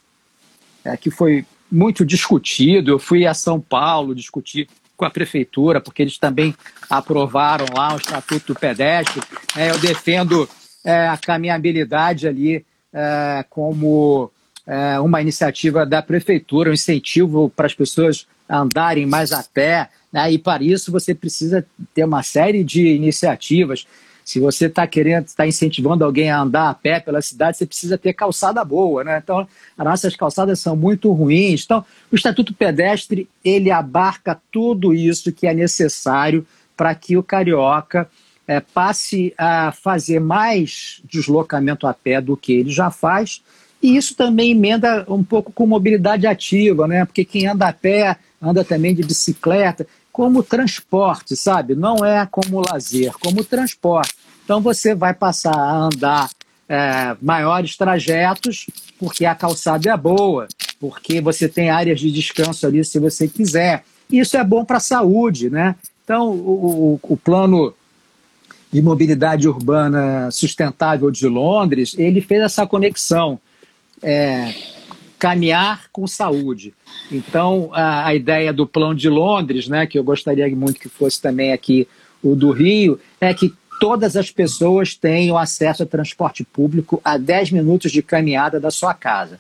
é, 0.84 0.96
que 0.98 1.10
foi 1.10 1.46
muito 1.72 2.06
discutido. 2.06 2.92
Eu 2.92 3.00
fui 3.00 3.26
a 3.26 3.34
São 3.34 3.60
Paulo 3.60 4.14
discutir 4.14 4.68
com 4.98 5.06
a 5.06 5.10
prefeitura, 5.10 5.82
porque 5.82 6.04
eles 6.04 6.18
também 6.18 6.54
aprovaram 6.90 7.66
lá 7.76 7.94
o 7.94 7.98
Estatuto 7.98 8.54
do 8.54 8.60
Pedestre. 8.60 9.22
É, 9.58 9.72
eu 9.72 9.80
defendo 9.80 10.48
é, 10.84 11.08
a 11.08 11.18
caminhabilidade 11.18 12.28
ali 12.28 12.66
é, 12.94 13.46
como 13.50 14.32
é, 14.72 14.98
uma 15.02 15.22
iniciativa 15.22 15.86
da 15.86 16.02
prefeitura, 16.02 16.70
um 16.70 16.74
incentivo 16.74 17.52
para 17.54 17.66
as 17.66 17.74
pessoas 17.74 18.26
andarem 18.50 19.06
mais 19.06 19.34
a 19.34 19.44
pé. 19.44 19.90
Né? 20.14 20.32
E 20.32 20.38
para 20.38 20.64
isso 20.64 20.94
você 20.94 21.14
precisa 21.14 21.66
ter 21.94 22.06
uma 22.06 22.24
série 22.24 22.64
de 22.64 22.88
iniciativas. 22.88 23.86
Se 24.24 24.40
você 24.40 24.68
está 24.68 24.88
querendo, 24.88 25.26
está 25.26 25.46
incentivando 25.46 26.06
alguém 26.06 26.32
a 26.32 26.40
andar 26.40 26.70
a 26.70 26.74
pé 26.74 27.02
pela 27.02 27.22
cidade, 27.22 27.58
você 27.58 27.66
precisa 27.66 27.98
ter 27.98 28.14
calçada 28.14 28.64
boa, 28.64 29.04
né? 29.04 29.20
Então, 29.22 29.46
as 29.78 29.86
nossas 29.86 30.16
calçadas 30.16 30.60
são 30.60 30.74
muito 30.74 31.12
ruins. 31.12 31.64
Então, 31.66 31.84
o 32.10 32.16
Estatuto 32.16 32.54
Pedestre, 32.54 33.28
ele 33.44 33.72
abarca 33.72 34.40
tudo 34.50 34.94
isso 34.94 35.34
que 35.34 35.48
é 35.48 35.54
necessário 35.54 36.48
para 36.78 36.96
que 36.96 37.18
o 37.18 37.24
carioca 37.24 38.08
é, 38.48 38.62
passe 38.62 39.34
a 39.38 39.74
fazer 39.74 40.22
mais 40.22 41.02
deslocamento 41.04 41.86
a 41.86 41.94
pé 41.94 42.22
do 42.22 42.38
que 42.38 42.54
ele 42.54 42.70
já 42.70 42.90
faz. 42.90 43.42
E 43.82 43.98
isso 43.98 44.16
também 44.16 44.52
emenda 44.52 45.06
um 45.08 45.24
pouco 45.24 45.52
com 45.52 45.66
mobilidade 45.66 46.28
ativa, 46.28 46.88
né? 46.88 47.06
Porque 47.06 47.26
quem 47.26 47.48
anda 47.48 47.68
a 47.68 47.74
pé 47.74 48.18
anda 48.42 48.64
também 48.64 48.94
de 48.94 49.04
bicicleta 49.04 49.88
como 50.12 50.44
transporte, 50.44 51.36
sabe? 51.36 51.76
Não 51.76 52.04
é 52.06 52.28
como 52.30 52.62
lazer, 52.62 53.14
como 53.20 53.44
transporte. 53.44 54.16
Então 54.44 54.62
você 54.62 54.94
vai 54.94 55.14
passar 55.14 55.56
a 55.56 55.86
andar 55.86 56.30
é, 56.68 57.16
maiores 57.22 57.78
trajetos 57.78 58.68
porque 59.00 59.26
a 59.26 59.34
calçada 59.34 59.90
é 59.90 59.98
boa, 59.98 60.48
porque 60.80 61.22
você 61.22 61.48
tem 61.50 61.70
áreas 61.70 62.00
de 62.00 62.12
descanso 62.12 62.68
ali 62.68 62.84
se 62.84 63.00
você 63.00 63.28
quiser. 63.28 63.84
Isso 64.10 64.38
é 64.38 64.44
bom 64.44 64.64
para 64.66 64.78
a 64.78 64.82
saúde, 64.82 65.50
né? 65.50 65.76
Então 66.04 66.30
o, 66.30 67.00
o, 67.04 67.14
o 67.14 67.18
plano 67.18 67.74
de 68.72 68.82
mobilidade 68.82 69.48
urbana 69.48 70.30
sustentável 70.32 71.12
de 71.12 71.28
Londres, 71.28 71.96
ele 71.98 72.22
fez 72.22 72.42
essa 72.42 72.66
conexão. 72.66 73.40
É, 74.02 74.54
caminhar 75.20 75.84
com 75.92 76.08
saúde. 76.08 76.74
Então, 77.12 77.70
a, 77.74 78.08
a, 78.08 78.16
ideia 78.16 78.52
do 78.52 78.66
plano 78.66 78.96
de 78.96 79.08
Londres, 79.08 79.68
né, 79.68 79.86
que 79.86 80.00
eu 80.00 80.04
gostaria 80.04 80.50
muito 80.56 80.80
que 80.80 80.90
fosse 80.90 81.22
também 81.22 81.54
aqui 81.54 81.88
o 82.24 82.36
do 82.36 82.50
Rio, 82.50 83.00
é 83.20 83.32
que 83.32 83.54
todas 83.80 84.16
as 84.16 84.32
pessoas 84.32 84.96
tenham 84.96 85.38
acesso 85.38 85.84
a 85.84 85.86
transporte 85.86 86.44
público 86.44 87.00
a 87.04 87.18
10 87.18 87.52
minutos 87.52 87.92
de 87.92 88.02
caminhada 88.02 88.60
da 88.60 88.72
sua 88.72 88.94
casa 88.94 89.40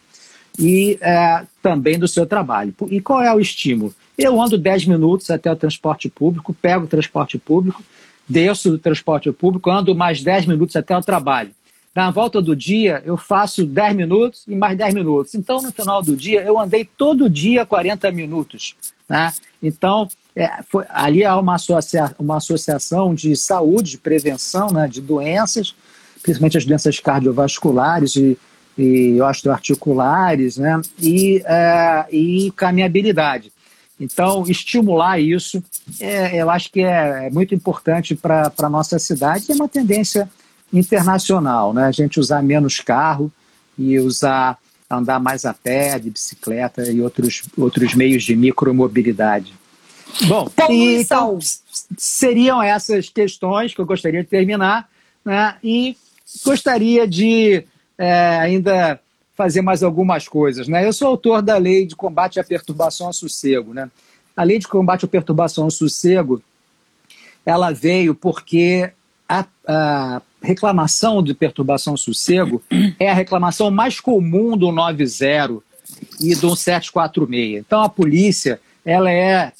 e 0.59 0.97
é, 1.01 1.43
também 1.61 1.97
do 1.97 2.07
seu 2.07 2.25
trabalho. 2.25 2.73
E 2.89 3.01
qual 3.01 3.21
é 3.21 3.33
o 3.33 3.39
estímulo? 3.39 3.93
Eu 4.17 4.39
ando 4.41 4.57
10 4.57 4.85
minutos 4.85 5.29
até 5.29 5.51
o 5.51 5.55
transporte 5.55 6.09
público, 6.09 6.53
pego 6.53 6.85
o 6.85 6.87
transporte 6.87 7.37
público, 7.37 7.83
desço 8.27 8.69
do 8.69 8.77
transporte 8.77 9.31
público, 9.31 9.69
ando 9.69 9.95
mais 9.95 10.23
10 10.23 10.45
minutos 10.45 10.75
até 10.75 10.95
o 10.95 11.01
trabalho. 11.01 11.51
Na 11.93 12.09
volta 12.09 12.41
do 12.41 12.55
dia, 12.55 13.01
eu 13.05 13.17
faço 13.17 13.65
10 13.65 13.95
minutos 13.95 14.43
e 14.47 14.55
mais 14.55 14.77
10 14.77 14.93
minutos. 14.93 15.35
Então, 15.35 15.61
no 15.61 15.71
final 15.71 16.01
do 16.01 16.15
dia, 16.15 16.41
eu 16.41 16.57
andei 16.57 16.85
todo 16.85 17.29
dia 17.29 17.65
40 17.65 18.09
minutos. 18.11 18.75
Né? 19.09 19.31
Então, 19.61 20.07
é, 20.33 20.49
foi, 20.69 20.85
ali 20.87 21.25
há 21.25 21.37
uma, 21.37 21.55
associa, 21.55 22.15
uma 22.17 22.37
associação 22.37 23.13
de 23.13 23.35
saúde, 23.35 23.91
de 23.91 23.97
prevenção 23.97 24.71
né, 24.71 24.87
de 24.87 25.01
doenças, 25.01 25.75
principalmente 26.23 26.57
as 26.57 26.65
doenças 26.65 26.97
cardiovasculares 26.99 28.15
e, 28.15 28.37
e 28.77 29.21
osteoarticulares, 29.21 30.57
né, 30.57 30.81
e, 30.97 31.43
é, 31.45 32.05
e 32.09 32.53
caminhabilidade. 32.55 33.51
Então, 33.99 34.45
estimular 34.47 35.19
isso, 35.19 35.61
é, 35.99 36.41
eu 36.41 36.49
acho 36.49 36.71
que 36.71 36.79
é, 36.79 37.27
é 37.27 37.29
muito 37.29 37.53
importante 37.53 38.15
para 38.15 38.51
a 38.57 38.69
nossa 38.69 38.97
cidade 38.97 39.51
é 39.51 39.55
uma 39.55 39.67
tendência 39.67 40.29
internacional, 40.71 41.73
né? 41.73 41.85
A 41.85 41.91
gente 41.91 42.19
usar 42.19 42.41
menos 42.41 42.79
carro 42.79 43.31
e 43.77 43.99
usar 43.99 44.57
andar 44.89 45.19
mais 45.19 45.45
a 45.45 45.53
pé, 45.53 45.97
de 45.97 46.09
bicicleta 46.09 46.89
e 46.91 47.01
outros, 47.01 47.43
outros 47.57 47.93
meios 47.95 48.23
de 48.23 48.35
micromobilidade. 48.35 49.53
Bom, 50.27 50.49
e, 50.69 50.97
então, 50.97 51.39
seriam 51.97 52.61
essas 52.61 53.09
questões 53.09 53.73
que 53.73 53.79
eu 53.79 53.85
gostaria 53.85 54.21
de 54.21 54.29
terminar, 54.29 54.89
né? 55.23 55.55
E 55.63 55.95
gostaria 56.45 57.07
de 57.07 57.63
é, 57.97 58.37
ainda 58.39 58.99
fazer 59.35 59.61
mais 59.61 59.81
algumas 59.81 60.27
coisas, 60.27 60.67
né? 60.67 60.85
Eu 60.85 60.93
sou 60.93 61.07
autor 61.07 61.41
da 61.41 61.57
Lei 61.57 61.85
de 61.85 61.95
Combate 61.95 62.39
à 62.39 62.43
Perturbação 62.43 63.07
ao 63.07 63.13
Sossego, 63.13 63.73
né? 63.73 63.89
A 64.35 64.43
Lei 64.43 64.59
de 64.59 64.67
Combate 64.67 65.05
à 65.05 65.07
Perturbação 65.07 65.63
ao 65.65 65.71
Sossego, 65.71 66.41
ela 67.45 67.71
veio 67.71 68.13
porque 68.13 68.91
a, 69.27 69.45
a 69.65 70.21
reclamação 70.41 71.21
de 71.21 71.33
perturbação 71.33 71.95
sossego 71.95 72.61
é 72.99 73.09
a 73.09 73.13
reclamação 73.13 73.69
mais 73.69 73.99
comum 73.99 74.57
do 74.57 74.71
90 74.71 75.61
e 76.19 76.35
do 76.35 76.55
746. 76.55 77.59
Então 77.59 77.81
a 77.81 77.89
polícia, 77.89 78.59
ela 78.83 79.11
é 79.11 79.51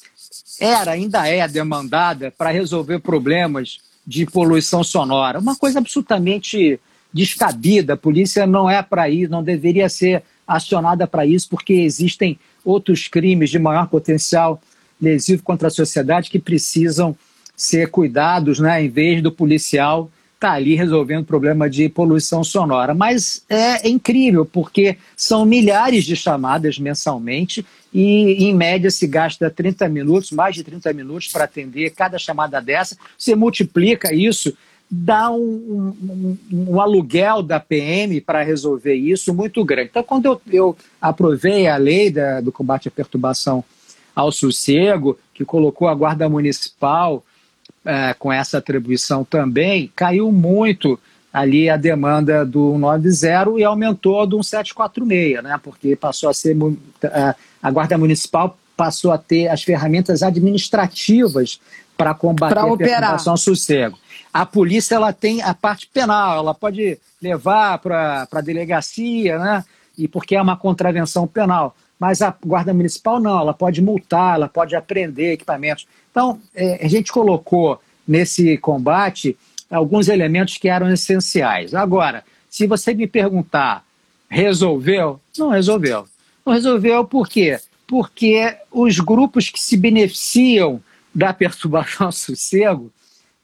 era, 0.60 0.92
ainda 0.92 1.26
é 1.26 1.46
demandada 1.48 2.30
para 2.30 2.50
resolver 2.50 3.00
problemas 3.00 3.80
de 4.06 4.26
poluição 4.26 4.84
sonora. 4.84 5.38
Uma 5.38 5.56
coisa 5.56 5.78
absolutamente 5.78 6.78
descabida. 7.12 7.94
A 7.94 7.96
polícia 7.96 8.46
não 8.46 8.70
é 8.70 8.82
para 8.82 9.08
isso, 9.08 9.30
não 9.30 9.42
deveria 9.42 9.88
ser 9.88 10.22
acionada 10.46 11.06
para 11.06 11.26
isso, 11.26 11.48
porque 11.48 11.72
existem 11.72 12.38
outros 12.64 13.08
crimes 13.08 13.50
de 13.50 13.58
maior 13.58 13.88
potencial 13.88 14.60
lesivo 15.00 15.42
contra 15.42 15.68
a 15.68 15.70
sociedade 15.70 16.30
que 16.30 16.38
precisam 16.38 17.16
ser 17.56 17.90
cuidados, 17.90 18.58
né, 18.58 18.84
em 18.84 18.88
vez 18.88 19.22
do 19.22 19.32
policial 19.32 20.10
está 20.42 20.52
ali 20.52 20.74
resolvendo 20.74 21.22
o 21.22 21.26
problema 21.26 21.70
de 21.70 21.88
poluição 21.88 22.42
sonora. 22.42 22.92
Mas 22.92 23.44
é 23.48 23.88
incrível, 23.88 24.44
porque 24.44 24.98
são 25.16 25.46
milhares 25.46 26.04
de 26.04 26.16
chamadas 26.16 26.80
mensalmente 26.80 27.64
e, 27.94 28.44
em 28.44 28.54
média, 28.54 28.90
se 28.90 29.06
gasta 29.06 29.48
30 29.48 29.88
minutos, 29.88 30.32
mais 30.32 30.56
de 30.56 30.64
30 30.64 30.92
minutos 30.92 31.28
para 31.28 31.44
atender 31.44 31.90
cada 31.90 32.18
chamada 32.18 32.60
dessa. 32.60 32.96
Você 33.16 33.36
multiplica 33.36 34.12
isso, 34.12 34.52
dá 34.90 35.30
um, 35.30 35.94
um, 36.02 36.38
um 36.52 36.80
aluguel 36.80 37.40
da 37.40 37.60
PM 37.60 38.20
para 38.20 38.42
resolver 38.42 38.94
isso 38.94 39.32
muito 39.32 39.64
grande. 39.64 39.90
Então, 39.90 40.02
quando 40.02 40.26
eu, 40.26 40.42
eu 40.50 40.76
aprovei 41.00 41.68
a 41.68 41.76
lei 41.76 42.10
da, 42.10 42.40
do 42.40 42.50
combate 42.50 42.88
à 42.88 42.90
perturbação 42.90 43.62
ao 44.14 44.32
sossego, 44.32 45.16
que 45.32 45.44
colocou 45.44 45.86
a 45.86 45.94
Guarda 45.94 46.28
Municipal 46.28 47.24
é, 47.84 48.14
com 48.14 48.32
essa 48.32 48.58
atribuição 48.58 49.24
também, 49.24 49.90
caiu 49.94 50.30
muito 50.30 50.98
ali 51.32 51.70
a 51.70 51.76
demanda 51.76 52.44
do 52.44 52.76
90 52.78 53.58
e 53.58 53.64
aumentou 53.64 54.26
do 54.26 54.42
746, 54.42 55.42
né? 55.42 55.58
porque 55.62 55.96
passou 55.96 56.28
a 56.28 56.34
ser 56.34 56.56
é, 57.02 57.34
a 57.62 57.70
Guarda 57.70 57.96
Municipal 57.96 58.56
passou 58.76 59.12
a 59.12 59.18
ter 59.18 59.48
as 59.48 59.62
ferramentas 59.62 60.22
administrativas 60.22 61.60
para 61.96 62.14
combater 62.14 62.54
pra 62.54 62.64
a 62.64 62.76
perturbação 62.76 63.36
sossego. 63.36 63.98
A 64.32 64.46
polícia 64.46 64.94
ela 64.94 65.12
tem 65.12 65.42
a 65.42 65.54
parte 65.54 65.86
penal, 65.86 66.38
ela 66.38 66.54
pode 66.54 66.98
levar 67.20 67.78
para 67.78 68.26
a 68.30 68.40
delegacia, 68.40 69.38
né? 69.38 69.64
E 69.96 70.08
porque 70.08 70.34
é 70.34 70.42
uma 70.42 70.56
contravenção 70.56 71.26
penal. 71.26 71.76
Mas 71.98 72.22
a 72.22 72.34
Guarda 72.44 72.74
Municipal 72.74 73.20
não, 73.20 73.38
ela 73.38 73.54
pode 73.54 73.80
multar, 73.80 74.34
ela 74.34 74.48
pode 74.48 74.74
apreender 74.74 75.34
equipamentos. 75.34 75.86
Então, 76.12 76.38
é, 76.54 76.84
a 76.84 76.88
gente 76.88 77.10
colocou 77.10 77.80
nesse 78.06 78.56
combate 78.58 79.36
alguns 79.70 80.08
elementos 80.08 80.58
que 80.58 80.68
eram 80.68 80.92
essenciais. 80.92 81.74
Agora, 81.74 82.22
se 82.48 82.66
você 82.66 82.92
me 82.92 83.06
perguntar, 83.06 83.84
resolveu? 84.28 85.18
Não 85.36 85.48
resolveu. 85.48 86.06
Não 86.44 86.52
resolveu 86.52 87.04
por 87.04 87.26
quê? 87.26 87.58
Porque 87.86 88.54
os 88.70 89.00
grupos 89.00 89.48
que 89.48 89.60
se 89.60 89.76
beneficiam 89.76 90.80
da 91.14 91.32
perturbação 91.32 92.06
ao 92.06 92.12
sossego, 92.12 92.92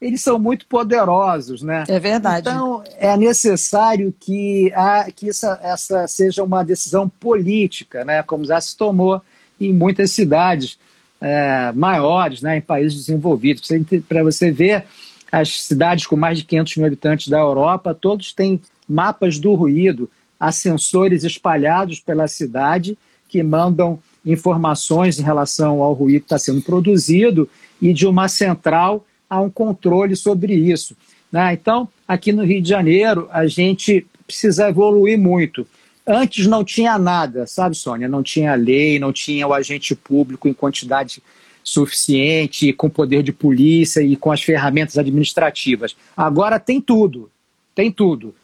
eles 0.01 0.23
são 0.23 0.39
muito 0.39 0.67
poderosos, 0.67 1.63
né? 1.63 1.85
É 1.89 1.99
verdade. 1.99 2.49
Então, 2.49 2.85
é 2.99 3.17
necessário 3.17 4.15
que, 4.21 4.71
a, 4.75 5.11
que 5.11 5.31
essa, 5.31 5.59
essa 5.63 6.07
seja 6.07 6.45
uma 6.45 6.63
decisão 6.63 7.09
política, 7.09 8.05
né? 8.05 8.23
Como 8.23 8.45
já 8.45 8.61
se 8.61 8.77
tomou 8.77 9.21
em 9.61 9.73
muitas 9.73 10.13
cidades 10.13 10.79
é, 11.21 11.73
maiores 11.73 12.43
né, 12.43 12.59
em 12.59 12.61
países 12.61 13.07
desenvolvidos. 13.07 13.69
Para 14.09 14.23
você 14.23 14.51
ver, 14.51 14.85
as 15.31 15.63
cidades 15.63 16.07
com 16.07 16.17
mais 16.17 16.39
de 16.39 16.45
500 16.45 16.77
mil 16.77 16.87
habitantes 16.87 17.29
da 17.29 17.39
Europa, 17.39 17.95
todos 17.95 18.33
têm 18.33 18.61
mapas 18.89 19.39
do 19.39 19.55
ruído, 19.55 20.11
há 20.39 20.51
sensores 20.51 21.25
espalhados 21.25 22.01
pela 22.01 22.29
cidade 22.29 22.97
que 23.29 23.43
mandam 23.43 23.99
informações 24.25 25.19
em 25.19 25.23
relação 25.23 25.83
ao 25.83 25.93
ruído 25.93 26.21
que 26.21 26.27
está 26.27 26.39
sendo 26.39 26.63
produzido 26.63 27.49
e 27.81 27.93
de 27.93 28.07
uma 28.07 28.29
central 28.29 29.05
há 29.29 29.41
um 29.41 29.51
controle 29.51 30.17
sobre 30.17 30.55
isso. 30.55 30.97
Né? 31.31 31.53
Então, 31.53 31.89
aqui 32.07 32.33
no 32.33 32.45
Rio 32.45 32.63
de 32.63 32.69
Janeiro, 32.69 33.29
a 33.31 33.47
gente 33.47 34.07
precisa 34.27 34.69
evoluir 34.69 35.19
muito. 35.19 35.67
Antes 36.11 36.47
não 36.47 36.65
tinha 36.65 36.97
nada, 36.99 37.47
sabe, 37.47 37.77
Sônia? 37.77 38.09
Não 38.09 38.23
tinha 38.23 38.55
lei, 38.55 38.99
não 38.99 39.13
tinha 39.13 39.47
o 39.47 39.53
agente 39.53 39.95
público 39.95 40.49
em 40.49 40.55
quantidade 40.55 41.23
suficiente, 41.63 42.73
com 42.73 42.89
poder 42.89 43.23
de 43.23 43.31
polícia 43.31 44.01
e 44.01 44.17
com 44.17 44.33
as 44.33 44.43
ferramentas 44.43 44.97
administrativas. 44.97 45.95
Agora 46.17 46.59
tem 46.59 46.81
tudo, 46.81 47.31
tem 47.75 47.93
tudo. 47.93 48.35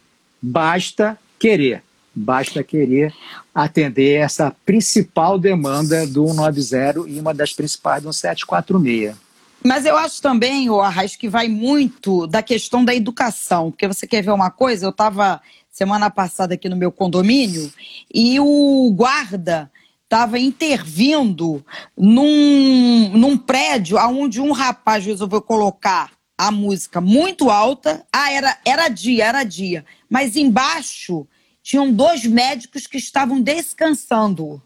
Basta 0.43 1.19
querer, 1.39 1.83
basta 2.15 2.63
querer 2.63 3.15
atender 3.55 4.21
essa 4.21 4.55
principal 4.67 5.39
demanda 5.39 6.07
do 6.07 6.29
190 6.29 7.09
e 7.09 7.19
uma 7.19 7.33
das 7.33 7.55
principais 7.55 8.03
do 8.03 8.13
746. 8.13 9.17
Mas 9.65 9.87
eu 9.87 9.97
acho 9.97 10.21
também, 10.21 10.69
o 10.69 10.83
Arraes, 10.83 11.17
que 11.17 11.27
vai 11.27 11.49
muito 11.49 12.27
da 12.27 12.43
questão 12.43 12.85
da 12.85 12.95
educação. 12.95 13.71
Porque 13.71 13.89
você 13.89 14.07
quer 14.07 14.23
ver 14.23 14.33
uma 14.33 14.51
coisa? 14.51 14.85
Eu 14.85 14.91
estava 14.91 15.41
semana 15.75 16.09
passada 16.09 16.55
aqui 16.55 16.69
no 16.69 16.77
meu 16.77 16.93
condomínio 16.93 17.71
e 18.15 18.39
o 18.39 18.95
guarda 18.97 19.69
estava 20.05 20.39
intervindo 20.39 21.67
num, 21.99 23.09
num 23.09 23.37
prédio 23.37 23.99
onde 23.99 24.41
um 24.41 24.53
rapaz 24.53 25.05
resolveu 25.05 25.43
colocar 25.43 26.13
a 26.39 26.53
música 26.53 27.01
muito 27.01 27.51
alta. 27.51 28.07
Ah, 28.13 28.31
era, 28.31 28.57
era 28.65 28.89
dia, 28.89 29.25
era 29.25 29.43
dia. 29.43 29.85
Mas 30.09 30.37
embaixo 30.37 31.27
tinham 31.61 31.93
dois 31.93 32.25
médicos 32.25 32.87
que 32.87 32.97
estavam 32.97 33.41
descansando. 33.41 34.63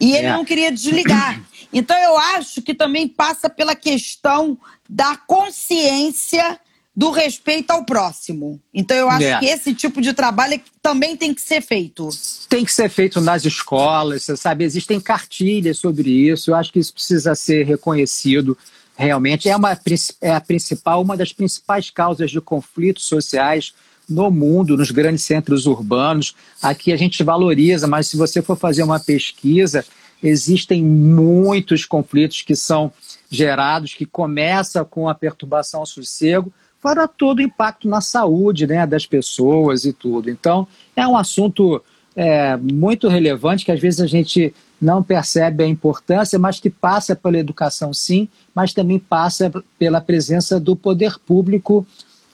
E 0.00 0.12
ele 0.12 0.28
é. 0.28 0.32
não 0.32 0.44
queria 0.44 0.72
desligar. 0.72 1.42
Então 1.70 1.94
eu 1.98 2.16
acho 2.16 2.62
que 2.62 2.72
também 2.72 3.06
passa 3.06 3.50
pela 3.50 3.76
questão 3.76 4.58
da 4.88 5.14
consciência 5.16 6.58
do 6.98 7.12
respeito 7.12 7.70
ao 7.70 7.84
próximo. 7.84 8.60
Então 8.74 8.96
eu 8.96 9.08
acho 9.08 9.24
é. 9.24 9.38
que 9.38 9.46
esse 9.46 9.72
tipo 9.72 10.00
de 10.00 10.12
trabalho 10.12 10.54
é 10.54 10.60
também 10.82 11.16
tem 11.16 11.32
que 11.32 11.40
ser 11.40 11.60
feito. 11.60 12.08
Tem 12.48 12.64
que 12.64 12.72
ser 12.72 12.88
feito 12.88 13.20
nas 13.20 13.44
escolas, 13.44 14.24
você 14.24 14.36
sabe, 14.36 14.64
existem 14.64 15.00
cartilhas 15.00 15.78
sobre 15.78 16.10
isso. 16.10 16.50
Eu 16.50 16.56
acho 16.56 16.72
que 16.72 16.80
isso 16.80 16.92
precisa 16.92 17.36
ser 17.36 17.64
reconhecido 17.64 18.58
realmente. 18.96 19.48
É, 19.48 19.54
uma, 19.54 19.78
é 20.20 20.32
a 20.32 20.40
principal, 20.40 21.00
uma 21.00 21.16
das 21.16 21.32
principais 21.32 21.88
causas 21.88 22.32
de 22.32 22.40
conflitos 22.40 23.04
sociais 23.04 23.72
no 24.08 24.28
mundo, 24.28 24.76
nos 24.76 24.90
grandes 24.90 25.22
centros 25.22 25.66
urbanos. 25.66 26.34
Aqui 26.60 26.92
a 26.92 26.96
gente 26.96 27.22
valoriza, 27.22 27.86
mas 27.86 28.08
se 28.08 28.16
você 28.16 28.42
for 28.42 28.56
fazer 28.56 28.82
uma 28.82 28.98
pesquisa, 28.98 29.84
existem 30.20 30.82
muitos 30.82 31.84
conflitos 31.84 32.42
que 32.42 32.56
são 32.56 32.92
gerados, 33.30 33.94
que 33.94 34.04
começam 34.04 34.84
com 34.84 35.08
a 35.08 35.14
perturbação 35.14 35.78
ao 35.78 35.86
sossego, 35.86 36.52
fora 36.80 37.08
todo 37.08 37.38
o 37.38 37.42
impacto 37.42 37.88
na 37.88 38.00
saúde 38.00 38.66
né, 38.66 38.86
das 38.86 39.06
pessoas 39.06 39.84
e 39.84 39.92
tudo. 39.92 40.30
Então, 40.30 40.66
é 40.94 41.06
um 41.06 41.16
assunto 41.16 41.82
é, 42.14 42.56
muito 42.56 43.08
relevante 43.08 43.64
que 43.64 43.72
às 43.72 43.80
vezes 43.80 44.00
a 44.00 44.06
gente 44.06 44.54
não 44.80 45.02
percebe 45.02 45.64
a 45.64 45.66
importância, 45.66 46.38
mas 46.38 46.60
que 46.60 46.70
passa 46.70 47.16
pela 47.16 47.38
educação 47.38 47.92
sim, 47.92 48.28
mas 48.54 48.72
também 48.72 48.98
passa 48.98 49.52
pela 49.78 50.00
presença 50.00 50.60
do 50.60 50.76
poder 50.76 51.18
público 51.18 51.86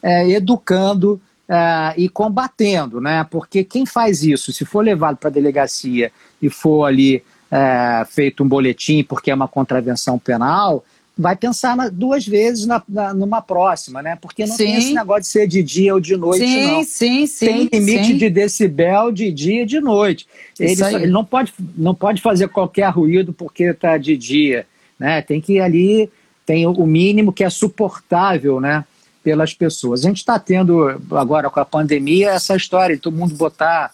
é, 0.03 0.29
educando 0.31 1.21
é, 1.49 1.95
e 1.97 2.09
combatendo, 2.09 3.01
né? 3.01 3.27
Porque 3.31 3.65
quem 3.65 3.87
faz 3.87 4.23
isso, 4.23 4.53
se 4.53 4.65
for 4.65 4.85
levado 4.85 5.17
para 5.17 5.29
a 5.29 5.33
delegacia 5.33 6.13
e 6.41 6.51
for 6.51 6.85
ali 6.85 7.23
é, 7.51 8.05
feito 8.07 8.43
um 8.43 8.49
boletim 8.49 9.03
porque 9.03 9.31
é 9.31 9.35
uma 9.35 9.49
contravenção 9.49 10.19
penal, 10.19 10.85
vai 11.17 11.37
pensar 11.37 11.77
na, 11.77 11.89
duas 11.89 12.27
vezes 12.27 12.67
na, 12.67 12.83
na, 12.89 13.15
numa 13.15 13.41
próxima, 13.41 14.03
né? 14.03 14.19
Porque 14.21 14.45
não 14.45 14.57
sim. 14.57 14.65
tem 14.65 14.77
esse 14.77 14.93
negócio 14.93 15.23
de 15.23 15.29
ser 15.29 15.47
de 15.47 15.63
dia 15.63 15.95
ou 15.95 16.01
de 16.01 16.17
noite, 16.17 16.45
sim, 16.45 16.67
não. 16.67 16.85
Sim, 16.85 17.27
sim, 17.27 17.47
Tem 17.47 17.81
limite 17.81 18.07
sim. 18.07 18.19
de 18.19 18.29
decibel 18.29 19.13
de 19.13 19.31
dia 19.31 19.63
e 19.63 19.67
de 19.67 19.81
noite. 19.81 20.27
Ele, 20.59 20.77
só, 20.77 20.91
ele, 20.91 21.07
não, 21.07 21.25
pode, 21.25 21.53
não 21.77 21.95
pode 21.95 22.21
fazer 22.21 22.49
qualquer 22.49 22.89
ruído 22.91 23.33
porque 23.33 23.65
está 23.65 23.97
de 23.97 24.17
dia, 24.17 24.67
né? 24.99 25.23
Tem 25.23 25.41
que 25.41 25.55
ir 25.55 25.61
ali, 25.61 26.11
tem 26.45 26.67
o 26.67 26.87
mínimo 26.87 27.33
que 27.33 27.45
é 27.45 27.51
suportável, 27.51 28.61
né? 28.61 28.85
Pelas 29.23 29.55
pessoas. 29.55 30.05
A 30.05 30.09
gente 30.09 30.19
está 30.19 30.39
tendo 30.39 31.01
agora 31.13 31.49
com 31.49 31.61
a 31.61 31.65
pandemia 31.65 32.31
essa 32.31 32.57
história 32.57 32.97
de 32.97 33.01
todo 33.01 33.17
mundo 33.17 33.35
botar 33.37 33.93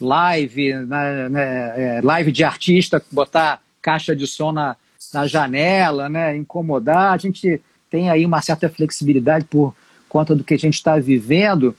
live, 0.00 0.74
né, 0.74 1.28
né, 1.28 1.72
é, 1.76 2.00
live 2.02 2.30
de 2.30 2.44
artista, 2.44 3.02
botar 3.10 3.60
caixa 3.82 4.14
de 4.14 4.26
som 4.26 4.52
na 4.52 4.76
na 5.12 5.26
janela, 5.26 6.08
né, 6.08 6.36
incomodar. 6.36 7.12
A 7.12 7.18
gente 7.18 7.60
tem 7.90 8.10
aí 8.10 8.24
uma 8.24 8.42
certa 8.42 8.68
flexibilidade 8.68 9.44
por 9.44 9.74
conta 10.08 10.34
do 10.34 10.44
que 10.44 10.54
a 10.54 10.58
gente 10.58 10.74
está 10.74 10.98
vivendo, 10.98 11.74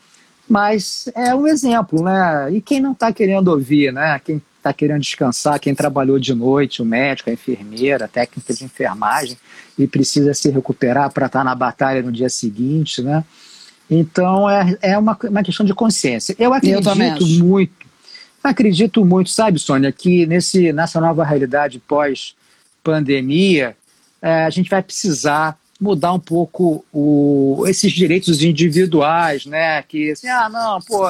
mas 0.47 1.09
é 1.15 1.33
um 1.33 1.47
exemplo, 1.47 2.03
né? 2.03 2.51
E 2.51 2.61
quem 2.61 2.79
não 2.79 2.91
está 2.91 3.11
querendo 3.13 3.49
ouvir, 3.49 3.93
né? 3.93 4.19
Quem 4.23 4.41
está 4.57 4.73
querendo 4.73 5.01
descansar, 5.01 5.59
quem 5.59 5.73
trabalhou 5.73 6.19
de 6.19 6.33
noite, 6.33 6.81
o 6.81 6.85
médico, 6.85 7.29
a 7.29 7.33
enfermeira, 7.33 8.05
a 8.05 8.07
técnica 8.07 8.53
de 8.53 8.65
enfermagem, 8.65 9.37
e 9.77 9.87
precisa 9.87 10.33
se 10.33 10.49
recuperar 10.49 11.11
para 11.11 11.27
estar 11.27 11.39
tá 11.39 11.45
na 11.45 11.55
batalha 11.55 12.01
no 12.01 12.11
dia 12.11 12.29
seguinte, 12.29 13.01
né? 13.01 13.23
Então 13.89 14.49
é, 14.49 14.77
é 14.81 14.97
uma, 14.97 15.17
uma 15.23 15.43
questão 15.43 15.65
de 15.65 15.73
consciência. 15.73 16.35
Eu 16.37 16.53
acredito 16.53 16.89
Eu 16.89 17.43
muito, 17.43 17.73
acredito 18.43 19.03
muito, 19.03 19.29
sabe, 19.29 19.57
Sônia, 19.57 19.91
que 19.91 20.25
nesse, 20.25 20.71
nessa 20.71 20.99
nova 20.99 21.23
realidade 21.23 21.79
pós 21.79 22.35
pandemia, 22.89 23.75
é, 24.21 24.45
a 24.45 24.49
gente 24.49 24.69
vai 24.69 24.81
precisar 24.81 25.57
mudar 25.79 26.11
um 26.13 26.19
pouco 26.19 26.83
o, 26.91 27.63
esses 27.67 27.91
direitos 27.91 28.43
individuais, 28.43 29.45
né? 29.45 29.81
Que 29.83 30.11
assim, 30.11 30.27
ah, 30.27 30.49
não, 30.49 30.81
pô, 30.81 31.07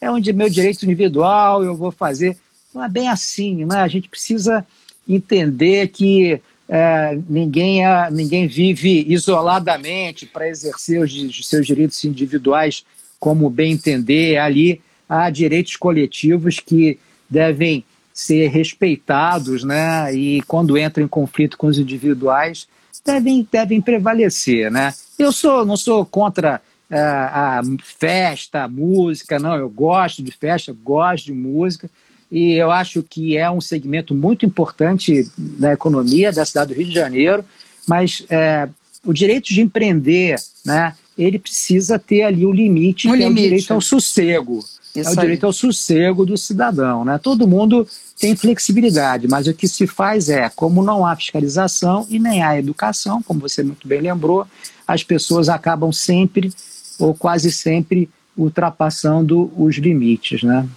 é 0.00 0.10
um 0.10 0.20
meu 0.34 0.50
direito 0.50 0.84
individual, 0.84 1.62
eu 1.64 1.74
vou 1.76 1.90
fazer. 1.90 2.36
Não 2.74 2.84
é 2.84 2.88
bem 2.88 3.08
assim, 3.08 3.64
né? 3.64 3.76
A 3.76 3.88
gente 3.88 4.08
precisa 4.08 4.66
entender 5.08 5.88
que 5.88 6.40
é, 6.68 7.18
ninguém, 7.28 7.84
é, 7.84 8.10
ninguém 8.10 8.46
vive 8.46 9.04
isoladamente 9.08 10.26
para 10.26 10.48
exercer 10.48 11.00
os 11.00 11.48
seus 11.48 11.66
direitos 11.66 12.04
individuais 12.04 12.84
como 13.18 13.48
bem 13.50 13.72
entender. 13.72 14.36
Ali 14.36 14.80
há 15.08 15.30
direitos 15.30 15.76
coletivos 15.76 16.60
que 16.60 16.98
devem 17.28 17.84
ser 18.12 18.48
respeitados, 18.48 19.64
né? 19.64 20.14
E 20.14 20.42
quando 20.42 20.78
entram 20.78 21.04
em 21.04 21.08
conflito 21.08 21.56
com 21.56 21.66
os 21.66 21.78
individuais, 21.78 22.66
devem, 23.04 23.46
devem 23.50 23.80
prevalecer, 23.80 24.70
né? 24.70 24.92
Eu 25.18 25.32
sou, 25.32 25.64
não 25.64 25.76
sou 25.76 26.04
contra 26.04 26.60
uh, 26.90 26.94
a 26.94 27.60
festa, 27.98 28.64
a 28.64 28.68
música, 28.68 29.38
não. 29.38 29.56
Eu 29.56 29.68
gosto 29.68 30.22
de 30.22 30.32
festa, 30.32 30.72
gosto 30.72 31.26
de 31.26 31.32
música 31.32 31.88
e 32.30 32.52
eu 32.52 32.70
acho 32.70 33.02
que 33.02 33.36
é 33.36 33.50
um 33.50 33.60
segmento 33.60 34.14
muito 34.14 34.46
importante 34.46 35.28
da 35.36 35.72
economia 35.72 36.32
da 36.32 36.44
cidade 36.44 36.72
do 36.72 36.78
Rio 36.78 36.88
de 36.88 36.94
Janeiro, 36.94 37.44
mas 37.88 38.24
é, 38.30 38.68
o 39.04 39.12
direito 39.12 39.48
de 39.48 39.60
empreender, 39.60 40.36
né? 40.64 40.94
Ele 41.18 41.38
precisa 41.38 41.98
ter 41.98 42.22
ali 42.22 42.46
o 42.46 42.52
limite, 42.52 43.08
um 43.08 43.12
que 43.12 43.18
limite. 43.18 43.40
é 43.40 43.42
o 43.42 43.44
direito 43.44 43.74
ao 43.74 43.80
sossego. 43.80 44.64
Isso 44.94 45.10
é 45.10 45.12
o 45.12 45.16
direito 45.16 45.46
ao 45.46 45.52
sossego 45.52 46.26
do 46.26 46.36
cidadão. 46.36 47.04
Né? 47.04 47.18
Todo 47.18 47.46
mundo 47.46 47.86
tem 48.18 48.34
flexibilidade, 48.34 49.28
mas 49.28 49.46
o 49.46 49.54
que 49.54 49.68
se 49.68 49.86
faz 49.86 50.28
é, 50.28 50.48
como 50.48 50.82
não 50.82 51.06
há 51.06 51.14
fiscalização 51.16 52.06
e 52.10 52.18
nem 52.18 52.42
há 52.42 52.58
educação, 52.58 53.22
como 53.22 53.40
você 53.40 53.62
muito 53.62 53.86
bem 53.86 54.00
lembrou, 54.00 54.46
as 54.86 55.02
pessoas 55.02 55.48
acabam 55.48 55.92
sempre 55.92 56.52
ou 56.98 57.14
quase 57.14 57.50
sempre 57.52 58.10
ultrapassando 58.36 59.52
os 59.56 59.76
limites. 59.76 60.42
Né? 60.42 60.68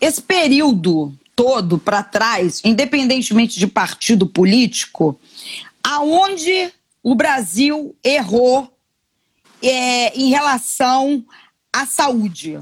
Esse 0.00 0.20
período 0.20 1.12
todo 1.34 1.78
para 1.78 2.02
trás, 2.02 2.62
independentemente 2.64 3.58
de 3.58 3.66
partido 3.66 4.26
político, 4.26 5.18
aonde 5.84 6.72
o 7.02 7.14
Brasil 7.14 7.94
errou 8.02 8.72
é, 9.62 10.18
em 10.18 10.30
relação 10.30 11.24
à 11.72 11.86
saúde? 11.86 12.58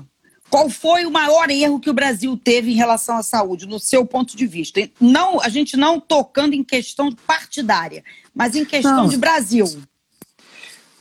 Qual 0.54 0.70
foi 0.70 1.04
o 1.04 1.10
maior 1.10 1.50
erro 1.50 1.80
que 1.80 1.90
o 1.90 1.92
Brasil 1.92 2.36
teve 2.36 2.70
em 2.70 2.76
relação 2.76 3.16
à 3.16 3.24
saúde, 3.24 3.66
no 3.66 3.80
seu 3.80 4.06
ponto 4.06 4.36
de 4.36 4.46
vista? 4.46 4.88
Não, 5.00 5.40
a 5.40 5.48
gente 5.48 5.76
não 5.76 5.98
tocando 5.98 6.54
em 6.54 6.62
questão 6.62 7.10
partidária, 7.10 8.04
mas 8.32 8.54
em 8.54 8.64
questão 8.64 8.98
não. 8.98 9.08
de 9.08 9.16
Brasil. 9.16 9.66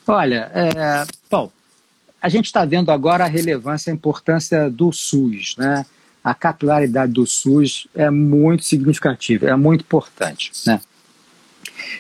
Olha, 0.08 0.52
é, 0.56 1.06
bom, 1.30 1.52
a 2.20 2.30
gente 2.30 2.46
está 2.46 2.66
vendo 2.66 2.90
agora 2.90 3.26
a 3.26 3.28
relevância, 3.28 3.94
a 3.94 3.96
importância 3.96 4.72
do 4.72 4.92
SUS, 4.92 5.54
né? 5.56 5.86
A 6.24 6.34
capilaridade 6.34 7.12
do 7.12 7.28
SUS 7.28 7.88
é 7.94 8.10
muito 8.10 8.66
significativa, 8.66 9.48
é 9.48 9.56
muito 9.56 9.82
importante, 9.82 10.52
né? 10.66 10.82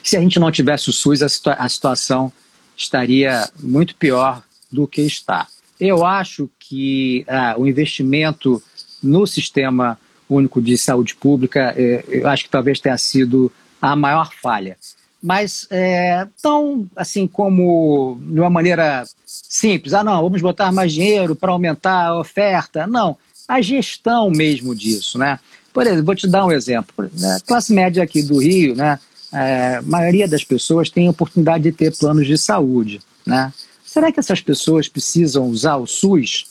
Se 0.03 0.17
a 0.17 0.19
gente 0.19 0.39
não 0.39 0.51
tivesse 0.51 0.89
o 0.89 0.91
SUS, 0.91 1.21
a, 1.21 1.29
situa 1.29 1.53
a 1.53 1.69
situação 1.69 2.33
estaria 2.75 3.47
muito 3.59 3.95
pior 3.95 4.41
do 4.71 4.87
que 4.87 5.03
está. 5.03 5.47
Eu 5.79 6.05
acho 6.05 6.49
que 6.59 7.25
ah, 7.27 7.55
o 7.57 7.67
investimento 7.67 8.61
no 9.01 9.25
sistema 9.27 9.97
único 10.29 10.61
de 10.61 10.77
saúde 10.77 11.15
pública, 11.15 11.73
eh, 11.77 12.03
eu 12.07 12.27
acho 12.27 12.45
que 12.45 12.49
talvez 12.49 12.79
tenha 12.79 12.97
sido 12.97 13.51
a 13.81 13.95
maior 13.95 14.31
falha. 14.41 14.77
Mas 15.21 15.67
é, 15.69 16.27
tão 16.41 16.85
assim 16.95 17.27
como 17.27 18.17
de 18.21 18.39
uma 18.39 18.49
maneira 18.49 19.05
simples, 19.25 19.93
ah 19.93 20.03
não, 20.03 20.21
vamos 20.21 20.41
botar 20.41 20.71
mais 20.71 20.91
dinheiro 20.91 21.35
para 21.35 21.51
aumentar 21.51 22.07
a 22.07 22.19
oferta. 22.19 22.85
Não, 22.87 23.17
a 23.47 23.61
gestão 23.61 24.29
mesmo 24.29 24.75
disso, 24.75 25.17
né? 25.17 25.39
Por 25.71 25.83
exemplo, 25.83 26.05
vou 26.05 26.15
te 26.15 26.27
dar 26.27 26.45
um 26.45 26.51
exemplo. 26.51 27.09
A 27.23 27.39
classe 27.41 27.73
média 27.73 28.03
aqui 28.03 28.21
do 28.21 28.39
Rio, 28.39 28.75
né? 28.75 28.99
É, 29.31 29.77
a 29.77 29.81
maioria 29.81 30.27
das 30.27 30.43
pessoas 30.43 30.89
tem 30.89 31.09
oportunidade 31.09 31.63
de 31.63 31.71
ter 31.71 31.95
planos 31.97 32.27
de 32.27 32.37
saúde, 32.37 33.01
né? 33.25 33.51
Será 33.93 34.11
que 34.11 34.19
essas 34.19 34.41
pessoas 34.41 34.87
precisam 34.87 35.45
usar 35.45 35.75
o 35.75 35.85
SUS? 35.85 36.47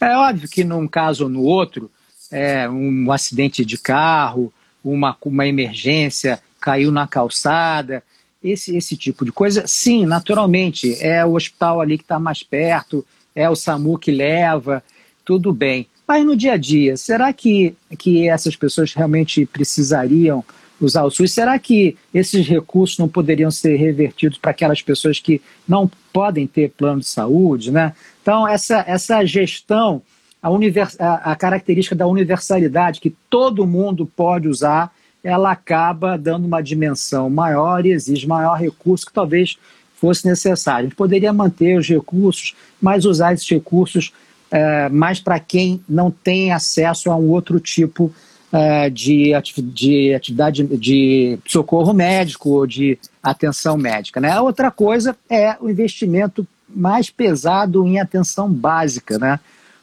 É 0.00 0.16
óbvio 0.16 0.48
que 0.48 0.62
num 0.62 0.86
caso 0.86 1.24
ou 1.24 1.28
no 1.28 1.42
outro, 1.42 1.90
é, 2.30 2.70
um 2.70 3.10
acidente 3.10 3.64
de 3.64 3.76
carro, 3.76 4.52
uma, 4.84 5.16
uma 5.24 5.48
emergência, 5.48 6.40
caiu 6.60 6.92
na 6.92 7.04
calçada, 7.04 8.04
esse, 8.40 8.76
esse 8.76 8.96
tipo 8.96 9.24
de 9.24 9.32
coisa, 9.32 9.66
sim, 9.66 10.06
naturalmente, 10.06 10.96
é 11.04 11.26
o 11.26 11.34
hospital 11.34 11.80
ali 11.80 11.98
que 11.98 12.04
está 12.04 12.20
mais 12.20 12.44
perto, 12.44 13.04
é 13.34 13.50
o 13.50 13.56
SAMU 13.56 13.98
que 13.98 14.12
leva, 14.12 14.80
tudo 15.24 15.52
bem. 15.52 15.88
Mas 16.06 16.24
no 16.24 16.36
dia 16.36 16.52
a 16.52 16.56
dia, 16.56 16.96
será 16.96 17.32
que, 17.32 17.74
que 17.98 18.28
essas 18.28 18.54
pessoas 18.54 18.94
realmente 18.94 19.44
precisariam 19.44 20.44
usar 20.80 21.04
o 21.04 21.10
SUS. 21.10 21.32
Será 21.32 21.58
que 21.58 21.96
esses 22.12 22.46
recursos 22.46 22.98
não 22.98 23.08
poderiam 23.08 23.50
ser 23.50 23.76
revertidos 23.76 24.38
para 24.38 24.50
aquelas 24.50 24.82
pessoas 24.82 25.18
que 25.18 25.40
não 25.66 25.90
podem 26.12 26.46
ter 26.46 26.70
plano 26.70 27.00
de 27.00 27.08
saúde? 27.08 27.70
Né? 27.70 27.92
Então, 28.22 28.46
essa, 28.46 28.84
essa 28.86 29.24
gestão, 29.24 30.02
a, 30.42 30.48
a, 30.48 31.32
a 31.32 31.36
característica 31.36 31.96
da 31.96 32.06
universalidade, 32.06 33.00
que 33.00 33.14
todo 33.30 33.66
mundo 33.66 34.06
pode 34.06 34.48
usar, 34.48 34.92
ela 35.22 35.50
acaba 35.50 36.16
dando 36.16 36.46
uma 36.46 36.62
dimensão 36.62 37.28
maior 37.28 37.84
e 37.84 37.90
exige 37.90 38.26
maior 38.28 38.54
recurso 38.54 39.06
que 39.06 39.12
talvez 39.12 39.56
fosse 39.94 40.26
necessário. 40.26 40.80
A 40.80 40.88
gente 40.88 40.96
poderia 40.96 41.32
manter 41.32 41.78
os 41.78 41.88
recursos, 41.88 42.54
mas 42.80 43.04
usar 43.04 43.32
esses 43.32 43.48
recursos 43.48 44.12
é, 44.50 44.88
mais 44.88 45.18
para 45.18 45.40
quem 45.40 45.80
não 45.88 46.10
tem 46.10 46.52
acesso 46.52 47.10
a 47.10 47.16
um 47.16 47.28
outro 47.30 47.58
tipo 47.58 48.08
de 48.08 48.25
é, 48.56 48.88
de, 48.88 49.32
de 49.62 50.14
atividade 50.14 50.64
de 50.78 51.38
socorro 51.46 51.92
médico 51.92 52.48
ou 52.48 52.66
de 52.66 52.98
atenção 53.22 53.76
médica. 53.76 54.18
Né? 54.18 54.30
A 54.30 54.40
outra 54.40 54.70
coisa 54.70 55.14
é 55.28 55.58
o 55.60 55.68
investimento 55.68 56.46
mais 56.66 57.10
pesado 57.10 57.86
em 57.86 58.00
atenção 58.00 58.50
básica, 58.50 59.18
né? 59.18 59.38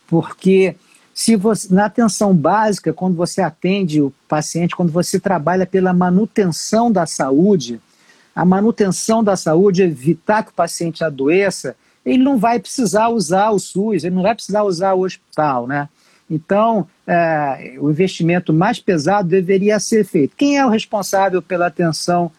porque 0.07 0.75
se 1.13 1.35
você, 1.35 1.71
na 1.71 1.85
atenção 1.85 2.35
básica, 2.35 2.91
quando 2.91 3.15
você 3.15 3.43
atende 3.43 4.01
o 4.01 4.11
paciente, 4.27 4.75
quando 4.75 4.91
você 4.91 5.19
trabalha 5.19 5.67
pela 5.67 5.93
manutenção 5.93 6.91
da 6.91 7.05
saúde, 7.05 7.79
a 8.35 8.43
manutenção 8.43 9.23
da 9.23 9.35
saúde, 9.35 9.83
evitar 9.83 10.41
que 10.41 10.49
o 10.49 10.55
paciente 10.55 11.03
adoeça, 11.03 11.75
ele 12.03 12.23
não 12.23 12.39
vai 12.39 12.59
precisar 12.59 13.09
usar 13.09 13.51
o 13.51 13.59
SUS, 13.59 14.03
ele 14.03 14.15
não 14.15 14.23
vai 14.23 14.33
precisar 14.33 14.63
usar 14.63 14.93
o 14.93 15.01
hospital, 15.01 15.67
né? 15.67 15.87
Então, 16.27 16.87
é, 17.07 17.75
o 17.79 17.89
investimento 17.89 18.53
mais 18.53 18.79
pesado 18.79 19.27
deveria 19.27 19.79
ser 19.79 20.05
feito. 20.05 20.35
Quem 20.35 20.57
é 20.57 20.65
o 20.65 20.69
responsável 20.69 21.41
pela 21.41 21.67
atenção 21.67 22.31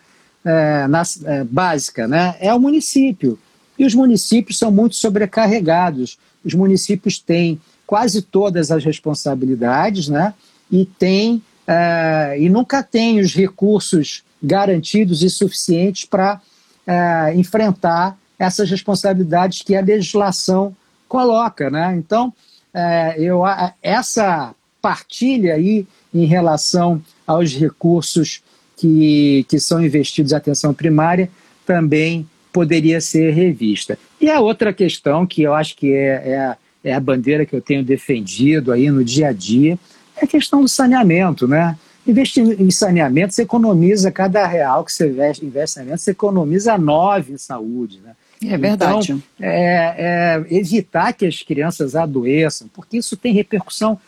é, 0.45 0.87
na, 0.87 1.03
é, 1.25 1.45
básica? 1.45 2.09
Né? 2.09 2.37
É 2.41 2.53
o 2.55 2.61
município. 2.61 3.39
E 3.79 3.85
os 3.85 3.95
municípios 3.95 4.59
são 4.59 4.71
muito 4.71 4.97
sobrecarregados. 4.97 6.19
Os 6.45 6.55
municípios 6.55 7.19
têm 7.19 7.61
quase 7.87 8.23
todas 8.23 8.71
as 8.71 8.85
responsabilidades, 8.85 10.09
né? 10.09 10.33
E 10.71 10.85
tem 10.85 11.43
é, 11.67 12.37
e 12.39 12.49
nunca 12.49 12.83
tem 12.83 13.21
os 13.21 13.35
recursos 13.35 14.23
garantidos 14.43 15.23
e 15.23 15.31
suficientes 15.31 16.05
para 16.05 16.41
é, 16.87 17.35
enfrentar 17.35 18.19
essas 18.39 18.71
responsabilidades 18.71 19.63
que 19.63 19.75
a 19.75 19.81
legislação 19.81 20.77
coloca, 21.09 21.71
né? 21.71 21.95
Então, 21.97 22.33
é, 22.75 23.15
eu, 23.19 23.43
essa 23.81 24.55
partilha 24.83 25.55
aí 25.55 25.87
em 26.13 26.27
relação 26.27 27.01
aos 27.27 27.55
recursos 27.55 28.43
que, 28.77 29.47
que 29.49 29.59
são 29.61 29.83
investidos 29.83 30.33
em 30.33 30.37
atenção 30.37 30.75
primária 30.75 31.31
também 31.65 32.29
poderia 32.53 33.01
ser 33.01 33.33
revista. 33.33 33.99
E 34.21 34.31
a 34.31 34.41
outra 34.41 34.73
questão 34.73 35.27
que 35.27 35.43
eu 35.43 35.55
acho 35.55 35.77
que 35.77 35.93
é, 35.93 36.57
é, 36.85 36.91
é 36.91 36.95
a 36.95 37.01
bandeira 37.01 37.47
que 37.47 37.55
eu 37.55 37.63
tenho 37.63 37.83
defendido 37.83 38.73
aí 38.73 38.91
no 38.91 39.05
dia 39.05 39.29
a 39.29 39.33
dia 39.33 39.79
é 40.17 40.25
a 40.25 40.29
questão 40.29 40.61
do 40.61 40.69
saneamento, 40.69 41.49
né? 41.49 41.77
Investir 42.07 42.45
em 42.61 42.71
saneamento, 42.71 43.35
você 43.35 43.43
economiza 43.43 44.13
cada 44.13 44.47
real 44.47 44.85
que 44.85 44.93
você 44.93 45.09
investe, 45.09 45.45
em 45.45 45.67
saneamento, 45.67 46.03
você 46.03 46.11
economiza 46.11 46.77
nove 46.77 47.33
em 47.33 47.39
saúde, 47.39 48.01
né? 48.05 48.15
É 48.49 48.59
verdade. 48.59 49.13
Então, 49.13 49.23
é, 49.41 49.95
é, 49.97 50.55
evitar 50.55 51.13
que 51.13 51.27
as 51.27 51.43
crianças 51.43 51.95
adoeçam, 51.95 52.69
porque 52.73 52.99
isso 52.99 53.17
tem 53.17 53.33
repercussão 53.33 53.99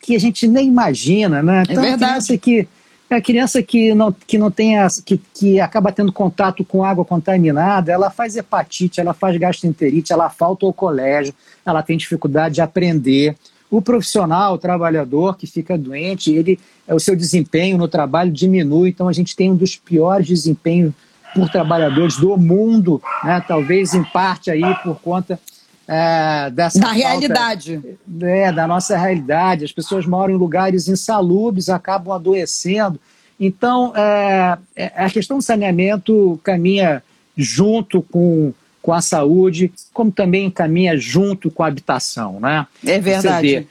que 0.00 0.16
a 0.16 0.18
gente 0.18 0.46
nem 0.48 0.68
imagina, 0.68 1.42
né? 1.42 1.62
Então, 1.68 1.84
é 1.84 1.88
verdade. 1.88 2.04
A 2.04 2.08
criança 2.08 2.38
que, 2.38 2.68
a 3.10 3.20
criança 3.20 3.62
que 3.62 3.94
não, 3.94 4.12
que 4.12 4.38
não 4.38 4.50
tem 4.50 4.74
que, 5.04 5.20
que 5.34 5.60
acaba 5.60 5.92
tendo 5.92 6.12
contato 6.12 6.64
com 6.64 6.84
água 6.84 7.04
contaminada, 7.04 7.92
ela 7.92 8.10
faz 8.10 8.36
hepatite, 8.36 9.00
ela 9.00 9.12
faz 9.12 9.36
gastroenterite, 9.36 10.12
ela 10.12 10.30
falta 10.30 10.64
ao 10.64 10.72
colégio, 10.72 11.34
ela 11.66 11.82
tem 11.82 11.96
dificuldade 11.96 12.56
de 12.56 12.60
aprender. 12.60 13.36
O 13.70 13.80
profissional, 13.80 14.54
o 14.54 14.58
trabalhador 14.58 15.36
que 15.36 15.46
fica 15.46 15.78
doente, 15.78 16.32
ele, 16.32 16.58
o 16.88 16.98
seu 16.98 17.14
desempenho 17.14 17.78
no 17.78 17.86
trabalho 17.86 18.32
diminui, 18.32 18.90
então 18.90 19.08
a 19.08 19.12
gente 19.12 19.36
tem 19.36 19.52
um 19.52 19.56
dos 19.56 19.76
piores 19.76 20.26
desempenhos 20.26 20.92
por 21.34 21.48
trabalhadores 21.48 22.16
do 22.16 22.36
mundo, 22.36 23.02
né? 23.24 23.42
talvez 23.46 23.94
em 23.94 24.04
parte 24.04 24.50
aí 24.50 24.74
por 24.82 25.00
conta 25.00 25.38
é, 25.92 26.50
dessa 26.50 26.78
da 26.78 26.86
falta, 26.86 27.00
realidade, 27.00 27.98
é, 28.22 28.52
da 28.52 28.66
nossa 28.68 28.96
realidade. 28.96 29.64
As 29.64 29.72
pessoas 29.72 30.06
moram 30.06 30.34
em 30.34 30.38
lugares 30.38 30.86
insalubres, 30.86 31.68
acabam 31.68 32.14
adoecendo. 32.14 33.00
Então, 33.40 33.92
é, 33.96 34.58
é, 34.76 34.92
a 34.94 35.10
questão 35.10 35.38
do 35.38 35.42
saneamento 35.42 36.38
caminha 36.44 37.02
junto 37.36 38.02
com, 38.02 38.52
com 38.80 38.92
a 38.92 39.00
saúde, 39.00 39.72
como 39.92 40.12
também 40.12 40.48
caminha 40.48 40.96
junto 40.96 41.50
com 41.50 41.64
a 41.64 41.66
habitação, 41.66 42.38
né? 42.38 42.66
É 42.86 43.00
verdade. 43.00 43.66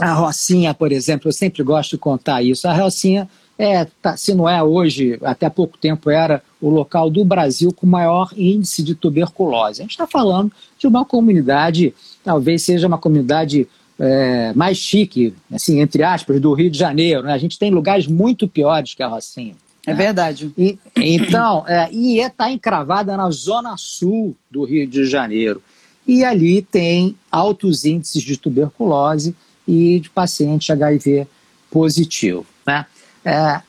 A 0.00 0.12
Rocinha, 0.12 0.72
por 0.72 0.90
exemplo, 0.92 1.28
eu 1.28 1.32
sempre 1.32 1.62
gosto 1.62 1.92
de 1.92 1.98
contar 1.98 2.42
isso. 2.42 2.66
A 2.66 2.72
Rocinha 2.72 3.28
é, 3.58 3.86
tá, 4.02 4.16
se 4.16 4.34
não 4.34 4.48
é 4.48 4.62
hoje, 4.62 5.18
até 5.22 5.48
pouco 5.48 5.78
tempo 5.78 6.10
era 6.10 6.42
o 6.60 6.68
local 6.68 7.08
do 7.08 7.24
Brasil 7.24 7.72
com 7.72 7.86
maior 7.86 8.30
índice 8.36 8.82
de 8.82 8.94
tuberculose. 8.94 9.80
A 9.80 9.84
gente 9.84 9.92
está 9.92 10.06
falando 10.06 10.52
de 10.78 10.86
uma 10.86 11.04
comunidade, 11.04 11.94
talvez 12.22 12.62
seja 12.62 12.86
uma 12.86 12.98
comunidade 12.98 13.66
é, 13.98 14.52
mais 14.54 14.76
chique, 14.76 15.34
assim, 15.50 15.80
entre 15.80 16.02
aspas, 16.02 16.40
do 16.40 16.52
Rio 16.52 16.70
de 16.70 16.78
Janeiro. 16.78 17.22
Né? 17.22 17.32
A 17.32 17.38
gente 17.38 17.58
tem 17.58 17.70
lugares 17.70 18.06
muito 18.06 18.46
piores 18.46 18.94
que 18.94 19.02
a 19.02 19.08
Rocinha. 19.08 19.54
É 19.86 19.92
né? 19.92 19.96
verdade. 19.96 20.52
E, 20.58 20.78
então, 20.96 21.64
é, 21.66 21.88
e 21.90 22.18
está 22.18 22.50
encravada 22.50 23.16
na 23.16 23.30
zona 23.30 23.76
sul 23.78 24.36
do 24.50 24.64
Rio 24.64 24.86
de 24.86 25.06
Janeiro. 25.06 25.62
E 26.06 26.24
ali 26.24 26.60
tem 26.60 27.16
altos 27.32 27.84
índices 27.84 28.22
de 28.22 28.36
tuberculose 28.36 29.34
e 29.66 29.98
de 30.00 30.10
paciente 30.10 30.70
HIV 30.70 31.26
positivo. 31.70 32.46
Né? 32.66 32.84
É, 33.26 33.60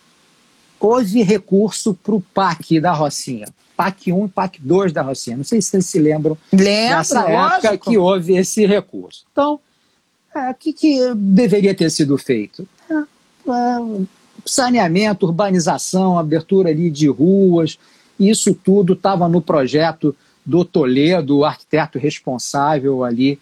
houve 0.80 1.24
recurso 1.24 1.96
para 1.96 2.14
o 2.14 2.22
PAC 2.22 2.80
da 2.80 2.94
Rocinha. 2.94 3.48
PAC 3.76 4.12
1 4.12 4.26
e 4.26 4.30
PAC 4.30 4.60
2 4.62 4.94
da 4.94 5.02
Rocinha. 5.02 5.38
Não 5.38 5.44
sei 5.44 5.62
se 5.62 5.70
vocês 5.70 5.86
se 5.86 6.00
lembram 6.00 6.38
Lembro, 6.52 6.66
dessa 6.66 7.22
época 7.22 7.70
lógico. 7.70 7.90
que 7.90 7.98
houve 7.98 8.36
esse 8.38 8.66
recurso. 8.66 9.26
Então, 9.32 9.60
é, 10.36 10.52
o 10.52 10.54
que, 10.54 10.72
que, 10.74 11.14
deveria 11.16 11.74
ter 11.74 11.90
sido 11.90 12.18
feito? 12.18 12.68
É, 12.90 12.94
é, 12.94 14.02
saneamento, 14.46 15.26
urbanização, 15.26 16.20
abertura 16.20 16.70
ali 16.70 16.90
de 16.92 17.08
ruas, 17.08 17.80
isso 18.20 18.54
tudo 18.54 18.94
estava 18.94 19.28
no 19.28 19.42
projeto 19.42 20.16
do 20.46 20.64
Toledo, 20.64 21.40
o 21.40 21.46
arquiteto 21.46 22.00
responsável 22.00 23.04
ali 23.04 23.40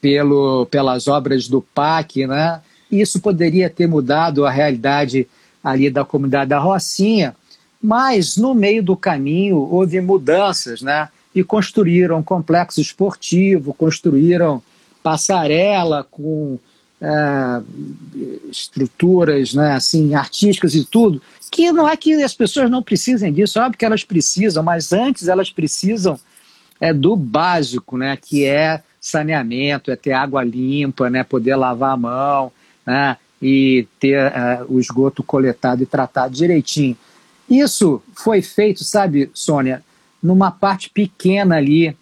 pelo, 0.00 0.66
pelas 0.66 1.08
obras 1.08 1.48
do 1.48 1.62
PAC, 1.62 2.26
né? 2.26 2.60
Isso 2.90 3.20
poderia 3.20 3.70
ter 3.70 3.86
mudado 3.86 4.44
a 4.44 4.50
realidade 4.50 5.26
ali 5.64 5.90
da 5.90 6.04
comunidade 6.04 6.50
da 6.50 6.58
Rocinha, 6.58 7.34
mas 7.82 8.36
no 8.36 8.54
meio 8.54 8.82
do 8.82 8.96
caminho 8.96 9.56
houve 9.56 10.00
mudanças, 10.00 10.82
né? 10.82 11.08
E 11.34 11.42
construíram 11.42 12.22
complexo 12.22 12.80
esportivo, 12.80 13.74
construíram 13.74 14.62
passarela 15.02 16.06
com 16.08 16.58
é, 17.00 17.62
estruturas, 18.50 19.52
né, 19.52 19.72
assim, 19.72 20.14
artísticas 20.14 20.74
e 20.74 20.84
tudo, 20.84 21.20
que 21.50 21.70
não 21.70 21.88
é 21.88 21.96
que 21.96 22.14
as 22.22 22.34
pessoas 22.34 22.70
não 22.70 22.82
precisem 22.82 23.32
disso, 23.32 23.60
óbvio 23.60 23.78
que 23.78 23.84
elas 23.84 24.02
precisam, 24.02 24.62
mas 24.62 24.92
antes 24.92 25.28
elas 25.28 25.50
precisam 25.50 26.18
é, 26.80 26.92
do 26.92 27.14
básico, 27.14 27.98
né, 27.98 28.16
que 28.16 28.44
é 28.44 28.82
saneamento, 29.00 29.90
é 29.90 29.96
ter 29.96 30.12
água 30.12 30.42
limpa, 30.42 31.10
né, 31.10 31.22
poder 31.22 31.56
lavar 31.56 31.92
a 31.92 31.96
mão, 31.96 32.52
né, 32.86 33.16
e 33.46 33.86
ter 34.00 34.18
uh, 34.18 34.64
o 34.74 34.80
esgoto 34.80 35.22
coletado 35.22 35.82
e 35.82 35.86
tratado 35.86 36.34
direitinho. 36.34 36.96
Isso 37.48 38.02
foi 38.14 38.40
feito, 38.40 38.82
sabe, 38.82 39.30
Sônia, 39.34 39.84
numa 40.22 40.50
parte 40.50 40.88
pequena 40.88 41.56
ali 41.56 41.94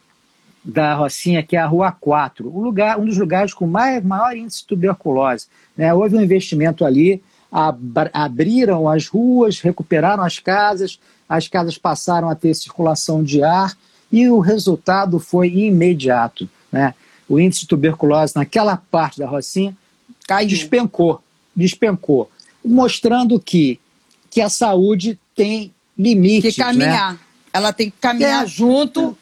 da 0.65 0.95
Rocinha, 0.95 1.43
que 1.43 1.57
é 1.57 1.59
a 1.59 1.67
Rua 1.67 1.91
4, 1.91 2.49
o 2.49 2.61
lugar, 2.61 2.97
um 2.97 3.07
dos 3.07 3.19
lugares 3.19 3.53
com 3.53 3.67
mais, 3.67 4.05
maior 4.05 4.37
índice 4.37 4.61
de 4.61 4.69
tuberculose. 4.69 5.49
Né? 5.77 5.93
Houve 5.93 6.17
um 6.17 6.23
investimento 6.23 6.85
ali, 6.85 7.21
ab 7.51 8.09
abriram 8.13 8.89
as 8.89 9.09
ruas, 9.09 9.61
recuperaram 9.61 10.23
as 10.23 10.39
casas, 10.39 11.01
as 11.29 11.49
casas 11.49 11.77
passaram 11.77 12.31
a 12.31 12.37
ter 12.37 12.55
circulação 12.55 13.25
de 13.25 13.43
ar 13.43 13.77
e 14.13 14.29
o 14.29 14.39
resultado 14.39 15.19
foi 15.19 15.49
imediato. 15.49 16.49
Né? 16.71 16.95
O 17.29 17.41
índice 17.41 17.63
de 17.63 17.67
tuberculose 17.67 18.37
naquela 18.37 18.77
parte 18.77 19.19
da 19.19 19.27
Rocinha 19.27 19.77
Caiu. 20.29 20.49
despencou 20.49 21.21
despencou, 21.55 22.31
mostrando 22.65 23.39
que, 23.39 23.79
que 24.31 24.41
a 24.41 24.49
saúde 24.49 25.19
tem 25.35 25.73
limites. 25.99 26.55
Que 26.55 26.63
caminhar. 26.63 27.15
Né? 27.15 27.19
Ela 27.53 27.73
tem 27.73 27.91
que 27.91 27.97
caminhar 28.01 28.45
é, 28.45 28.47
junto 28.47 29.17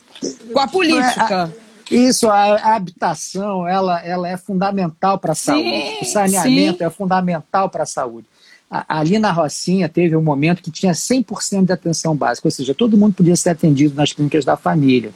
com 0.53 0.59
a 0.59 0.69
política. 0.69 1.53
É, 1.91 1.95
isso, 1.95 2.29
a, 2.29 2.55
a, 2.55 2.77
habitação, 2.77 3.67
ela, 3.67 4.01
ela 4.01 4.29
é 4.29 4.37
fundamental 4.37 5.19
para 5.19 5.33
a 5.33 5.35
saúde. 5.35 5.99
O 6.01 6.05
saneamento 6.05 6.79
sim. 6.79 6.85
é 6.85 6.91
fundamental 6.91 7.69
para 7.69 7.83
a 7.83 7.87
saúde. 7.87 8.27
ali 8.71 9.19
na 9.19 9.33
Rocinha 9.33 9.89
teve 9.89 10.15
um 10.15 10.23
momento 10.23 10.63
que 10.63 10.71
tinha 10.71 10.93
100% 10.93 11.65
de 11.65 11.73
atenção 11.73 12.15
básica, 12.15 12.47
ou 12.47 12.53
seja, 12.53 12.73
todo 12.73 12.97
mundo 12.97 13.15
podia 13.15 13.35
ser 13.35 13.51
atendido 13.51 13.97
nas 13.97 14.13
clínicas 14.13 14.45
da 14.45 14.57
família. 14.57 15.13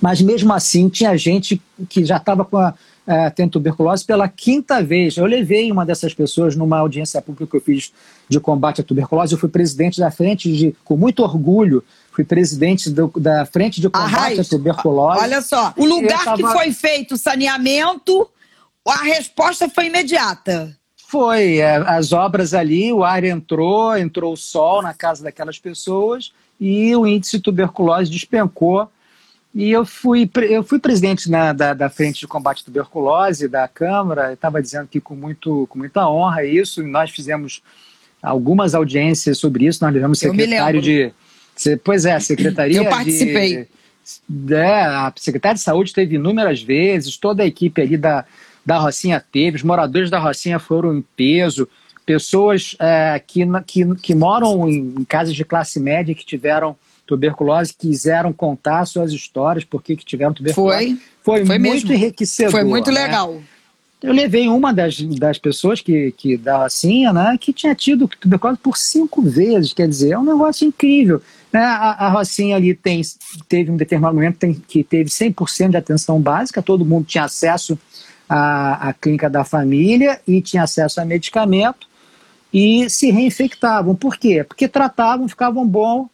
Mas 0.00 0.22
mesmo 0.22 0.52
assim, 0.52 0.88
tinha 0.88 1.16
gente 1.18 1.60
que 1.88 2.04
já 2.04 2.16
estava 2.16 2.44
com 2.44 2.56
a, 2.56 2.72
é, 3.06 3.28
tendo 3.30 3.52
tuberculose 3.52 4.04
pela 4.04 4.28
quinta 4.28 4.82
vez. 4.82 5.16
Eu 5.16 5.26
levei 5.26 5.70
uma 5.70 5.84
dessas 5.84 6.14
pessoas 6.14 6.56
numa 6.56 6.78
audiência 6.78 7.20
pública 7.20 7.46
que 7.46 7.56
eu 7.56 7.60
fiz 7.60 7.92
de 8.28 8.40
combate 8.40 8.80
à 8.80 8.84
tuberculose. 8.84 9.32
Eu 9.32 9.38
fui 9.38 9.48
presidente 9.48 10.00
da 10.00 10.10
frente 10.10 10.52
de, 10.52 10.74
com 10.84 10.96
muito 10.96 11.22
orgulho, 11.22 11.84
fui 12.10 12.24
presidente 12.24 12.90
do, 12.90 13.12
da 13.16 13.44
frente 13.44 13.80
de 13.80 13.90
combate 13.90 14.40
à 14.40 14.44
tuberculose. 14.44 15.20
Olha 15.20 15.42
só, 15.42 15.74
o 15.76 15.84
lugar 15.84 16.24
tava... 16.24 16.36
que 16.36 16.42
foi 16.42 16.72
feito 16.72 17.14
o 17.14 17.18
saneamento, 17.18 18.28
a 18.86 19.02
resposta 19.04 19.68
foi 19.68 19.86
imediata. 19.86 20.76
Foi, 21.06 21.58
é, 21.58 21.76
as 21.76 22.12
obras 22.12 22.54
ali, 22.54 22.92
o 22.92 23.04
ar 23.04 23.22
entrou, 23.22 23.96
entrou 23.96 24.32
o 24.32 24.36
sol 24.36 24.82
na 24.82 24.94
casa 24.94 25.22
daquelas 25.22 25.58
pessoas 25.58 26.32
e 26.58 26.94
o 26.96 27.06
índice 27.06 27.36
de 27.36 27.42
tuberculose 27.42 28.10
despencou 28.10 28.88
E 29.54 29.70
eu 29.70 29.86
fui, 29.86 30.28
eu 30.50 30.64
fui 30.64 30.80
presidente 30.80 31.30
na, 31.30 31.52
da, 31.52 31.72
da 31.72 31.88
Frente 31.88 32.18
de 32.18 32.26
Combate 32.26 32.62
à 32.62 32.64
Tuberculose 32.64 33.46
da 33.46 33.68
Câmara, 33.68 34.32
estava 34.32 34.60
dizendo 34.60 34.88
que 34.88 35.00
com, 35.00 35.14
muito, 35.14 35.68
com 35.68 35.78
muita 35.78 36.08
honra 36.08 36.44
isso, 36.44 36.82
e 36.82 36.86
nós 36.86 37.10
fizemos 37.10 37.62
algumas 38.20 38.74
audiências 38.74 39.38
sobre 39.38 39.66
isso, 39.66 39.84
nós 39.84 39.94
levamos 39.94 40.18
secretário 40.18 40.82
de. 40.82 41.12
Pois 41.84 42.04
é, 42.04 42.14
a 42.14 42.20
Secretaria. 42.20 42.78
eu 42.78 42.86
participei. 42.86 43.68
De, 44.28 44.54
é, 44.54 44.82
a 44.82 45.12
Secretaria 45.16 45.54
de 45.54 45.60
Saúde 45.60 45.92
teve 45.92 46.16
inúmeras 46.16 46.60
vezes, 46.60 47.16
toda 47.16 47.44
a 47.44 47.46
equipe 47.46 47.80
ali 47.80 47.96
da, 47.96 48.24
da 48.66 48.78
Rocinha 48.78 49.22
teve, 49.32 49.56
os 49.56 49.62
moradores 49.62 50.10
da 50.10 50.18
Rocinha 50.18 50.58
foram 50.58 50.96
em 50.96 51.02
peso, 51.16 51.68
pessoas 52.04 52.76
é, 52.80 53.22
que, 53.24 53.46
que, 53.66 53.94
que 53.96 54.14
moram 54.16 54.68
em, 54.68 54.94
em 54.98 55.04
casas 55.04 55.34
de 55.34 55.44
classe 55.44 55.78
média 55.78 56.14
que 56.14 56.26
tiveram 56.26 56.76
tuberculose 57.06 57.74
quiseram 57.74 58.32
contar 58.32 58.84
suas 58.86 59.12
histórias, 59.12 59.64
por 59.64 59.82
que 59.82 59.96
tiveram 59.96 60.32
tuberculose. 60.32 60.96
Foi, 61.22 61.42
foi, 61.42 61.46
foi 61.46 61.58
muito 61.58 61.88
mesmo. 61.88 61.92
enriquecedor. 61.92 62.52
Foi 62.52 62.64
muito 62.64 62.90
né? 62.90 63.02
legal. 63.02 63.40
Eu 64.02 64.12
levei 64.12 64.48
uma 64.48 64.72
das, 64.72 65.00
das 65.00 65.38
pessoas 65.38 65.80
que, 65.80 66.12
que 66.12 66.36
da 66.36 66.68
Cinha, 66.68 67.12
né, 67.12 67.38
que 67.40 67.52
tinha 67.52 67.74
tido 67.74 68.06
tuberculose 68.06 68.58
por 68.60 68.76
cinco 68.76 69.22
vezes, 69.22 69.72
quer 69.72 69.88
dizer, 69.88 70.10
é 70.10 70.18
um 70.18 70.24
negócio 70.24 70.66
incrível. 70.66 71.22
Né? 71.54 71.60
A, 71.60 72.06
a 72.06 72.08
Rocinha 72.08 72.56
ali 72.56 72.74
tem, 72.74 73.00
teve 73.48 73.70
um 73.70 73.76
determinado 73.76 74.14
momento 74.14 74.38
tem, 74.38 74.52
que 74.52 74.82
teve 74.82 75.08
100% 75.08 75.70
de 75.70 75.76
atenção 75.76 76.20
básica, 76.20 76.60
todo 76.60 76.84
mundo 76.84 77.06
tinha 77.06 77.24
acesso 77.24 77.78
à, 78.28 78.88
à 78.88 78.92
clínica 78.92 79.30
da 79.30 79.44
família 79.44 80.20
e 80.26 80.42
tinha 80.42 80.64
acesso 80.64 81.00
a 81.00 81.04
medicamento 81.04 81.86
e 82.52 82.90
se 82.90 83.10
reinfectavam. 83.10 83.94
Por 83.94 84.16
quê? 84.16 84.42
Porque 84.42 84.66
tratavam, 84.66 85.28
ficavam 85.28 85.64
bom, 85.66 86.08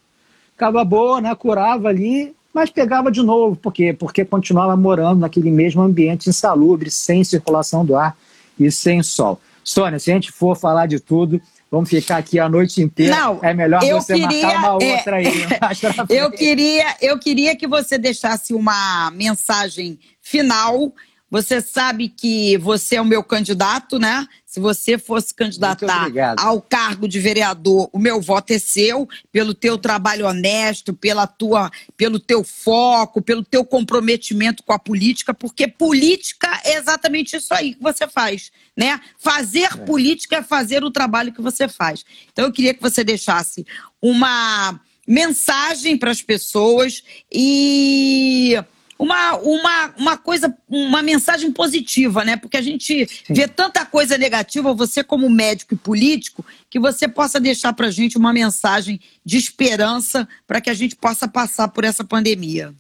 ficava 0.61 0.85
boa, 0.85 1.23
né, 1.23 1.35
curava 1.35 1.89
ali, 1.89 2.35
mas 2.53 2.69
pegava 2.69 3.11
de 3.11 3.23
novo. 3.23 3.57
Por 3.57 3.73
quê? 3.73 3.95
Porque 3.95 4.27
continuava 4.27 4.77
morando 4.77 5.21
naquele 5.21 5.51
mesmo 5.51 5.81
ambiente 5.81 6.29
insalubre, 6.29 6.91
sem 6.91 7.25
circulação 7.25 7.83
do 7.83 7.97
ar 7.97 8.15
e 8.59 8.71
sem 8.71 9.03
sol. 9.03 9.41
Sônia, 9.65 9.99
se 9.99 10.11
a 10.11 10.15
gente 10.15 10.31
for 10.31 10.55
falar 10.55 10.87
de 10.87 11.01
tudo, 11.01 11.41
vamos 11.71 11.89
ficar 11.89 12.19
aqui 12.19 12.39
a 12.39 12.47
noite 12.47 12.83
inteira. 12.83 13.17
Não, 13.17 13.39
é 13.43 13.55
melhor 13.55 13.81
você 13.81 14.13
queria, 14.13 14.43
marcar 14.43 14.59
uma 14.59 14.85
é, 14.85 14.97
outra 14.97 15.17
aí. 15.17 15.25
eu 16.11 16.31
queria, 16.31 16.97
eu 17.01 17.19
queria 17.19 17.57
que 17.57 17.67
você 17.67 17.97
deixasse 17.97 18.53
uma 18.53 19.11
mensagem 19.13 19.99
final 20.21 20.93
você 21.31 21.61
sabe 21.61 22.09
que 22.09 22.59
você 22.59 22.97
é 22.97 23.01
o 23.01 23.05
meu 23.05 23.23
candidato, 23.23 23.99
né? 23.99 24.27
Se 24.45 24.59
você 24.59 24.99
fosse 24.99 25.33
candidatar 25.33 26.11
ao 26.37 26.61
cargo 26.61 27.07
de 27.07 27.21
vereador, 27.21 27.89
o 27.93 28.01
meu 28.01 28.21
voto 28.21 28.53
é 28.53 28.59
seu, 28.59 29.09
pelo 29.31 29.55
teu 29.55 29.79
trabalho 29.79 30.27
honesto, 30.27 30.93
pela 30.93 31.29
tua, 31.29 31.71
pelo 31.97 32.19
teu 32.19 32.43
foco, 32.43 33.23
pelo 33.23 33.45
teu 33.45 33.65
comprometimento 33.65 34.65
com 34.65 34.73
a 34.73 34.79
política, 34.79 35.33
porque 35.33 35.69
política 35.69 36.61
é 36.65 36.75
exatamente 36.75 37.37
isso 37.37 37.55
aí 37.55 37.75
que 37.75 37.83
você 37.83 38.09
faz, 38.09 38.51
né? 38.77 39.01
Fazer 39.17 39.73
é. 39.73 39.77
política 39.77 40.39
é 40.39 40.43
fazer 40.43 40.83
o 40.83 40.91
trabalho 40.91 41.33
que 41.33 41.41
você 41.41 41.69
faz. 41.69 42.05
Então 42.33 42.45
eu 42.45 42.53
queria 42.53 42.75
que 42.75 42.83
você 42.83 43.05
deixasse 43.05 43.65
uma 44.03 44.81
mensagem 45.07 45.97
para 45.97 46.11
as 46.11 46.23
pessoas 46.23 47.05
e 47.33 48.57
uma, 49.01 49.35
uma, 49.39 49.95
uma 49.97 50.17
coisa, 50.19 50.55
uma 50.69 51.03
mensagem 51.03 51.51
positiva, 51.51 52.23
né? 52.23 52.37
Porque 52.37 52.59
a 52.59 52.63
gente 52.63 53.09
Sim. 53.09 53.33
vê 53.33 53.49
tanta 53.49 53.87
coisa 53.87 54.19
negativa, 54.19 54.75
você 54.75 55.03
como 55.03 55.31
médico 55.31 55.73
e 55.73 55.77
político, 55.77 56.45
que 56.69 56.79
você 56.79 57.09
possa 57.09 57.41
deixar 57.41 57.73
para 57.73 57.87
a 57.87 57.91
gente 57.91 58.19
uma 58.19 58.31
mensagem 58.31 59.01
de 59.25 59.39
esperança 59.39 60.29
para 60.47 60.61
que 60.61 60.69
a 60.69 60.75
gente 60.75 60.95
possa 60.95 61.27
passar 61.27 61.69
por 61.69 61.83
essa 61.83 62.05
pandemia. 62.05 62.75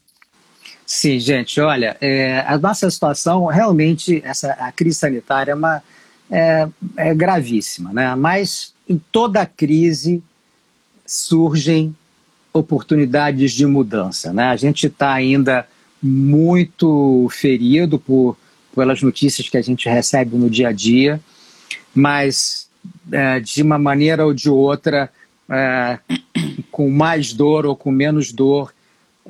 Sim, 0.84 1.18
gente, 1.18 1.58
olha, 1.58 1.96
é, 2.02 2.44
a 2.46 2.58
nossa 2.58 2.90
situação 2.90 3.46
realmente, 3.46 4.20
essa, 4.22 4.52
a 4.52 4.70
crise 4.70 4.98
sanitária 4.98 5.52
é, 5.52 5.54
uma, 5.54 5.82
é, 6.30 6.68
é 6.98 7.14
gravíssima, 7.14 7.94
né? 7.94 8.14
Mas 8.14 8.74
em 8.86 9.00
toda 9.10 9.46
crise 9.46 10.22
surgem 11.06 11.96
oportunidades 12.52 13.52
de 13.52 13.64
mudança, 13.64 14.34
né? 14.34 14.48
A 14.48 14.56
gente 14.56 14.86
está 14.88 15.14
ainda 15.14 15.66
muito 16.02 17.28
ferido 17.30 17.98
por 17.98 18.36
pelas 18.74 19.02
notícias 19.02 19.48
que 19.48 19.56
a 19.56 19.62
gente 19.62 19.88
recebe 19.88 20.36
no 20.36 20.48
dia 20.48 20.68
a 20.68 20.72
dia, 20.72 21.20
mas 21.94 22.68
é, 23.10 23.40
de 23.40 23.62
uma 23.62 23.78
maneira 23.78 24.24
ou 24.24 24.32
de 24.32 24.48
outra, 24.48 25.10
é, 25.48 25.98
com 26.70 26.88
mais 26.90 27.32
dor 27.32 27.66
ou 27.66 27.74
com 27.74 27.90
menos 27.90 28.32
dor, 28.32 28.72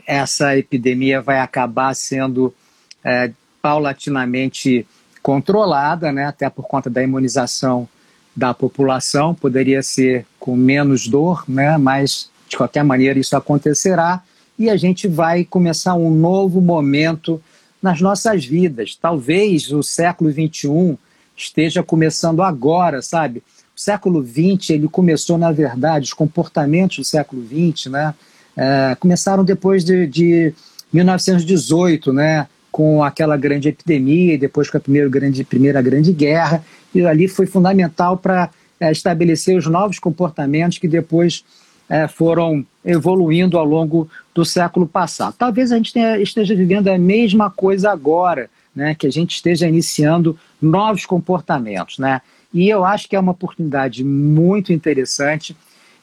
essa 0.06 0.56
epidemia 0.56 1.20
vai 1.20 1.40
acabar 1.40 1.94
sendo 1.94 2.54
é, 3.02 3.32
paulatinamente 3.60 4.86
controlada, 5.22 6.12
né, 6.12 6.26
até 6.26 6.48
por 6.48 6.66
conta 6.66 6.88
da 6.88 7.02
imunização 7.02 7.88
da 8.34 8.54
população, 8.54 9.34
poderia 9.34 9.82
ser 9.82 10.24
com 10.38 10.56
menos 10.56 11.08
dor, 11.08 11.44
né, 11.48 11.76
mas 11.76 12.30
de 12.48 12.56
qualquer 12.56 12.84
maneira 12.84 13.18
isso 13.18 13.36
acontecerá 13.36 14.22
e 14.60 14.68
a 14.68 14.76
gente 14.76 15.08
vai 15.08 15.42
começar 15.42 15.94
um 15.94 16.10
novo 16.10 16.60
momento 16.60 17.42
nas 17.82 17.98
nossas 18.02 18.44
vidas. 18.44 18.94
Talvez 18.94 19.72
o 19.72 19.82
século 19.82 20.30
XXI 20.30 20.98
esteja 21.34 21.82
começando 21.82 22.42
agora, 22.42 23.00
sabe? 23.00 23.42
O 23.74 23.80
século 23.80 24.22
XX 24.22 24.68
ele 24.68 24.86
começou, 24.86 25.38
na 25.38 25.50
verdade, 25.50 26.04
os 26.04 26.12
comportamentos 26.12 26.98
do 26.98 27.04
século 27.04 27.42
XX, 27.42 27.86
né? 27.86 28.14
É, 28.54 28.94
começaram 29.00 29.42
depois 29.42 29.82
de, 29.82 30.06
de 30.06 30.52
1918, 30.92 32.12
né? 32.12 32.46
Com 32.70 33.02
aquela 33.02 33.38
grande 33.38 33.70
epidemia 33.70 34.34
e 34.34 34.38
depois 34.38 34.68
com 34.68 34.76
a 34.76 34.80
primeira 34.80 35.08
grande, 35.08 35.42
primeira 35.42 35.80
grande 35.80 36.12
guerra. 36.12 36.62
E 36.94 37.00
ali 37.06 37.28
foi 37.28 37.46
fundamental 37.46 38.18
para 38.18 38.50
é, 38.78 38.92
estabelecer 38.92 39.56
os 39.56 39.66
novos 39.66 39.98
comportamentos 39.98 40.76
que 40.76 40.86
depois 40.86 41.46
é, 41.90 42.06
foram 42.06 42.64
evoluindo 42.84 43.58
ao 43.58 43.64
longo 43.64 44.08
do 44.32 44.44
século 44.44 44.86
passado. 44.86 45.34
Talvez 45.36 45.72
a 45.72 45.76
gente 45.76 45.92
tenha, 45.92 46.16
esteja 46.18 46.54
vivendo 46.54 46.86
a 46.86 46.96
mesma 46.96 47.50
coisa 47.50 47.90
agora, 47.90 48.48
né, 48.74 48.94
que 48.94 49.08
a 49.08 49.10
gente 49.10 49.34
esteja 49.34 49.68
iniciando 49.68 50.38
novos 50.62 51.04
comportamentos. 51.04 51.98
Né? 51.98 52.22
E 52.54 52.68
eu 52.68 52.84
acho 52.84 53.08
que 53.08 53.16
é 53.16 53.20
uma 53.20 53.32
oportunidade 53.32 54.04
muito 54.04 54.72
interessante 54.72 55.56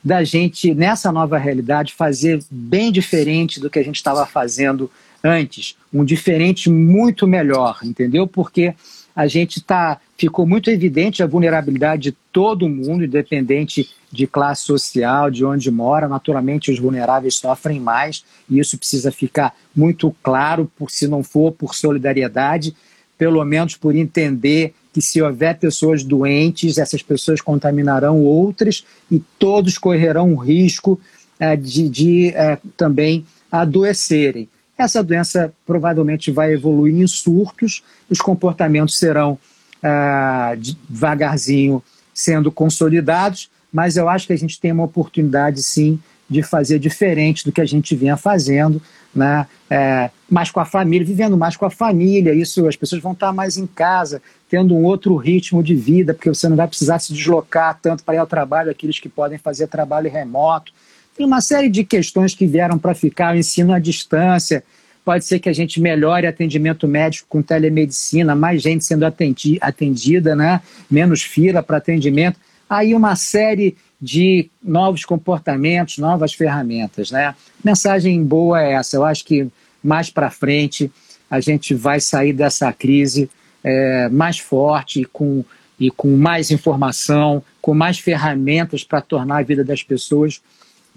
da 0.03 0.23
gente, 0.23 0.73
nessa 0.73 1.11
nova 1.11 1.37
realidade, 1.37 1.93
fazer 1.93 2.43
bem 2.51 2.91
diferente 2.91 3.59
do 3.59 3.69
que 3.69 3.79
a 3.79 3.83
gente 3.83 3.95
estava 3.95 4.25
fazendo 4.25 4.91
antes. 5.23 5.75
Um 5.91 6.03
diferente 6.03 6.69
muito 6.69 7.25
melhor, 7.25 7.79
entendeu? 7.83 8.27
Porque 8.27 8.75
a 9.17 9.25
gente 9.25 9.59
tá, 9.63 9.99
ficou 10.15 10.45
muito 10.45 10.69
evidente 10.69 11.23
a 11.23 11.25
vulnerabilidade 11.25 12.03
de 12.03 12.17
todo 12.31 12.69
mundo, 12.69 13.03
independente 13.03 13.89
de 14.11 14.27
classe 14.27 14.61
social, 14.61 15.31
de 15.31 15.43
onde 15.43 15.71
mora. 15.71 16.07
Naturalmente, 16.07 16.71
os 16.71 16.77
vulneráveis 16.77 17.33
sofrem 17.33 17.79
mais, 17.79 18.23
e 18.47 18.59
isso 18.59 18.77
precisa 18.77 19.11
ficar 19.11 19.55
muito 19.75 20.15
claro, 20.21 20.71
por 20.77 20.91
se 20.91 21.07
não 21.07 21.23
for 21.23 21.51
por 21.51 21.73
solidariedade, 21.73 22.75
pelo 23.17 23.43
menos 23.43 23.75
por 23.75 23.95
entender 23.95 24.75
que 24.93 25.01
se 25.01 25.19
houver 25.19 25.57
pessoas 25.57 26.03
doentes, 26.03 26.77
essas 26.77 27.01
pessoas 27.01 27.41
contaminarão 27.41 28.21
outras 28.21 28.85
e 29.11 29.19
todos 29.39 29.79
correrão 29.79 30.33
o 30.33 30.37
risco 30.37 31.01
é, 31.39 31.55
de, 31.55 31.89
de 31.89 32.27
é, 32.35 32.59
também 32.77 33.25
adoecerem. 33.51 34.47
Essa 34.77 35.03
doença 35.03 35.53
provavelmente 35.65 36.31
vai 36.31 36.53
evoluir 36.53 36.95
em 36.95 37.07
surtos, 37.07 37.83
os 38.09 38.19
comportamentos 38.19 38.97
serão 38.97 39.39
ah, 39.81 40.55
devagarzinho 40.57 41.83
sendo 42.13 42.51
consolidados, 42.51 43.49
mas 43.71 43.97
eu 43.97 44.07
acho 44.07 44.27
que 44.27 44.33
a 44.33 44.37
gente 44.37 44.59
tem 44.59 44.71
uma 44.71 44.83
oportunidade 44.83 45.61
sim 45.61 45.99
de 46.29 46.43
fazer 46.43 46.77
diferente 46.79 47.45
do 47.45 47.51
que 47.51 47.61
a 47.61 47.65
gente 47.65 47.95
vinha 47.95 48.17
fazendo, 48.17 48.81
né? 49.15 49.47
É, 49.69 50.09
mais 50.29 50.51
com 50.51 50.59
a 50.59 50.65
família, 50.65 51.05
vivendo 51.05 51.37
mais 51.37 51.55
com 51.55 51.65
a 51.65 51.69
família, 51.69 52.33
isso 52.33 52.67
as 52.67 52.75
pessoas 52.75 53.01
vão 53.01 53.13
estar 53.13 53.31
mais 53.31 53.57
em 53.57 53.65
casa, 53.65 54.21
tendo 54.49 54.75
um 54.75 54.83
outro 54.83 55.15
ritmo 55.15 55.63
de 55.63 55.75
vida, 55.75 56.13
porque 56.13 56.29
você 56.29 56.49
não 56.49 56.57
vai 56.57 56.67
precisar 56.67 56.99
se 56.99 57.13
deslocar 57.13 57.79
tanto 57.81 58.03
para 58.03 58.15
ir 58.15 58.17
ao 58.17 58.27
trabalho, 58.27 58.69
aqueles 58.69 58.99
que 58.99 59.09
podem 59.09 59.37
fazer 59.37 59.67
trabalho 59.67 60.11
remoto. 60.11 60.73
Tem 61.17 61.25
uma 61.25 61.41
série 61.41 61.67
de 61.67 61.83
questões 61.83 62.35
que 62.35 62.45
vieram 62.45 62.77
para 62.77 62.93
ficar, 62.93 63.33
o 63.33 63.37
ensino 63.39 63.73
à 63.73 63.79
distância, 63.79 64.63
pode 65.03 65.25
ser 65.25 65.39
que 65.39 65.49
a 65.49 65.53
gente 65.53 65.81
melhore 65.81 66.27
atendimento 66.27 66.87
médico 66.87 67.27
com 67.27 67.41
telemedicina, 67.41 68.35
mais 68.35 68.61
gente 68.61 68.85
sendo 68.85 69.03
atendi, 69.03 69.57
atendida, 69.59 70.35
né? 70.35 70.61
menos 70.91 71.23
fila 71.23 71.63
para 71.63 71.77
atendimento. 71.77 72.39
Aí 72.69 72.93
uma 72.93 73.15
série 73.15 73.75
de 73.99 74.47
novos 74.63 75.05
comportamentos, 75.05 75.97
novas 75.97 76.33
ferramentas. 76.33 77.09
Né? 77.09 77.33
Mensagem 77.63 78.23
boa 78.23 78.61
é 78.61 78.73
essa. 78.73 78.95
Eu 78.95 79.03
acho 79.03 79.25
que 79.25 79.47
mais 79.83 80.11
para 80.11 80.29
frente 80.29 80.91
a 81.31 81.39
gente 81.39 81.73
vai 81.73 81.99
sair 81.99 82.31
dessa 82.31 82.71
crise 82.71 83.27
é, 83.63 84.07
mais 84.09 84.37
forte 84.37 85.03
com, 85.05 85.43
e 85.79 85.89
com 85.89 86.15
mais 86.15 86.51
informação, 86.51 87.41
com 87.59 87.73
mais 87.73 87.97
ferramentas 87.97 88.83
para 88.83 89.01
tornar 89.01 89.39
a 89.39 89.43
vida 89.43 89.63
das 89.63 89.81
pessoas 89.81 90.41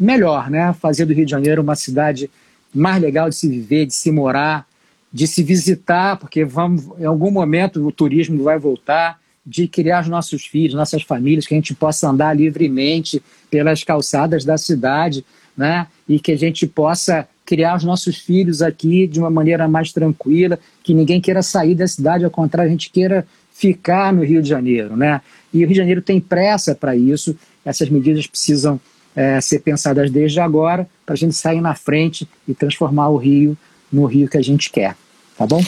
melhor, 0.01 0.51
né? 0.51 0.73
Fazer 0.73 1.05
do 1.05 1.13
Rio 1.13 1.27
de 1.27 1.31
Janeiro 1.31 1.61
uma 1.61 1.77
cidade 1.77 2.31
mais 2.75 3.03
legal 3.03 3.29
de 3.29 3.37
se 3.37 3.49
viver, 3.49 3.85
de 3.85 3.95
se 3.95 4.11
morar, 4.11 4.67
de 5.13 5.27
se 5.27 5.43
visitar, 5.43 6.17
porque 6.17 6.45
vamos, 6.45 6.89
em 6.99 7.05
algum 7.05 7.31
momento 7.31 7.87
o 7.87 7.93
turismo 7.93 8.43
vai 8.43 8.59
voltar, 8.59 9.21
de 9.45 9.67
criar 9.67 10.03
os 10.03 10.09
nossos 10.09 10.47
filhos, 10.47 10.75
nossas 10.75 11.03
famílias, 11.03 11.47
que 11.47 11.55
a 11.55 11.57
gente 11.57 11.75
possa 11.75 12.09
andar 12.09 12.35
livremente 12.35 13.23
pelas 13.51 13.83
calçadas 13.83 14.45
da 14.45 14.57
cidade, 14.57 15.25
né? 15.57 15.87
E 16.09 16.19
que 16.19 16.33
a 16.33 16.39
gente 16.39 16.67
possa 16.67 17.29
criar 17.45 17.77
os 17.77 17.83
nossos 17.83 18.17
filhos 18.17 18.63
aqui 18.63 19.07
de 19.07 19.19
uma 19.19 19.31
maneira 19.31 19.67
mais 19.67 19.93
tranquila, 19.93 20.59
que 20.85 20.95
ninguém 20.95 21.21
queira 21.21 21.43
sair 21.43 21.75
da 21.75 21.89
cidade, 21.89 22.25
ao 22.25 22.31
contrário, 22.31 22.69
a 22.69 22.73
gente 22.73 22.91
queira 22.91 23.27
ficar 23.53 24.13
no 24.13 24.25
Rio 24.25 24.41
de 24.41 24.49
Janeiro, 24.49 24.97
né? 24.97 25.21
E 25.53 25.59
o 25.59 25.61
Rio 25.67 25.75
de 25.75 25.75
Janeiro 25.75 26.01
tem 26.01 26.21
pressa 26.21 26.75
para 26.75 26.95
isso, 26.95 27.37
essas 27.65 27.89
medidas 27.89 28.27
precisam 28.27 28.81
é, 29.15 29.41
ser 29.41 29.61
pensadas 29.61 30.11
desde 30.11 30.41
agora, 30.41 30.89
para 31.05 31.15
a 31.15 31.17
gente 31.17 31.35
sair 31.35 31.61
na 31.61 31.75
frente 31.75 32.29
e 32.47 32.55
transformar 32.55 33.09
o 33.09 33.17
Rio 33.17 33.57
no 33.93 34.05
Rio 34.07 34.29
que 34.29 34.39
a 34.39 34.43
gente 34.43 34.71
quer, 34.71 34.97
tá 35.37 35.47
bom? 35.47 35.63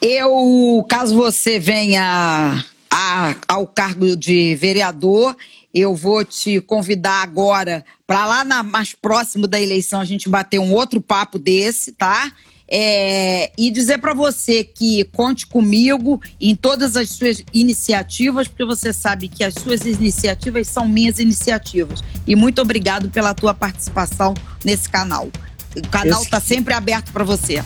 Eu, 0.00 0.84
caso 0.88 1.14
você 1.14 1.58
venha 1.58 2.64
a, 2.90 3.34
ao 3.48 3.66
cargo 3.66 4.16
de 4.16 4.54
vereador, 4.54 5.36
eu 5.74 5.94
vou 5.94 6.24
te 6.24 6.60
convidar 6.60 7.22
agora 7.22 7.84
para 8.06 8.26
lá 8.26 8.44
na, 8.44 8.62
mais 8.62 8.92
próximo 8.92 9.46
da 9.46 9.60
eleição 9.60 10.00
a 10.00 10.04
gente 10.04 10.28
bater 10.28 10.58
um 10.58 10.72
outro 10.72 11.00
papo 11.00 11.38
desse, 11.38 11.92
tá? 11.92 12.32
É, 12.72 13.50
e 13.58 13.70
dizer 13.70 13.98
para 13.98 14.14
você 14.14 14.62
que 14.62 15.02
conte 15.04 15.46
comigo 15.46 16.20
em 16.40 16.54
todas 16.54 16.96
as 16.96 17.08
suas 17.10 17.42
iniciativas, 17.52 18.46
porque 18.46 18.64
você 18.64 18.92
sabe 18.92 19.26
que 19.26 19.42
as 19.42 19.54
suas 19.54 19.80
iniciativas 19.80 20.68
são 20.68 20.88
minhas 20.88 21.18
iniciativas. 21.18 22.00
E 22.26 22.36
muito 22.36 22.62
obrigado 22.62 23.10
pela 23.10 23.34
tua 23.34 23.52
participação 23.52 24.34
nesse 24.64 24.88
canal. 24.88 25.28
O 25.76 25.88
canal 25.88 26.22
está 26.22 26.40
sempre 26.40 26.72
aberto 26.74 27.12
para 27.12 27.24
você. 27.24 27.62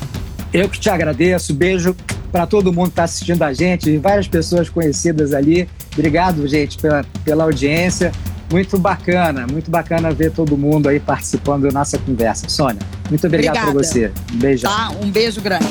Eu 0.53 0.69
que 0.69 0.79
te 0.79 0.89
agradeço. 0.89 1.53
Beijo 1.53 1.97
para 2.31 2.47
todo 2.47 2.73
mundo 2.73 2.87
que 2.87 2.93
está 2.93 3.05
assistindo 3.05 3.43
a 3.43 3.53
gente, 3.53 3.97
várias 3.99 4.27
pessoas 4.27 4.69
conhecidas 4.69 5.33
ali. 5.33 5.69
Obrigado, 5.93 6.47
gente, 6.49 6.79
pela, 6.79 7.05
pela 7.25 7.45
audiência. 7.45 8.11
Muito 8.55 8.79
bacana, 8.79 9.49
muito 9.51 9.69
bacana 9.69 10.13
ver 10.13 10.31
todo 10.31 10.57
mundo 10.57 10.89
aí 10.89 11.01
participando 11.01 11.63
da 11.63 11.73
nossa 11.73 11.99
conversa. 11.99 12.49
Sônia, 12.49 12.79
muito 13.11 13.27
obrigado 13.27 13.57
Obrigada. 13.57 13.73
por 13.73 13.85
você. 13.85 14.13
Um 14.33 14.37
beijão. 14.37 14.71
Tá, 14.71 14.91
um 15.03 15.11
beijo 15.11 15.41
grande. 15.41 15.67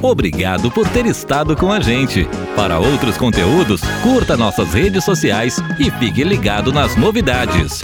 Obrigado 0.00 0.70
por 0.70 0.88
ter 0.88 1.04
estado 1.06 1.56
com 1.56 1.72
a 1.72 1.80
gente. 1.80 2.28
Para 2.54 2.78
outros 2.78 3.16
conteúdos, 3.16 3.80
curta 4.04 4.36
nossas 4.36 4.72
redes 4.72 5.02
sociais 5.02 5.60
e 5.80 5.90
fique 5.90 6.22
ligado 6.22 6.72
nas 6.72 6.94
novidades. 6.94 7.80